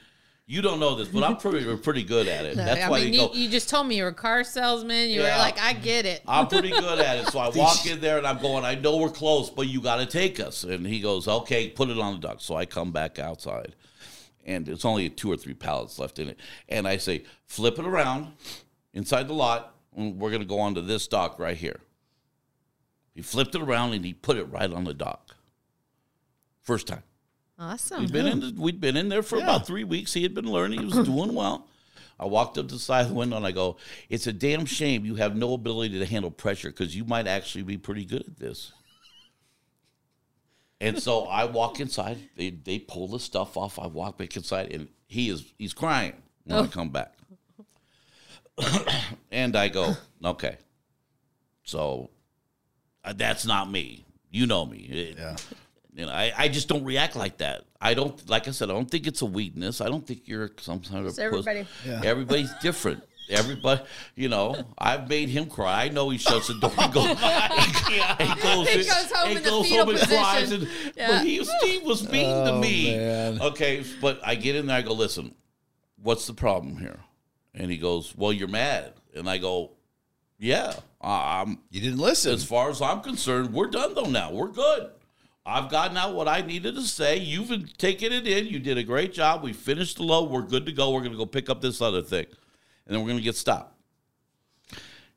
You 0.45 0.61
don't 0.61 0.81
know 0.81 0.97
this, 0.97 1.09
but 1.09 1.23
I'm 1.23 1.37
pretty 1.39 1.77
pretty 1.79 2.03
good 2.03 2.29
at 2.29 2.45
it. 2.45 2.57
That's 2.57 2.83
I 2.83 2.91
why 2.91 3.01
mean, 3.05 3.15
you 3.15 3.21
you, 3.23 3.29
go. 3.29 3.33
you 3.35 3.49
just 3.49 3.71
told 3.71 3.87
me 3.87 3.97
you 3.97 4.03
were 4.03 4.11
a 4.11 4.15
car 4.15 4.45
salesman. 4.45 5.09
You 5.09 5.23
Yeah. 5.23 5.37
were 5.37 5.43
like, 5.43 5.59
I 5.59 5.73
get 5.73 6.05
it. 6.05 6.21
I'm 6.29 6.49
pretty 6.49 6.69
good 6.71 6.99
at 6.99 7.19
it. 7.19 7.29
So 7.29 7.39
I 7.39 7.49
walk 7.55 7.87
in 7.87 8.01
there 8.01 8.19
and 8.19 8.27
I'm 8.27 8.39
going, 8.43 8.63
I 8.65 8.75
know 8.75 8.99
we're 8.99 9.09
close, 9.09 9.49
but 9.49 9.69
you 9.69 9.81
got 9.81 9.97
to 9.97 10.07
take 10.07 10.41
us. 10.41 10.65
And 10.65 10.87
he 10.87 11.01
goes, 11.01 11.27
okay, 11.29 11.71
put 11.71 11.89
it 11.89 11.99
on 11.99 12.21
the 12.21 12.29
dock. 12.29 12.41
So 12.41 12.55
I 12.57 12.67
come 12.67 12.91
back 12.93 13.19
outside 13.19 13.75
and 14.45 14.69
it's 14.69 14.85
only 14.85 15.09
two 15.09 15.31
or 15.33 15.37
three 15.37 15.55
pallets 15.55 15.99
left 15.99 16.19
in 16.19 16.29
it. 16.29 16.39
And 16.69 16.87
I 16.87 16.99
say, 16.99 17.23
flip 17.47 17.79
it 17.79 17.87
around 17.87 18.33
inside 18.93 19.29
the 19.29 19.35
lot 19.35 19.75
and 19.97 20.19
we're 20.19 20.31
going 20.31 20.43
to 20.43 20.49
go 20.49 20.59
on 20.59 20.75
to 20.75 20.83
this 20.83 21.07
dock 21.07 21.39
right 21.39 21.57
here. 21.57 21.81
He 23.15 23.23
flipped 23.23 23.55
it 23.55 23.63
around 23.63 23.93
and 23.93 24.05
he 24.05 24.15
put 24.15 24.37
it 24.37 24.45
right 24.45 24.73
on 24.73 24.85
the 24.85 24.95
dock. 24.95 25.37
First 26.63 26.87
time. 26.87 27.03
Awesome. 27.59 28.01
We'd 28.01 28.13
been 28.13 28.27
in 28.27 28.41
the, 28.41 28.55
we'd 28.57 28.81
been 28.81 28.97
in 28.97 29.09
there 29.09 29.23
for 29.23 29.37
about 29.37 29.67
three 29.67 29.85
weeks. 29.85 30.13
He 30.13 30.23
had 30.23 30.35
been 30.35 30.51
learning. 30.51 30.81
He 30.81 30.87
was 30.87 30.95
doing 31.07 31.35
well. 31.35 31.69
I 32.19 32.27
walked 32.27 32.57
up 32.57 32.69
to 32.69 32.75
the 32.75 32.81
side 32.81 33.03
of 33.03 33.09
the 33.09 33.15
window 33.15 33.37
and 33.37 33.47
I 33.47 33.53
go, 33.53 33.77
"It's 34.09 34.27
a 34.27 34.33
damn 34.33 34.65
shame 34.65 35.05
you 35.05 35.17
have 35.17 35.37
no 35.37 35.55
ability 35.55 35.99
to 35.99 36.07
handle 36.07 36.31
pressure 36.31 36.71
because 36.71 36.95
you 36.97 37.05
might 37.05 37.27
actually 37.27 37.63
be 37.63 37.77
pretty 37.77 38.05
good 38.05 38.23
at 38.27 38.39
this." 38.39 38.73
And 40.81 41.01
so 41.01 41.25
I 41.27 41.45
walk 41.45 41.81
inside. 41.81 42.31
They 42.37 42.51
they 42.51 42.79
pull 42.79 43.09
the 43.09 43.21
stuff 43.21 43.57
off. 43.57 43.79
I 43.79 43.87
walk 43.87 44.19
back 44.19 44.37
inside, 44.37 44.73
and 44.73 44.89
he 45.07 45.29
is 45.29 45.53
he's 45.59 45.75
crying 45.75 46.15
when 46.45 46.59
I 46.59 46.63
oh. 46.63 46.67
come 46.69 46.91
back. 46.91 47.15
and 49.31 49.57
I 49.57 49.69
go, 49.69 49.97
"Okay, 50.25 50.57
so 51.65 52.11
Uh, 53.05 53.13
that's 53.17 53.45
not 53.47 53.71
me. 53.71 54.05
You 54.31 54.47
know 54.47 54.65
me. 54.67 54.79
It- 54.79 55.19
Yeah. 55.19 55.37
you 55.95 56.07
know, 56.07 56.13
I, 56.13 56.33
I 56.37 56.49
just 56.49 56.69
don't 56.69 56.85
react 56.85 57.17
like 57.17 57.39
that. 57.39 57.65
I 57.81 57.95
don't, 57.95 58.29
like 58.29 58.47
I 58.49 58.53
said, 58.53 58.71
I 58.71 58.73
don't 58.73 58.91
think 58.91 59.07
it's 59.07 59.23
a 59.23 59.27
weakness. 59.27 59.81
I 59.81 59.89
don't 59.89 60.07
think 60.07 60.27
you're 60.29 60.51
some 60.61 60.81
kind 60.81 61.01
of 61.01 61.07
It's 61.07 61.17
puss. 61.17 61.47
everybody. 61.47 61.67
Everybody's 62.07 62.53
different. 62.63 63.03
Everybody, 63.31 63.83
you 64.15 64.29
know, 64.29 64.55
I've 64.77 65.09
made 65.09 65.29
him 65.31 65.47
cry. 65.47 65.85
I 65.85 65.89
know 65.89 66.11
he 66.11 66.19
shuts 66.19 66.49
the 66.49 66.55
door 66.55 66.73
and 66.77 66.93
oh 66.97 68.35
goes, 68.43 68.69
he 68.69 68.75
goes, 68.77 68.85
He 68.85 68.85
goes 68.85 69.13
home 69.13 69.31
he 69.31 69.37
in 69.37 69.43
goes 69.43 69.67
fetal 69.67 69.85
home 69.87 69.95
and 69.97 70.09
cries. 70.09 70.53
And, 70.53 70.69
Yeah. 70.97 71.09
But 71.09 71.27
he, 71.27 71.45
Steve 71.45 71.83
was 71.85 72.09
mean 72.11 72.25
to 72.27 72.53
Oh, 72.53 72.61
me. 72.61 72.97
man. 72.97 73.41
Okay, 73.41 73.85
but 74.01 74.21
I 74.25 74.35
get 74.35 74.57
in 74.57 74.67
there. 74.67 74.77
I 74.79 74.83
go, 74.83 74.93
listen, 74.93 75.35
what's 76.03 76.27
the 76.27 76.35
problem 76.35 76.77
here? 76.77 76.99
And 77.55 77.71
he 77.71 77.79
goes, 77.79 78.15
well, 78.17 78.33
you're 78.33 78.49
mad. 78.49 78.93
And 79.15 79.29
I 79.31 79.39
go, 79.39 79.71
yeah, 80.43 80.75
I'm 81.01 81.61
You 81.71 81.81
didn't 81.81 82.01
listen. 82.01 82.33
as 82.35 82.45
far 82.45 82.69
as 82.69 82.83
I'm 82.83 83.01
concerned, 83.01 83.53
we're 83.53 83.69
done 83.71 83.95
though 83.95 84.11
now. 84.11 84.33
We're 84.33 84.49
good. 84.49 84.91
I've 85.47 85.71
gotten 85.71 85.97
out 85.97 86.15
what 86.15 86.29
I 86.29 86.41
needed 86.41 86.75
to 86.75 86.83
say. 86.83 87.17
You've 87.17 87.77
taken 87.77 88.13
it 88.13 88.27
in. 88.27 88.47
You 88.47 88.59
did 88.59 88.77
a 88.79 88.83
great 88.83 89.13
job. 89.13 89.43
We 89.43 89.53
finished 89.53 89.97
the 89.97 90.05
load. 90.05 90.31
We're 90.31 90.43
good 90.43 90.67
to 90.67 90.73
go. 90.73 90.91
We're 90.91 91.01
going 91.01 91.13
to 91.13 91.19
go 91.19 91.27
pick 91.27 91.49
up 91.49 91.61
this 91.61 91.81
other 91.81 92.03
thing. 92.03 92.27
And 92.87 92.95
then 92.95 93.01
we're 93.01 93.09
going 93.09 93.19
to 93.19 93.25
get 93.25 93.37
stopped. 93.37 93.75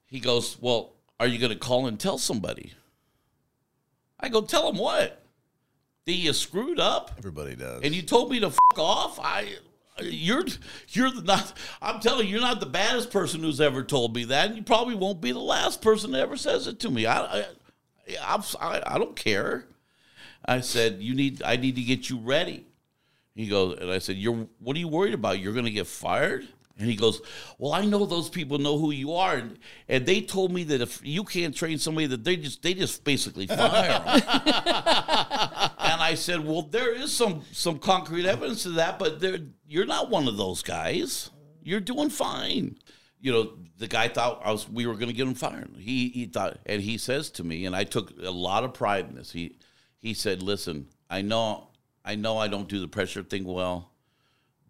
He 0.07 0.19
goes, 0.19 0.57
Well, 0.61 0.93
are 1.19 1.27
you 1.27 1.39
going 1.39 1.51
to 1.51 1.57
call 1.59 1.87
and 1.87 1.99
tell 1.99 2.17
somebody? 2.17 2.73
I 4.19 4.29
go, 4.29 4.41
Tell 4.41 4.69
him 4.69 4.77
what? 4.77 5.23
That 6.05 6.13
you 6.13 6.33
screwed 6.33 6.79
up? 6.79 7.11
Everybody 7.17 7.55
does. 7.55 7.81
and 7.83 7.93
you 7.95 8.01
told 8.03 8.29
me 8.31 8.39
to 8.39 8.49
fuck 8.51 8.77
off. 8.79 9.19
I, 9.19 9.55
you're, 10.01 10.45
you're 10.89 11.21
not. 11.23 11.53
I'm 11.81 11.99
telling 11.99 12.27
you, 12.27 12.33
you're 12.33 12.41
not 12.41 12.59
the 12.59 12.65
baddest 12.65 13.11
person 13.11 13.41
who's 13.41 13.61
ever 13.61 13.83
told 13.83 14.15
me 14.15 14.25
that, 14.25 14.47
and 14.47 14.57
you 14.57 14.63
probably 14.63 14.95
won't 14.95 15.21
be 15.21 15.31
the 15.31 15.39
last 15.39 15.81
person 15.81 16.11
that 16.11 16.21
ever 16.21 16.37
says 16.37 16.67
it 16.67 16.79
to 16.81 16.89
me. 16.89 17.05
I, 17.05 17.45
I, 18.19 18.43
I, 18.59 18.83
I 18.85 18.97
don't 18.97 19.15
care. 19.15 19.65
I 20.45 20.59
said, 20.61 21.01
you 21.01 21.15
need, 21.15 21.41
I 21.43 21.55
need 21.55 21.75
to 21.75 21.81
get 21.81 22.09
you 22.09 22.17
ready. 22.17 22.65
He 23.35 23.47
goes, 23.47 23.79
and 23.79 23.91
I 23.91 23.99
said, 23.99 24.17
you're, 24.17 24.47
what 24.59 24.75
are 24.75 24.79
you 24.79 24.87
worried 24.87 25.13
about? 25.13 25.39
You're 25.39 25.53
going 25.53 25.65
to 25.65 25.71
get 25.71 25.87
fired? 25.87 26.47
And 26.77 26.89
he 26.89 26.95
goes, 26.95 27.21
well, 27.57 27.73
I 27.73 27.85
know 27.85 28.05
those 28.05 28.29
people 28.29 28.57
know 28.57 28.77
who 28.77 28.91
you 28.91 29.13
are, 29.13 29.35
and, 29.35 29.57
and 29.87 30.05
they 30.05 30.19
told 30.21 30.51
me 30.51 30.65
that 30.65 30.81
if 30.81 30.99
you 31.05 31.23
can't 31.23 31.55
train 31.55 31.77
somebody, 31.77 32.07
that 32.07 32.25
they 32.25 32.35
just, 32.35 32.61
they 32.61 32.73
just 32.73 33.03
basically 33.05 33.47
fire 33.47 34.03
'em." 34.05 34.21
And 35.95 36.03
I 36.03 36.15
said, 36.15 36.45
"Well, 36.45 36.63
there 36.63 36.93
is 36.93 37.13
some 37.13 37.43
some 37.53 37.79
concrete 37.79 38.25
evidence 38.25 38.65
of 38.65 38.75
that, 38.75 38.99
but 38.99 39.21
there, 39.21 39.39
you're 39.65 39.85
not 39.85 40.09
one 40.09 40.27
of 40.27 40.35
those 40.35 40.61
guys. 40.61 41.29
You're 41.63 41.79
doing 41.79 42.09
fine." 42.09 42.77
You 43.21 43.31
know, 43.31 43.53
the 43.77 43.87
guy 43.87 44.09
thought 44.09 44.41
I 44.43 44.51
was 44.51 44.67
we 44.67 44.87
were 44.87 44.95
going 44.95 45.07
to 45.07 45.13
get 45.13 45.25
him 45.25 45.35
fired. 45.35 45.69
He 45.77 46.09
he 46.09 46.25
thought, 46.25 46.57
and 46.65 46.81
he 46.81 46.97
says 46.97 47.29
to 47.31 47.45
me, 47.45 47.65
and 47.65 47.73
I 47.73 47.85
took 47.85 48.11
a 48.21 48.29
lot 48.29 48.65
of 48.65 48.73
pride 48.73 49.07
in 49.07 49.15
this. 49.15 49.31
He 49.31 49.57
he 49.97 50.13
said, 50.13 50.43
"Listen, 50.43 50.87
I 51.09 51.21
know 51.21 51.69
I 52.03 52.15
know 52.15 52.39
I 52.39 52.49
don't 52.49 52.67
do 52.67 52.81
the 52.81 52.89
pressure 52.89 53.23
thing 53.23 53.45
well." 53.45 53.93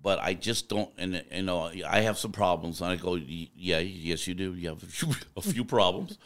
But 0.04 0.20
I 0.20 0.36
just 0.36 0.70
don't, 0.70 0.92
and 1.00 1.24
you 1.32 1.42
know, 1.42 1.72
I 1.88 2.02
have 2.02 2.20
some 2.20 2.32
problems. 2.32 2.80
And 2.80 2.92
I 2.92 2.96
go, 2.96 3.16
yeah, 3.16 3.80
yes, 3.80 4.28
you 4.28 4.36
do. 4.36 4.54
You 4.54 4.70
have 4.70 4.84
a 4.84 4.86
few, 4.86 5.16
a 5.36 5.42
few 5.42 5.66
problems. 5.66 6.20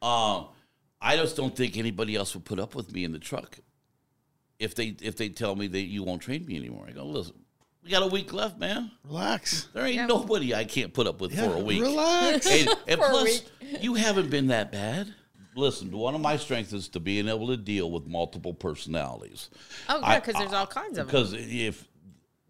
Uh, 0.00 0.44
I 1.02 1.16
just 1.16 1.36
don't 1.36 1.54
think 1.54 1.76
anybody 1.76 2.16
else 2.16 2.32
would 2.34 2.46
put 2.46 2.58
up 2.58 2.74
with 2.74 2.94
me 2.94 3.04
in 3.04 3.12
the 3.12 3.18
truck 3.18 3.58
if 4.58 4.74
they 4.74 4.94
if 5.02 5.16
they 5.16 5.28
tell 5.28 5.54
me 5.56 5.66
that 5.68 5.80
you 5.82 6.02
won't 6.02 6.22
train 6.22 6.44
me 6.46 6.56
anymore. 6.56 6.86
I 6.88 6.92
go, 6.92 7.04
listen, 7.04 7.34
we 7.84 7.90
got 7.90 8.02
a 8.02 8.06
week 8.06 8.32
left, 8.32 8.58
man. 8.58 8.90
Relax. 9.04 9.68
There 9.74 9.84
ain't 9.84 9.94
Yeah. 9.96 10.06
nobody 10.06 10.54
I 10.54 10.64
can't 10.64 10.92
put 10.92 11.06
up 11.06 11.20
with 11.20 11.34
for 11.38 11.54
a 11.54 11.60
week. 11.60 11.82
Relax. 11.82 12.46
And, 12.50 12.68
and 12.88 13.00
For 13.00 13.06
a 13.06 13.10
plus, 13.10 13.24
week. 13.60 13.82
you 13.82 13.94
haven't 13.94 14.30
been 14.30 14.48
that 14.48 14.72
bad. 14.72 15.14
Listen, 15.54 15.90
one 15.90 16.14
of 16.14 16.20
my 16.20 16.36
strengths 16.36 16.74
is 16.74 16.88
to 16.88 17.00
being 17.00 17.28
able 17.28 17.46
to 17.46 17.56
deal 17.56 17.90
with 17.90 18.06
multiple 18.06 18.52
personalities. 18.52 19.48
Oh, 19.88 20.00
yeah, 20.02 20.20
because 20.20 20.34
there's 20.34 20.52
all 20.52 20.66
kinds 20.66 20.98
of. 20.98 21.06
Because 21.06 21.32
if 21.32 21.86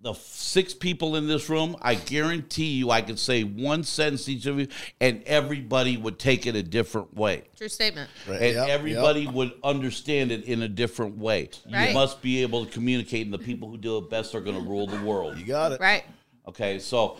the 0.06 0.14
six 0.14 0.72
people 0.72 1.16
in 1.16 1.26
this 1.26 1.48
room, 1.50 1.76
I 1.82 1.96
guarantee 1.96 2.74
you, 2.74 2.90
I 2.92 3.02
could 3.02 3.18
say 3.18 3.42
one 3.42 3.82
sentence 3.82 4.28
each 4.28 4.46
of 4.46 4.60
you, 4.60 4.68
and 5.00 5.22
everybody 5.24 5.96
would 5.96 6.18
take 6.20 6.46
it 6.46 6.54
a 6.54 6.62
different 6.62 7.14
way 7.14 7.42
True 7.56 7.68
statement. 7.68 8.08
Right, 8.28 8.40
and 8.40 8.54
yep, 8.54 8.68
everybody 8.68 9.22
yep. 9.22 9.34
would 9.34 9.52
understand 9.64 10.30
it 10.30 10.44
in 10.44 10.62
a 10.62 10.68
different 10.68 11.18
way. 11.18 11.50
Right. 11.70 11.88
You 11.88 11.94
must 11.94 12.22
be 12.22 12.42
able 12.42 12.64
to 12.64 12.70
communicate, 12.70 13.24
and 13.24 13.34
the 13.34 13.38
people 13.38 13.68
who 13.68 13.76
do 13.76 13.98
it 13.98 14.08
best 14.08 14.34
are 14.36 14.40
going 14.40 14.56
to 14.56 14.62
rule 14.62 14.86
the 14.86 15.02
world. 15.02 15.36
You 15.38 15.44
got 15.44 15.72
it. 15.72 15.80
Right. 15.80 16.04
Okay, 16.46 16.78
so, 16.78 17.18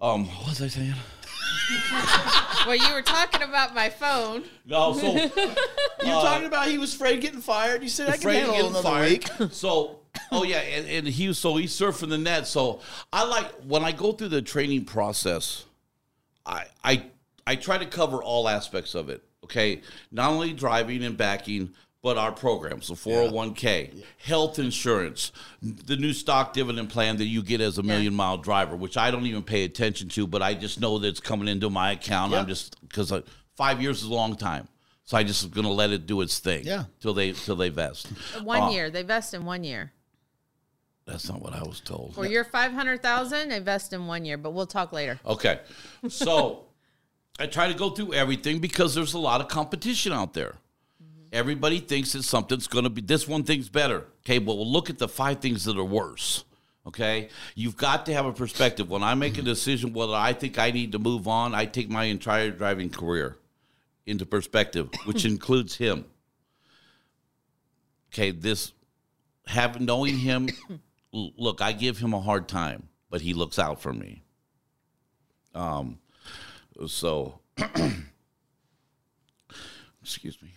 um, 0.00 0.26
what 0.26 0.50
was 0.50 0.62
I 0.62 0.68
saying? 0.68 0.94
Well, 2.66 2.76
you 2.76 2.92
were 2.92 3.02
talking 3.02 3.42
about 3.42 3.74
my 3.74 3.88
phone. 3.88 4.44
No, 4.66 4.92
so 4.92 5.12
You 5.14 5.20
uh, 5.28 5.30
were 5.30 6.22
talking 6.22 6.46
about 6.46 6.68
he 6.68 6.76
was 6.76 6.94
afraid 6.94 7.16
of 7.16 7.22
getting 7.22 7.40
fired. 7.40 7.82
You 7.82 7.88
said 7.88 8.08
I 8.08 8.12
can 8.12 8.20
afraid 8.20 8.42
of 8.42 8.54
handle 8.54 8.54
getting 8.54 8.70
another 8.70 8.88
fired. 8.88 9.10
week. 9.40 9.52
So, 9.54 10.00
oh 10.30 10.44
yeah, 10.44 10.58
and, 10.58 10.86
and 10.86 11.06
he 11.08 11.28
was 11.28 11.38
so 11.38 11.56
he's 11.56 11.72
surfing 11.72 12.10
the 12.10 12.18
net. 12.18 12.46
So 12.46 12.80
I 13.12 13.24
like 13.24 13.50
when 13.62 13.82
I 13.82 13.92
go 13.92 14.12
through 14.12 14.28
the 14.28 14.42
training 14.42 14.84
process, 14.84 15.64
I 16.44 16.66
I 16.84 17.06
I 17.46 17.56
try 17.56 17.78
to 17.78 17.86
cover 17.86 18.22
all 18.22 18.48
aspects 18.48 18.94
of 18.94 19.08
it. 19.08 19.22
Okay, 19.44 19.80
not 20.12 20.30
only 20.30 20.52
driving 20.52 21.02
and 21.02 21.16
backing, 21.16 21.70
but 22.02 22.16
our 22.16 22.32
programs, 22.32 22.88
the 22.88 22.94
401k, 22.94 24.02
health 24.24 24.58
insurance, 24.58 25.32
the 25.62 25.96
new 25.96 26.12
stock 26.12 26.52
dividend 26.52 26.88
plan 26.88 27.18
that 27.18 27.26
you 27.26 27.42
get 27.42 27.60
as 27.60 27.76
a 27.78 27.82
million 27.82 28.14
mile 28.14 28.38
driver, 28.38 28.74
which 28.74 28.96
I 28.96 29.10
don't 29.10 29.26
even 29.26 29.42
pay 29.42 29.64
attention 29.64 30.08
to, 30.10 30.26
but 30.26 30.40
I 30.40 30.54
just 30.54 30.80
know 30.80 30.98
that 30.98 31.08
it's 31.08 31.20
coming 31.20 31.48
into 31.48 31.68
my 31.68 31.92
account. 31.92 32.32
I'm 32.32 32.46
just 32.46 32.80
because 32.88 33.12
five 33.56 33.82
years 33.82 33.98
is 34.02 34.08
a 34.08 34.14
long 34.14 34.36
time. 34.36 34.66
So 35.04 35.16
I 35.16 35.24
just 35.24 35.50
gonna 35.50 35.70
let 35.72 35.90
it 35.90 36.06
do 36.06 36.20
its 36.20 36.38
thing. 36.38 36.64
Yeah. 36.64 36.84
Till 37.00 37.12
they 37.14 37.32
till 37.32 37.56
they 37.56 37.68
vest. 37.68 38.06
One 38.44 38.62
Uh, 38.62 38.70
year. 38.70 38.90
They 38.90 39.02
vest 39.02 39.34
in 39.34 39.44
one 39.44 39.64
year. 39.64 39.92
That's 41.04 41.28
not 41.28 41.42
what 41.42 41.52
I 41.52 41.62
was 41.64 41.80
told. 41.80 42.14
For 42.14 42.26
your 42.26 42.44
500000 42.44 43.48
they 43.48 43.58
vest 43.58 43.92
in 43.92 44.06
one 44.06 44.24
year, 44.24 44.38
but 44.38 44.52
we'll 44.52 44.66
talk 44.66 44.92
later. 44.92 45.18
Okay. 45.26 45.60
So 46.08 46.66
I 47.40 47.46
try 47.46 47.66
to 47.68 47.74
go 47.74 47.90
through 47.90 48.14
everything 48.14 48.60
because 48.60 48.94
there's 48.94 49.12
a 49.14 49.18
lot 49.18 49.40
of 49.40 49.48
competition 49.48 50.12
out 50.12 50.32
there. 50.32 50.54
Everybody 51.32 51.78
thinks 51.78 52.12
that 52.12 52.24
something's 52.24 52.66
going 52.66 52.84
to 52.84 52.90
be, 52.90 53.00
this 53.00 53.28
one 53.28 53.44
thing's 53.44 53.68
better. 53.68 54.06
Okay. 54.24 54.38
But 54.38 54.56
we'll 54.56 54.70
look 54.70 54.90
at 54.90 54.98
the 54.98 55.08
five 55.08 55.40
things 55.40 55.64
that 55.64 55.76
are 55.76 55.84
worse. 55.84 56.44
Okay. 56.86 57.28
You've 57.54 57.76
got 57.76 58.06
to 58.06 58.12
have 58.12 58.26
a 58.26 58.32
perspective. 58.32 58.90
When 58.90 59.02
I 59.02 59.14
make 59.14 59.38
a 59.38 59.42
decision 59.42 59.92
whether 59.92 60.14
I 60.14 60.32
think 60.32 60.58
I 60.58 60.70
need 60.70 60.92
to 60.92 60.98
move 60.98 61.28
on, 61.28 61.54
I 61.54 61.66
take 61.66 61.88
my 61.88 62.04
entire 62.04 62.50
driving 62.50 62.90
career 62.90 63.36
into 64.06 64.26
perspective, 64.26 64.88
which 65.04 65.24
includes 65.26 65.76
him. 65.76 66.04
Okay. 68.12 68.32
This, 68.32 68.72
have 69.46 69.80
knowing 69.80 70.18
him, 70.18 70.48
look, 71.12 71.60
I 71.60 71.72
give 71.72 71.98
him 71.98 72.14
a 72.14 72.20
hard 72.20 72.48
time, 72.48 72.88
but 73.10 73.20
he 73.20 73.34
looks 73.34 73.58
out 73.58 73.80
for 73.82 73.92
me. 73.92 74.22
Um, 75.54 75.98
so, 76.86 77.40
excuse 80.02 80.38
me. 80.40 80.50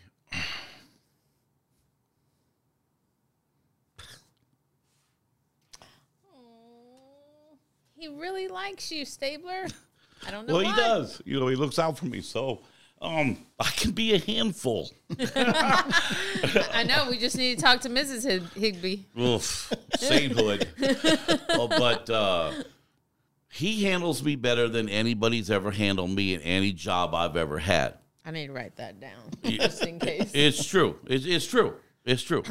He 8.04 8.10
really 8.10 8.50
likes 8.50 8.92
you, 8.92 9.06
Stabler. 9.06 9.66
I 10.28 10.32
don't 10.32 10.46
know 10.46 10.56
Well, 10.56 10.66
why. 10.66 10.72
he 10.72 10.76
does. 10.76 11.22
You 11.24 11.40
know, 11.40 11.48
he 11.48 11.56
looks 11.56 11.80
out 11.80 11.98
for 11.98 12.04
me. 12.06 12.20
So, 12.20 12.60
um, 13.02 13.38
I 13.58 13.70
can 13.78 13.92
be 13.92 14.14
a 14.14 14.20
handful. 14.20 14.92
I 15.38 16.84
know. 16.86 17.08
We 17.10 17.18
just 17.18 17.38
need 17.38 17.58
to 17.58 17.64
talk 17.64 17.80
to 17.82 17.90
Mrs. 17.90 18.26
Hig- 18.26 18.54
Higby. 18.56 19.06
Oof, 19.18 19.72
sainthood. 19.98 20.68
oh, 21.52 21.70
but 21.70 22.10
uh, 22.10 22.52
he 23.50 23.84
handles 23.86 24.22
me 24.22 24.36
better 24.36 24.68
than 24.68 24.90
anybody's 24.90 25.50
ever 25.50 25.72
handled 25.72 26.10
me 26.10 26.34
in 26.34 26.42
any 26.42 26.74
job 26.74 27.16
I've 27.16 27.38
ever 27.38 27.58
had. 27.58 27.94
I 28.26 28.32
need 28.32 28.48
to 28.48 28.54
write 28.54 28.76
that 28.76 29.00
down 29.00 29.22
just 29.46 29.86
in 29.86 29.98
case. 29.98 30.30
It's 30.34 30.66
true. 30.66 31.00
It's, 31.08 31.26
it's 31.26 31.48
true. 31.48 31.76
It's 32.04 32.22
true. 32.22 32.44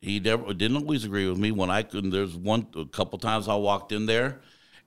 He 0.00 0.18
never 0.18 0.54
didn't 0.54 0.78
always 0.78 1.04
agree 1.04 1.28
with 1.28 1.38
me 1.38 1.50
when 1.52 1.68
I 1.68 1.82
couldn't. 1.82 2.08
There's 2.10 2.34
one 2.34 2.66
a 2.74 2.86
couple 2.86 3.18
times 3.18 3.48
I 3.48 3.54
walked 3.56 3.92
in 3.92 4.06
there, 4.06 4.40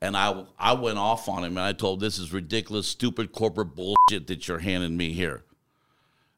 And 0.05 0.15
I, 0.15 0.45
I 0.59 0.73
went 0.73 0.99
off 0.99 1.27
on 1.27 1.43
him 1.43 1.57
and 1.57 1.65
I 1.65 1.73
told 1.73 1.99
this 1.99 2.19
is 2.19 2.31
ridiculous, 2.31 2.87
stupid 2.87 3.31
corporate 3.31 3.75
bullshit 3.75 4.27
that 4.27 4.47
you're 4.47 4.59
handing 4.59 4.95
me 4.95 5.13
here. 5.13 5.43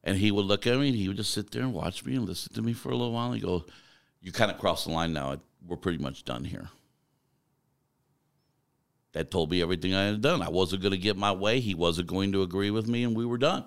And 0.06 0.18
he 0.18 0.32
would 0.32 0.46
look 0.46 0.66
at 0.66 0.80
me 0.80 0.88
and 0.88 0.96
he 0.96 1.10
would 1.10 1.18
just 1.18 1.34
sit 1.34 1.52
there 1.52 1.64
and 1.64 1.74
watch 1.74 2.06
me 2.06 2.16
and 2.16 2.26
listen 2.26 2.54
to 2.54 2.62
me 2.62 2.72
for 2.72 2.90
a 2.90 2.96
little 2.96 3.12
while. 3.12 3.34
And 3.34 3.42
go, 3.42 3.66
You 4.22 4.32
kind 4.32 4.50
of 4.50 4.58
crossed 4.58 4.86
the 4.86 4.92
line 4.92 5.12
now. 5.12 5.38
We're 5.66 5.76
pretty 5.76 5.98
much 5.98 6.24
done 6.24 6.46
here. 6.46 6.70
That 9.12 9.32
told 9.32 9.52
me 9.52 9.62
everything 9.62 9.94
I 9.94 10.06
had 10.06 10.22
done. 10.22 10.42
I 10.42 10.50
wasn't 10.50 10.82
going 10.82 10.94
to 10.94 10.98
get 10.98 11.18
my 11.18 11.34
way. 11.34 11.60
He 11.60 11.76
wasn't 11.76 12.08
going 12.08 12.32
to 12.32 12.44
agree 12.44 12.72
with 12.72 12.88
me, 12.88 13.04
and 13.04 13.18
we 13.18 13.26
were 13.26 13.38
done. 13.38 13.66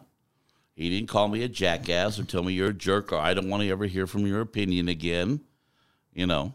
He 0.75 0.89
didn't 0.89 1.11
call 1.11 1.29
me 1.29 1.43
a 1.43 1.49
jackass 1.49 2.19
or 2.19 2.25
tell 2.25 2.43
me 2.43 2.55
you're 2.55 2.71
a 2.71 2.75
jerk 2.75 3.13
or 3.13 3.19
I 3.19 3.35
don't 3.35 3.51
want 3.51 3.63
to 3.63 3.69
ever 3.69 3.85
hear 3.85 4.07
from 4.07 4.27
your 4.27 4.41
opinion 4.41 4.89
again, 4.89 5.41
you 6.15 6.27
know. 6.27 6.55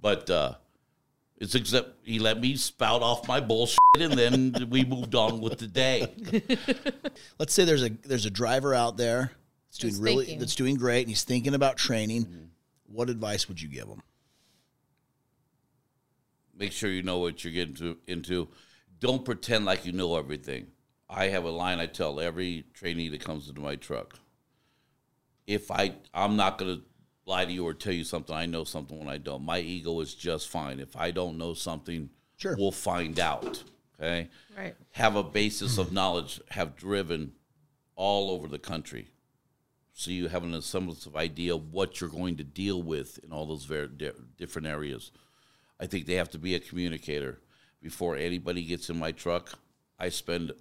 But 0.00 0.30
uh, 0.30 0.54
it's 1.42 1.54
except 1.54 2.06
he 2.06 2.18
let 2.18 2.40
me 2.40 2.56
spout 2.56 3.02
off 3.02 3.28
my 3.28 3.40
bullshit, 3.40 3.78
and 3.98 4.14
then 4.14 4.68
we 4.70 4.84
moved 4.84 5.14
on 5.14 5.40
with 5.40 5.58
the 5.58 5.66
day. 5.66 6.06
Let's 7.38 7.52
say 7.52 7.64
there's 7.64 7.82
a 7.82 7.90
there's 8.04 8.24
a 8.26 8.30
driver 8.30 8.74
out 8.74 8.96
there 8.96 9.32
that's 9.68 9.78
doing 9.78 9.92
Who's 9.92 10.00
really 10.00 10.24
thinking. 10.24 10.38
that's 10.38 10.54
doing 10.54 10.76
great 10.76 11.00
and 11.00 11.08
he's 11.08 11.24
thinking 11.24 11.54
about 11.54 11.76
training. 11.76 12.50
What 12.86 13.10
advice 13.10 13.48
would 13.48 13.60
you 13.60 13.68
give 13.68 13.88
him? 13.88 14.02
make 16.62 16.72
sure 16.72 16.90
you 16.90 17.02
know 17.02 17.18
what 17.18 17.42
you're 17.42 17.52
getting 17.52 17.74
to, 17.74 17.98
into. 18.06 18.48
Don't 19.00 19.24
pretend 19.24 19.64
like 19.64 19.84
you 19.84 19.90
know 19.92 20.16
everything. 20.16 20.68
I 21.10 21.26
have 21.28 21.44
a 21.44 21.50
line 21.50 21.80
I 21.80 21.86
tell 21.86 22.20
every 22.20 22.66
trainee 22.72 23.08
that 23.08 23.20
comes 23.20 23.48
into 23.48 23.60
my 23.60 23.74
truck. 23.74 24.18
If 25.46 25.72
I, 25.72 25.94
I'm 26.14 26.36
not 26.36 26.58
going 26.58 26.76
to 26.76 26.82
lie 27.26 27.44
to 27.44 27.52
you 27.52 27.66
or 27.66 27.74
tell 27.74 27.92
you 27.92 28.04
something. 28.04 28.34
I 28.34 28.46
know 28.46 28.64
something 28.64 28.98
when 28.98 29.08
I 29.08 29.18
don't. 29.18 29.44
My 29.44 29.60
ego 29.60 30.00
is 30.00 30.14
just 30.14 30.48
fine. 30.48 30.80
If 30.80 30.96
I 30.96 31.10
don't 31.10 31.38
know 31.38 31.54
something, 31.54 32.10
Sure. 32.36 32.56
we'll 32.58 32.72
find 32.72 33.18
out. 33.20 33.62
Okay. 34.00 34.28
Right. 34.56 34.74
Have 34.92 35.14
a 35.16 35.22
basis 35.22 35.78
of 35.78 35.92
knowledge. 35.92 36.40
Have 36.50 36.76
driven 36.76 37.32
all 37.94 38.30
over 38.30 38.48
the 38.48 38.58
country, 38.58 39.08
so 39.92 40.10
you 40.10 40.28
have 40.28 40.42
an 40.42 40.60
semblance 40.62 41.06
of 41.06 41.14
idea 41.14 41.54
of 41.54 41.72
what 41.72 42.00
you're 42.00 42.10
going 42.10 42.36
to 42.38 42.44
deal 42.44 42.82
with 42.82 43.20
in 43.22 43.32
all 43.32 43.46
those 43.46 43.64
very 43.64 43.86
di- 43.86 44.10
different 44.38 44.66
areas. 44.66 45.12
I 45.78 45.86
think 45.86 46.06
they 46.06 46.14
have 46.14 46.30
to 46.30 46.38
be 46.38 46.54
a 46.54 46.60
communicator. 46.60 47.38
Before 47.80 48.16
anybody 48.16 48.64
gets 48.64 48.88
in 48.90 48.98
my 48.98 49.12
truck, 49.12 49.58
I 49.98 50.08
spend 50.08 50.52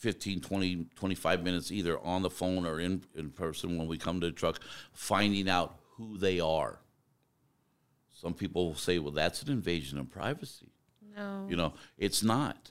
15, 0.00 0.40
20, 0.40 0.86
25 0.96 1.42
minutes 1.42 1.70
either 1.70 1.98
on 2.00 2.22
the 2.22 2.30
phone 2.30 2.66
or 2.66 2.80
in, 2.80 3.02
in 3.14 3.30
person 3.30 3.76
when 3.76 3.86
we 3.86 3.98
come 3.98 4.18
to 4.20 4.26
the 4.26 4.32
truck, 4.32 4.58
finding 4.92 5.48
out 5.48 5.76
who 5.96 6.16
they 6.16 6.40
are. 6.40 6.78
Some 8.18 8.32
people 8.32 8.68
will 8.68 8.74
say, 8.74 8.98
well, 8.98 9.12
that's 9.12 9.42
an 9.42 9.50
invasion 9.50 9.98
of 9.98 10.10
privacy. 10.10 10.72
No. 11.14 11.46
You 11.48 11.56
know, 11.56 11.74
it's 11.98 12.22
not. 12.22 12.70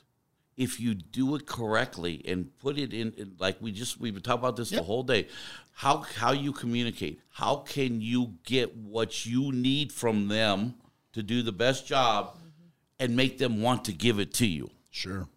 If 0.56 0.80
you 0.80 0.94
do 0.94 1.36
it 1.36 1.46
correctly 1.46 2.20
and 2.26 2.50
put 2.58 2.78
it 2.78 2.92
in, 2.92 3.12
in 3.12 3.36
like 3.38 3.56
we 3.60 3.70
just 3.70 4.00
we've 4.00 4.12
been 4.12 4.22
talking 4.22 4.40
about 4.40 4.56
this 4.56 4.70
the 4.70 4.82
whole 4.82 5.04
day, 5.04 5.28
how 5.72 5.98
how 5.98 6.32
you 6.32 6.52
communicate, 6.52 7.20
how 7.30 7.56
can 7.56 8.00
you 8.00 8.34
get 8.44 8.76
what 8.76 9.24
you 9.24 9.52
need 9.52 9.92
from 9.92 10.28
them 10.28 10.74
to 11.12 11.22
do 11.22 11.42
the 11.42 11.52
best 11.52 11.86
job, 11.86 12.36
and 12.98 13.16
make 13.16 13.38
them 13.38 13.62
want 13.62 13.84
to 13.86 13.92
give 13.92 14.18
it 14.18 14.34
to 14.34 14.46
you. 14.46 14.70
Sure. 14.90 15.28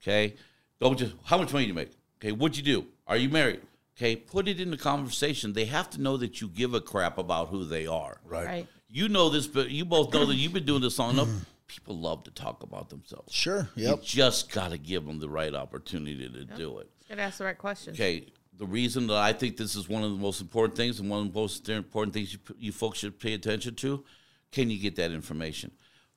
Okay, 0.00 0.36
don't 0.80 0.98
just 0.98 1.14
how 1.24 1.38
much 1.38 1.52
money 1.52 1.64
do 1.64 1.68
you 1.68 1.74
make? 1.74 1.90
Okay, 2.20 2.32
what'd 2.32 2.56
you 2.56 2.62
do? 2.62 2.86
Are 3.06 3.16
you 3.16 3.28
married? 3.28 3.60
Okay, 3.96 4.14
put 4.14 4.46
it 4.46 4.60
in 4.60 4.70
the 4.70 4.76
conversation. 4.76 5.52
They 5.52 5.64
have 5.64 5.90
to 5.90 6.00
know 6.00 6.16
that 6.18 6.40
you 6.40 6.48
give 6.48 6.74
a 6.74 6.80
crap 6.80 7.18
about 7.18 7.48
who 7.48 7.64
they 7.64 7.86
are. 7.86 8.20
Right. 8.24 8.66
You 8.88 9.08
know 9.08 9.28
this, 9.28 9.46
but 9.46 9.70
you 9.70 9.84
both 9.84 10.12
know 10.14 10.24
that 10.24 10.36
you've 10.36 10.52
been 10.52 10.64
doing 10.64 10.82
this 10.82 10.98
long 10.98 11.14
enough. 11.14 11.28
People 11.66 11.98
love 11.98 12.24
to 12.24 12.30
talk 12.30 12.62
about 12.62 12.88
themselves. 12.90 13.34
Sure. 13.34 13.68
You 13.74 13.98
just 14.02 14.52
got 14.52 14.70
to 14.70 14.78
give 14.78 15.04
them 15.04 15.18
the 15.18 15.28
right 15.28 15.54
opportunity 15.54 16.28
to 16.28 16.44
do 16.44 16.78
it. 16.78 16.88
Gotta 17.08 17.22
ask 17.22 17.38
the 17.38 17.44
right 17.44 17.58
questions. 17.58 17.98
Okay. 17.98 18.26
The 18.56 18.66
reason 18.66 19.06
that 19.08 19.16
I 19.16 19.32
think 19.32 19.56
this 19.56 19.76
is 19.76 19.88
one 19.88 20.02
of 20.02 20.10
the 20.10 20.16
most 20.16 20.40
important 20.40 20.76
things 20.76 20.98
and 20.98 21.08
one 21.08 21.26
of 21.26 21.32
the 21.32 21.38
most 21.38 21.68
important 21.68 22.14
things 22.14 22.32
you, 22.32 22.38
you 22.58 22.72
folks 22.72 22.98
should 22.98 23.18
pay 23.20 23.34
attention 23.34 23.74
to, 23.76 24.04
can 24.50 24.70
you 24.70 24.78
get 24.78 24.96
that 24.96 25.12
information? 25.12 25.70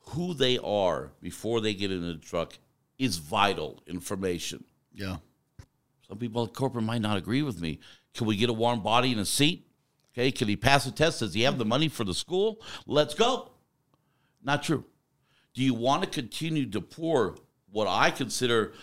Who 0.10 0.34
they 0.34 0.58
are 0.58 1.12
before 1.22 1.62
they 1.62 1.74
get 1.74 1.92
into 1.92 2.14
the 2.14 2.20
truck 2.20 2.58
is 3.02 3.18
vital 3.18 3.82
information. 3.88 4.64
Yeah. 4.94 5.18
Some 6.08 6.20
people 6.20 6.44
at 6.44 6.54
corporate 6.54 6.84
might 6.84 7.02
not 7.02 7.18
agree 7.18 7.42
with 7.42 7.60
me. 7.60 7.80
Can 8.14 8.28
we 8.28 8.36
get 8.36 8.50
a 8.50 8.54
warm 8.54 8.84
body 8.84 9.12
and 9.12 9.20
a 9.20 9.26
seat? 9.26 9.68
Okay. 10.14 10.32
Can 10.32 10.48
he 10.48 10.56
pass 10.56 10.86
a 10.86 10.92
test? 10.92 11.20
Does 11.20 11.34
he 11.34 11.42
have 11.42 11.58
the 11.58 11.66
money 11.66 11.88
for 11.88 12.04
the 12.04 12.14
school? 12.14 12.62
Let's 12.86 13.16
go. 13.16 13.54
Not 14.44 14.62
true. 14.62 14.86
Do 15.56 15.64
you 15.64 15.74
want 15.74 16.04
to 16.04 16.10
continue 16.10 16.70
to 16.70 16.80
pour 16.80 17.38
what 17.72 17.88
I 17.88 18.12
consider, 18.12 18.74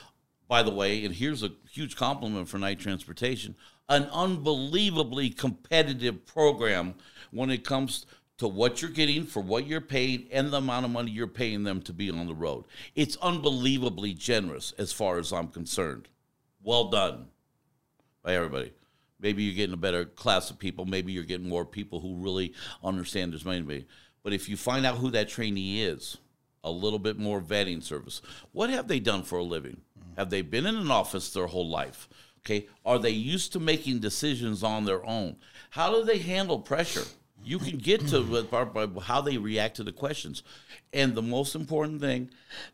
by 0.48 0.64
the 0.64 0.70
way, 0.72 1.04
and 1.04 1.14
here's 1.14 1.44
a 1.44 1.52
huge 1.70 1.94
compliment 1.94 2.48
for 2.48 2.58
Knight 2.58 2.80
Transportation, 2.80 3.54
an 3.88 4.04
unbelievably 4.12 5.30
competitive 5.30 6.26
program 6.26 6.94
when 7.30 7.50
it 7.50 7.64
comes 7.64 8.04
to 8.38 8.48
what 8.48 8.80
you're 8.80 8.90
getting 8.90 9.24
for 9.24 9.40
what 9.40 9.66
you're 9.66 9.80
paid 9.80 10.28
and 10.30 10.50
the 10.50 10.58
amount 10.58 10.84
of 10.84 10.90
money 10.90 11.10
you're 11.10 11.26
paying 11.26 11.64
them 11.64 11.82
to 11.82 11.92
be 11.92 12.10
on 12.10 12.26
the 12.26 12.34
road. 12.34 12.64
It's 12.94 13.16
unbelievably 13.16 14.14
generous 14.14 14.72
as 14.78 14.92
far 14.92 15.18
as 15.18 15.32
I'm 15.32 15.48
concerned. 15.48 16.08
Well 16.62 16.88
done 16.88 17.26
by 18.22 18.34
everybody. 18.34 18.72
Maybe 19.20 19.42
you're 19.42 19.56
getting 19.56 19.74
a 19.74 19.78
better 19.78 20.04
class 20.04 20.50
of 20.50 20.58
people. 20.58 20.84
Maybe 20.84 21.12
you're 21.12 21.24
getting 21.24 21.48
more 21.48 21.64
people 21.64 22.00
who 22.00 22.14
really 22.14 22.54
understand 22.84 23.32
there's 23.32 23.44
money 23.44 23.58
to 23.58 23.64
be. 23.64 23.86
But 24.22 24.32
if 24.32 24.48
you 24.48 24.56
find 24.56 24.86
out 24.86 24.98
who 24.98 25.10
that 25.10 25.28
trainee 25.28 25.82
is, 25.82 26.18
a 26.64 26.70
little 26.70 26.98
bit 26.98 27.18
more 27.18 27.40
vetting 27.40 27.82
service. 27.82 28.20
What 28.52 28.70
have 28.70 28.88
they 28.88 29.00
done 29.00 29.22
for 29.22 29.38
a 29.38 29.44
living? 29.44 29.80
Have 30.16 30.30
they 30.30 30.42
been 30.42 30.66
in 30.66 30.76
an 30.76 30.90
office 30.90 31.32
their 31.32 31.46
whole 31.46 31.68
life? 31.68 32.08
Okay. 32.40 32.66
Are 32.84 32.98
they 32.98 33.10
used 33.10 33.52
to 33.52 33.60
making 33.60 34.00
decisions 34.00 34.62
on 34.62 34.84
their 34.84 35.04
own? 35.04 35.36
How 35.70 35.92
do 35.92 36.04
they 36.04 36.18
handle 36.18 36.58
pressure? 36.58 37.04
You 37.44 37.58
can 37.58 37.78
get 37.78 38.06
to 38.08 38.42
by 38.42 38.86
how 39.02 39.20
they 39.20 39.38
react 39.38 39.76
to 39.76 39.84
the 39.84 39.92
questions. 39.92 40.42
And 40.92 41.14
the 41.14 41.22
most 41.22 41.54
important 41.54 42.00
thing, 42.00 42.30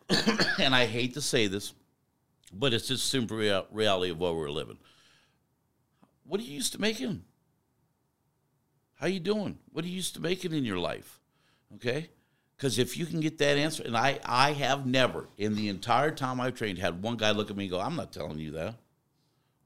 and 0.59 0.75
I 0.75 0.87
hate 0.87 1.15
to 1.15 1.21
say 1.21 1.47
this, 1.47 1.75
but 2.53 2.73
it's 2.73 2.89
just 2.89 3.09
simple 3.09 3.37
reality 3.71 4.11
of 4.11 4.19
what 4.19 4.37
we're 4.37 4.51
living. 4.51 4.79
What 6.25 6.41
are 6.41 6.45
you 6.45 6.55
used 6.55 6.73
to 6.73 6.81
making? 6.81 7.25
How 8.95 9.07
are 9.07 9.11
you 9.11 9.21
doing? 9.21 9.59
What 9.73 9.85
are 9.85 9.89
you 9.89 9.97
used 9.97 10.15
to 10.15 10.21
making 10.23 10.53
in 10.53 10.65
your 10.65 10.79
life? 10.79 11.21
Okay? 11.75 12.11
Because 12.57 12.79
if 12.79 12.97
you 12.97 13.07
can 13.07 13.21
get 13.21 13.39
that 13.39 13.59
answer, 13.59 13.83
and 13.83 13.97
I, 13.97 14.21
I 14.25 14.53
have 14.53 14.87
never, 14.87 15.29
in 15.37 15.57
the 15.57 15.69
entire 15.69 16.11
time 16.11 16.41
I've 16.41 16.55
trained, 16.55 16.79
had 16.79 17.03
one 17.03 17.17
guy 17.17 17.33
look 17.33 17.51
at 17.51 17.57
me 17.57 17.65
and 17.65 17.73
go, 17.73 17.81
I'm 17.81 17.97
not 17.97 18.13
telling 18.13 18.39
you 18.39 18.53
that. 18.53 18.77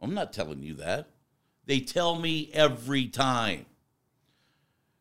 I'm 0.00 0.14
not 0.14 0.32
telling 0.32 0.62
you 0.62 0.74
that. 0.74 1.08
They 1.66 1.80
tell 1.80 2.16
me 2.18 2.50
every 2.54 3.06
time. 3.06 3.66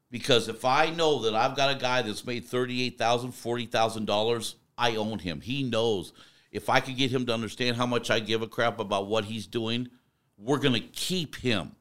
Because 0.09 0.47
if 0.47 0.63
I 0.63 0.89
know 0.89 1.19
that 1.23 1.35
I've 1.35 1.55
got 1.55 1.75
a 1.75 1.79
guy 1.79 2.01
that's 2.01 2.25
made 2.25 2.47
$38,000, 2.47 2.97
$40,000, 2.97 4.55
I 4.77 4.95
own 4.95 5.19
him. 5.19 5.41
He 5.41 5.63
knows. 5.63 6.13
If 6.51 6.69
I 6.69 6.79
could 6.79 6.95
get 6.95 7.11
him 7.11 7.25
to 7.25 7.33
understand 7.33 7.75
how 7.75 7.85
much 7.85 8.09
I 8.09 8.19
give 8.19 8.41
a 8.41 8.47
crap 8.47 8.79
about 8.79 9.07
what 9.07 9.25
he's 9.25 9.47
doing, 9.47 9.89
we're 10.37 10.59
going 10.59 10.73
to 10.73 10.79
keep 10.79 11.35
him 11.35 11.75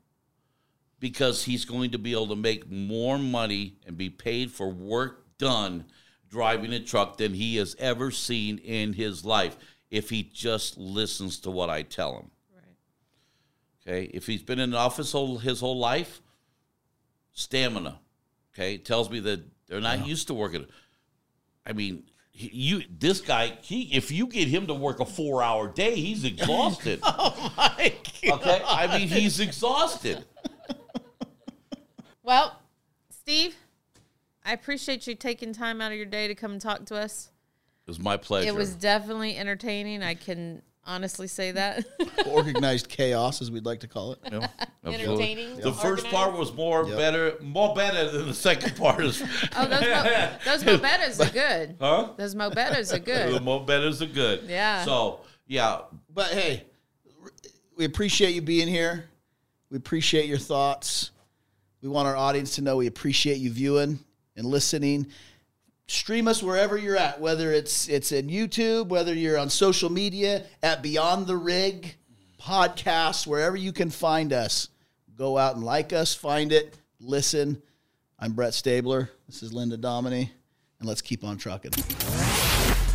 because 0.98 1.44
he's 1.44 1.64
going 1.64 1.90
to 1.90 1.98
be 1.98 2.12
able 2.12 2.28
to 2.28 2.36
make 2.36 2.70
more 2.70 3.18
money 3.18 3.76
and 3.86 3.96
be 3.96 4.10
paid 4.10 4.50
for 4.50 4.70
work 4.70 5.24
done 5.38 5.84
driving 6.28 6.72
a 6.72 6.80
truck 6.80 7.18
than 7.18 7.34
he 7.34 7.56
has 7.56 7.76
ever 7.78 8.10
seen 8.10 8.58
in 8.58 8.94
his 8.94 9.24
life 9.24 9.56
if 9.90 10.10
he 10.10 10.22
just 10.22 10.76
listens 10.76 11.38
to 11.40 11.50
what 11.50 11.70
I 11.70 11.82
tell 11.82 12.16
him. 12.16 12.30
Right. 12.54 13.86
Okay, 13.86 14.10
if 14.12 14.26
he's 14.26 14.42
been 14.42 14.58
in 14.58 14.70
the 14.70 14.76
office 14.76 15.12
whole, 15.12 15.38
his 15.38 15.60
whole 15.60 15.78
life, 15.78 16.20
stamina. 17.32 18.00
Okay, 18.56 18.78
tells 18.78 19.10
me 19.10 19.20
that 19.20 19.40
they're 19.66 19.82
not 19.82 20.06
used 20.06 20.28
to 20.28 20.34
working. 20.34 20.66
I 21.66 21.74
mean, 21.74 22.04
you 22.32 22.82
this 22.88 23.20
guy, 23.20 23.58
he 23.60 23.94
if 23.94 24.10
you 24.10 24.26
get 24.28 24.48
him 24.48 24.66
to 24.68 24.74
work 24.74 25.00
a 25.00 25.04
four 25.04 25.42
hour 25.42 25.68
day, 25.68 25.94
he's 25.94 26.24
exhausted. 26.32 27.00
Oh 27.02 27.52
my 27.56 27.92
God. 28.22 28.40
Okay, 28.40 28.62
I 28.66 28.98
mean 28.98 29.08
he's 29.08 29.40
exhausted. 29.40 30.24
Well, 32.22 32.58
Steve, 33.10 33.54
I 34.44 34.52
appreciate 34.52 35.06
you 35.06 35.14
taking 35.14 35.52
time 35.52 35.80
out 35.80 35.92
of 35.92 35.96
your 35.98 36.06
day 36.06 36.26
to 36.26 36.34
come 36.34 36.52
and 36.52 36.60
talk 36.60 36.86
to 36.86 36.96
us. 36.96 37.30
It 37.86 37.90
was 37.90 38.00
my 38.00 38.16
pleasure. 38.16 38.48
It 38.48 38.54
was 38.54 38.74
definitely 38.74 39.36
entertaining. 39.36 40.02
I 40.02 40.14
can 40.14 40.62
honestly 40.86 41.26
say 41.26 41.52
that. 41.52 41.84
Organized 42.26 42.88
chaos, 42.88 43.42
as 43.42 43.50
we'd 43.50 43.64
like 43.66 43.80
to 43.80 43.88
call 43.88 44.12
it. 44.12 44.18
Yeah, 44.30 44.48
absolutely. 44.84 45.04
Entertaining, 45.32 45.56
The 45.60 45.72
first 45.72 46.04
organized. 46.04 46.14
part 46.14 46.38
was 46.38 46.52
more 46.54 46.86
Yep. 46.88 46.96
better, 46.98 47.34
more 47.42 47.74
better 47.74 48.10
than 48.10 48.26
the 48.26 48.34
second 48.34 48.76
part 48.76 49.04
is. 49.04 49.22
oh, 49.56 49.66
those 49.66 49.80
mo- 49.82 50.36
those 50.44 50.64
Mobetas 50.64 51.26
are 51.28 51.32
good. 51.32 51.76
Huh? 51.80 52.10
Those 52.16 52.34
Mobetas 52.34 52.90
are 52.92 52.98
The 52.98 53.00
good. 53.00 53.42
more 53.42 53.64
betters 53.64 54.00
are 54.02 54.06
good. 54.06 54.44
Yeah. 54.48 54.84
So 54.84 55.20
yeah, 55.46 55.80
But 56.12 56.28
hey, 56.32 56.64
we 57.76 57.84
appreciate 57.84 58.34
you 58.34 58.42
being 58.42 58.68
here. 58.68 59.08
We 59.70 59.76
appreciate 59.76 60.26
your 60.26 60.38
thoughts. 60.38 61.10
We 61.82 61.88
want 61.88 62.08
our 62.08 62.16
audience 62.16 62.54
to 62.56 62.62
know 62.62 62.76
we 62.76 62.86
appreciate 62.86 63.38
you 63.38 63.50
viewing 63.50 63.98
and 64.36 64.46
listening. 64.46 65.08
Stream 65.88 66.28
us 66.28 66.42
wherever 66.42 66.76
you're 66.76 66.96
at, 66.96 67.20
whether 67.20 67.52
it's 67.52 67.88
it's 67.88 68.12
in 68.12 68.28
YouTube, 68.28 68.88
whether 68.88 69.14
you're 69.14 69.38
on 69.38 69.50
social 69.50 69.90
media 69.90 70.44
at 70.62 70.82
Beyond 70.82 71.26
the 71.26 71.36
Rig 71.36 71.94
podcast, 72.40 73.26
wherever 73.26 73.56
you 73.56 73.72
can 73.72 73.90
find 73.90 74.32
us. 74.32 74.68
Go 75.16 75.38
out 75.38 75.56
and 75.56 75.64
like 75.64 75.92
us, 75.92 76.14
find 76.14 76.52
it, 76.52 76.76
listen. 77.00 77.62
I'm 78.18 78.32
Brett 78.32 78.54
Stabler. 78.54 79.10
This 79.26 79.42
is 79.42 79.52
Linda 79.52 79.76
Domini, 79.76 80.30
and 80.78 80.88
let's 80.88 81.02
keep 81.02 81.24
on 81.24 81.36
trucking. 81.38 81.72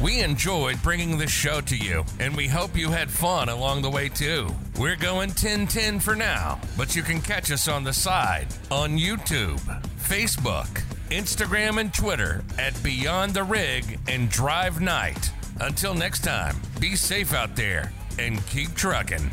We 0.02 0.22
enjoyed 0.22 0.82
bringing 0.82 1.20
this 1.20 1.30
show 1.30 1.62
to 1.62 1.78
you, 1.78 2.04
and 2.20 2.36
we 2.36 2.48
hope 2.48 2.76
you 2.76 2.90
had 2.90 3.12
fun 3.12 3.50
along 3.50 3.84
the 3.84 3.90
way 3.90 4.10
too. 4.10 4.50
We're 4.80 4.96
going 4.96 5.30
1010 5.30 6.00
for 6.00 6.16
now, 6.16 6.60
but 6.76 6.96
you 6.96 7.04
can 7.04 7.22
catch 7.22 7.52
us 7.52 7.68
on 7.68 7.84
the 7.84 7.94
side 7.94 8.48
on 8.72 8.98
YouTube, 8.98 9.60
Facebook, 10.00 10.84
Instagram, 11.12 11.78
and 11.80 11.94
Twitter 11.94 12.42
at 12.58 12.82
Beyond 12.84 13.34
the 13.34 13.44
Rig 13.44 14.00
and 14.08 14.30
Drive 14.30 14.80
Knight. 14.80 15.32
Until 15.60 15.94
next 15.94 16.24
time, 16.24 16.56
be 16.80 16.96
safe 16.96 17.34
out 17.34 17.56
there 17.56 17.92
and 18.18 18.44
keep 18.48 18.74
trucking. 18.76 19.30